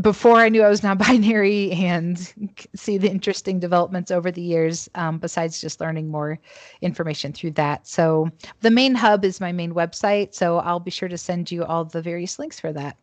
before 0.00 0.36
I 0.36 0.48
knew 0.48 0.62
I 0.62 0.68
was 0.68 0.82
non-binary 0.82 1.70
and 1.72 2.18
see 2.74 2.98
the 2.98 3.10
interesting 3.10 3.60
developments 3.60 4.10
over 4.10 4.30
the 4.30 4.42
years, 4.42 4.88
um, 4.94 5.18
besides 5.18 5.60
just 5.60 5.80
learning 5.80 6.08
more 6.08 6.38
information 6.80 7.32
through 7.32 7.52
that. 7.52 7.86
So 7.86 8.30
the 8.60 8.70
main 8.70 8.94
hub 8.94 9.24
is 9.24 9.40
my 9.40 9.52
main 9.52 9.72
website. 9.72 10.34
So 10.34 10.58
I'll 10.58 10.80
be 10.80 10.90
sure 10.90 11.08
to 11.08 11.18
send 11.18 11.50
you 11.50 11.64
all 11.64 11.84
the 11.84 12.02
various 12.02 12.38
links 12.38 12.58
for 12.58 12.72
that. 12.72 12.96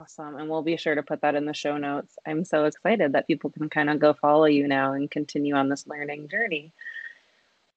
Awesome. 0.00 0.36
And 0.36 0.48
we'll 0.48 0.62
be 0.62 0.76
sure 0.76 0.94
to 0.94 1.02
put 1.02 1.22
that 1.22 1.34
in 1.34 1.44
the 1.44 1.52
show 1.52 1.76
notes. 1.76 2.16
I'm 2.24 2.44
so 2.44 2.66
excited 2.66 3.12
that 3.12 3.26
people 3.26 3.50
can 3.50 3.68
kind 3.68 3.90
of 3.90 3.98
go 3.98 4.12
follow 4.12 4.44
you 4.44 4.68
now 4.68 4.92
and 4.92 5.10
continue 5.10 5.56
on 5.56 5.68
this 5.68 5.88
learning 5.88 6.28
journey. 6.28 6.72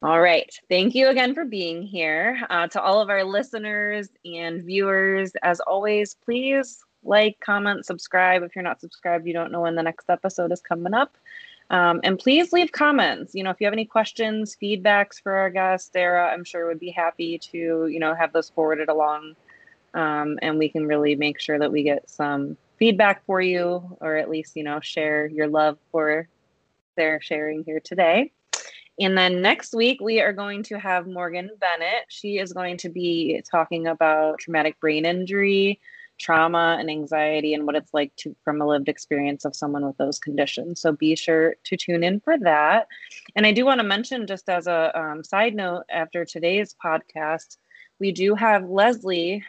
All 0.04 0.22
right. 0.22 0.54
Thank 0.70 0.94
you 0.94 1.10
again 1.10 1.34
for 1.34 1.46
being 1.46 1.82
here. 1.82 2.40
Uh, 2.50 2.68
to 2.68 2.82
all 2.82 3.02
of 3.02 3.10
our 3.10 3.24
listeners 3.24 4.10
and 4.24 4.64
viewers, 4.64 5.32
as 5.42 5.60
always, 5.62 6.14
please 6.14 6.84
like, 7.04 7.40
comment, 7.40 7.88
subscribe. 7.88 8.44
If 8.44 8.56
you're 8.56 8.64
not 8.64 8.82
subscribed, 8.82 9.26
you 9.26 9.34
don't 9.34 9.52
know 9.52 9.62
when 9.62 9.76
the 9.76 9.82
next 9.82 10.08
episode 10.08 10.52
is 10.52 10.62
coming 10.62 10.94
up. 10.94 11.18
Um, 11.72 12.02
and 12.04 12.20
please 12.20 12.54
leave 12.54 12.72
comments. 12.72 13.34
You 13.34 13.44
know, 13.44 13.50
if 13.50 13.60
you 13.60 13.66
have 13.66 13.74
any 13.74 13.86
questions, 13.86 14.56
feedbacks 14.62 15.20
for 15.20 15.34
our 15.34 15.50
guest, 15.50 15.94
Dara, 15.94 16.32
I'm 16.32 16.44
sure 16.44 16.68
would 16.68 16.80
be 16.80 16.92
happy 16.92 17.40
to, 17.52 17.88
you 17.88 18.00
know, 18.00 18.14
have 18.14 18.34
those 18.34 18.50
forwarded 18.50 18.90
along. 18.90 19.36
Um, 19.94 20.40
and 20.42 20.58
we 20.58 20.70
can 20.70 20.88
really 20.88 21.16
make 21.16 21.40
sure 21.40 21.60
that 21.60 21.72
we 21.72 21.84
get 21.84 22.10
some 22.10 22.58
feedback 22.78 23.26
for 23.26 23.42
you, 23.42 23.98
or 24.02 24.16
at 24.16 24.30
least, 24.30 24.56
you 24.56 24.64
know, 24.64 24.80
share 24.80 25.28
your 25.28 25.48
love 25.48 25.78
for 25.92 26.28
their 26.96 27.22
sharing 27.22 27.64
here 27.64 27.80
today. 27.80 28.32
And 29.00 29.18
then 29.18 29.42
next 29.42 29.74
week, 29.74 30.00
we 30.02 30.22
are 30.22 30.34
going 30.34 30.64
to 30.64 30.80
have 30.80 31.08
Morgan 31.08 31.50
Bennett. 31.60 32.06
She 32.10 32.38
is 32.38 32.54
going 32.54 32.78
to 32.78 32.90
be 32.90 33.42
talking 33.50 33.88
about 33.88 34.40
traumatic 34.40 34.80
brain 34.80 35.06
injury, 35.06 35.80
trauma 36.22 36.78
and 36.80 36.90
anxiety 36.90 37.54
and 37.54 37.66
what 37.66 37.76
it's 37.76 37.94
like 37.94 38.16
to 38.16 38.36
from 38.44 38.62
a 38.62 38.68
lived 38.68 38.88
experience 38.88 39.44
of 39.44 39.56
someone 39.56 39.86
with 39.86 39.98
those 39.98 40.20
conditions 40.20 40.80
so 40.80 40.92
be 40.92 41.16
sure 41.16 41.56
to 41.64 41.76
tune 41.76 42.04
in 42.04 42.20
for 42.20 42.38
that 42.38 42.88
and 43.36 43.48
i 43.48 43.52
do 43.52 43.66
want 43.66 43.80
to 43.80 43.84
mention 43.84 44.28
just 44.28 44.48
as 44.48 44.68
a 44.68 44.98
um, 44.98 45.24
side 45.24 45.56
note 45.56 45.84
after 45.90 46.24
today's 46.24 46.76
podcast 46.84 47.58
we 48.00 48.12
do 48.12 48.36
have 48.36 48.70
leslie 48.70 49.44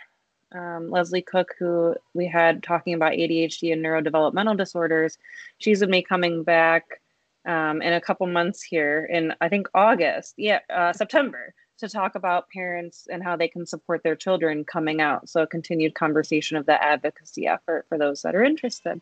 um, 0.55 0.91
leslie 0.91 1.23
cook 1.23 1.55
who 1.59 1.95
we 2.15 2.27
had 2.27 2.63
talking 2.63 2.95
about 2.95 3.13
adhd 3.13 3.73
and 3.73 3.85
neurodevelopmental 3.85 4.57
disorders 4.57 5.19
she's 5.59 5.81
going 5.81 5.89
to 5.89 5.99
be 5.99 6.03
coming 6.03 6.43
back 6.43 7.01
um, 7.47 7.83
in 7.83 7.93
a 7.93 8.01
couple 8.01 8.27
months 8.27 8.63
here 8.63 9.09
in 9.11 9.35
i 9.41 9.49
think 9.49 9.69
august 9.75 10.35
yeah 10.37 10.61
uh, 10.71 10.93
september 10.93 11.55
to 11.83 11.89
talk 11.89 12.15
about 12.15 12.49
parents 12.49 13.09
and 13.11 13.23
how 13.23 13.37
they 13.37 13.49
can 13.49 13.67
support 13.67 14.03
their 14.05 14.15
children 14.15 14.65
coming 14.65 15.01
out. 15.01 15.29
So, 15.29 15.43
a 15.43 15.47
continued 15.47 15.95
conversation 15.95 16.57
of 16.57 16.65
the 16.65 16.83
advocacy 16.83 17.47
effort 17.47 17.87
for 17.89 17.99
those 17.99 18.23
that 18.23 18.35
are 18.35 18.45
interested. 18.45 19.01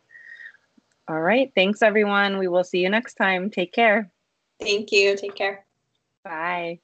All 1.06 1.20
right. 1.20 1.52
Thanks, 1.54 1.82
everyone. 1.82 2.38
We 2.38 2.48
will 2.48 2.64
see 2.64 2.78
you 2.78 2.88
next 2.88 3.14
time. 3.14 3.50
Take 3.50 3.72
care. 3.72 4.10
Thank 4.60 4.92
you. 4.92 5.16
Take 5.16 5.34
care. 5.34 5.64
Bye. 6.24 6.80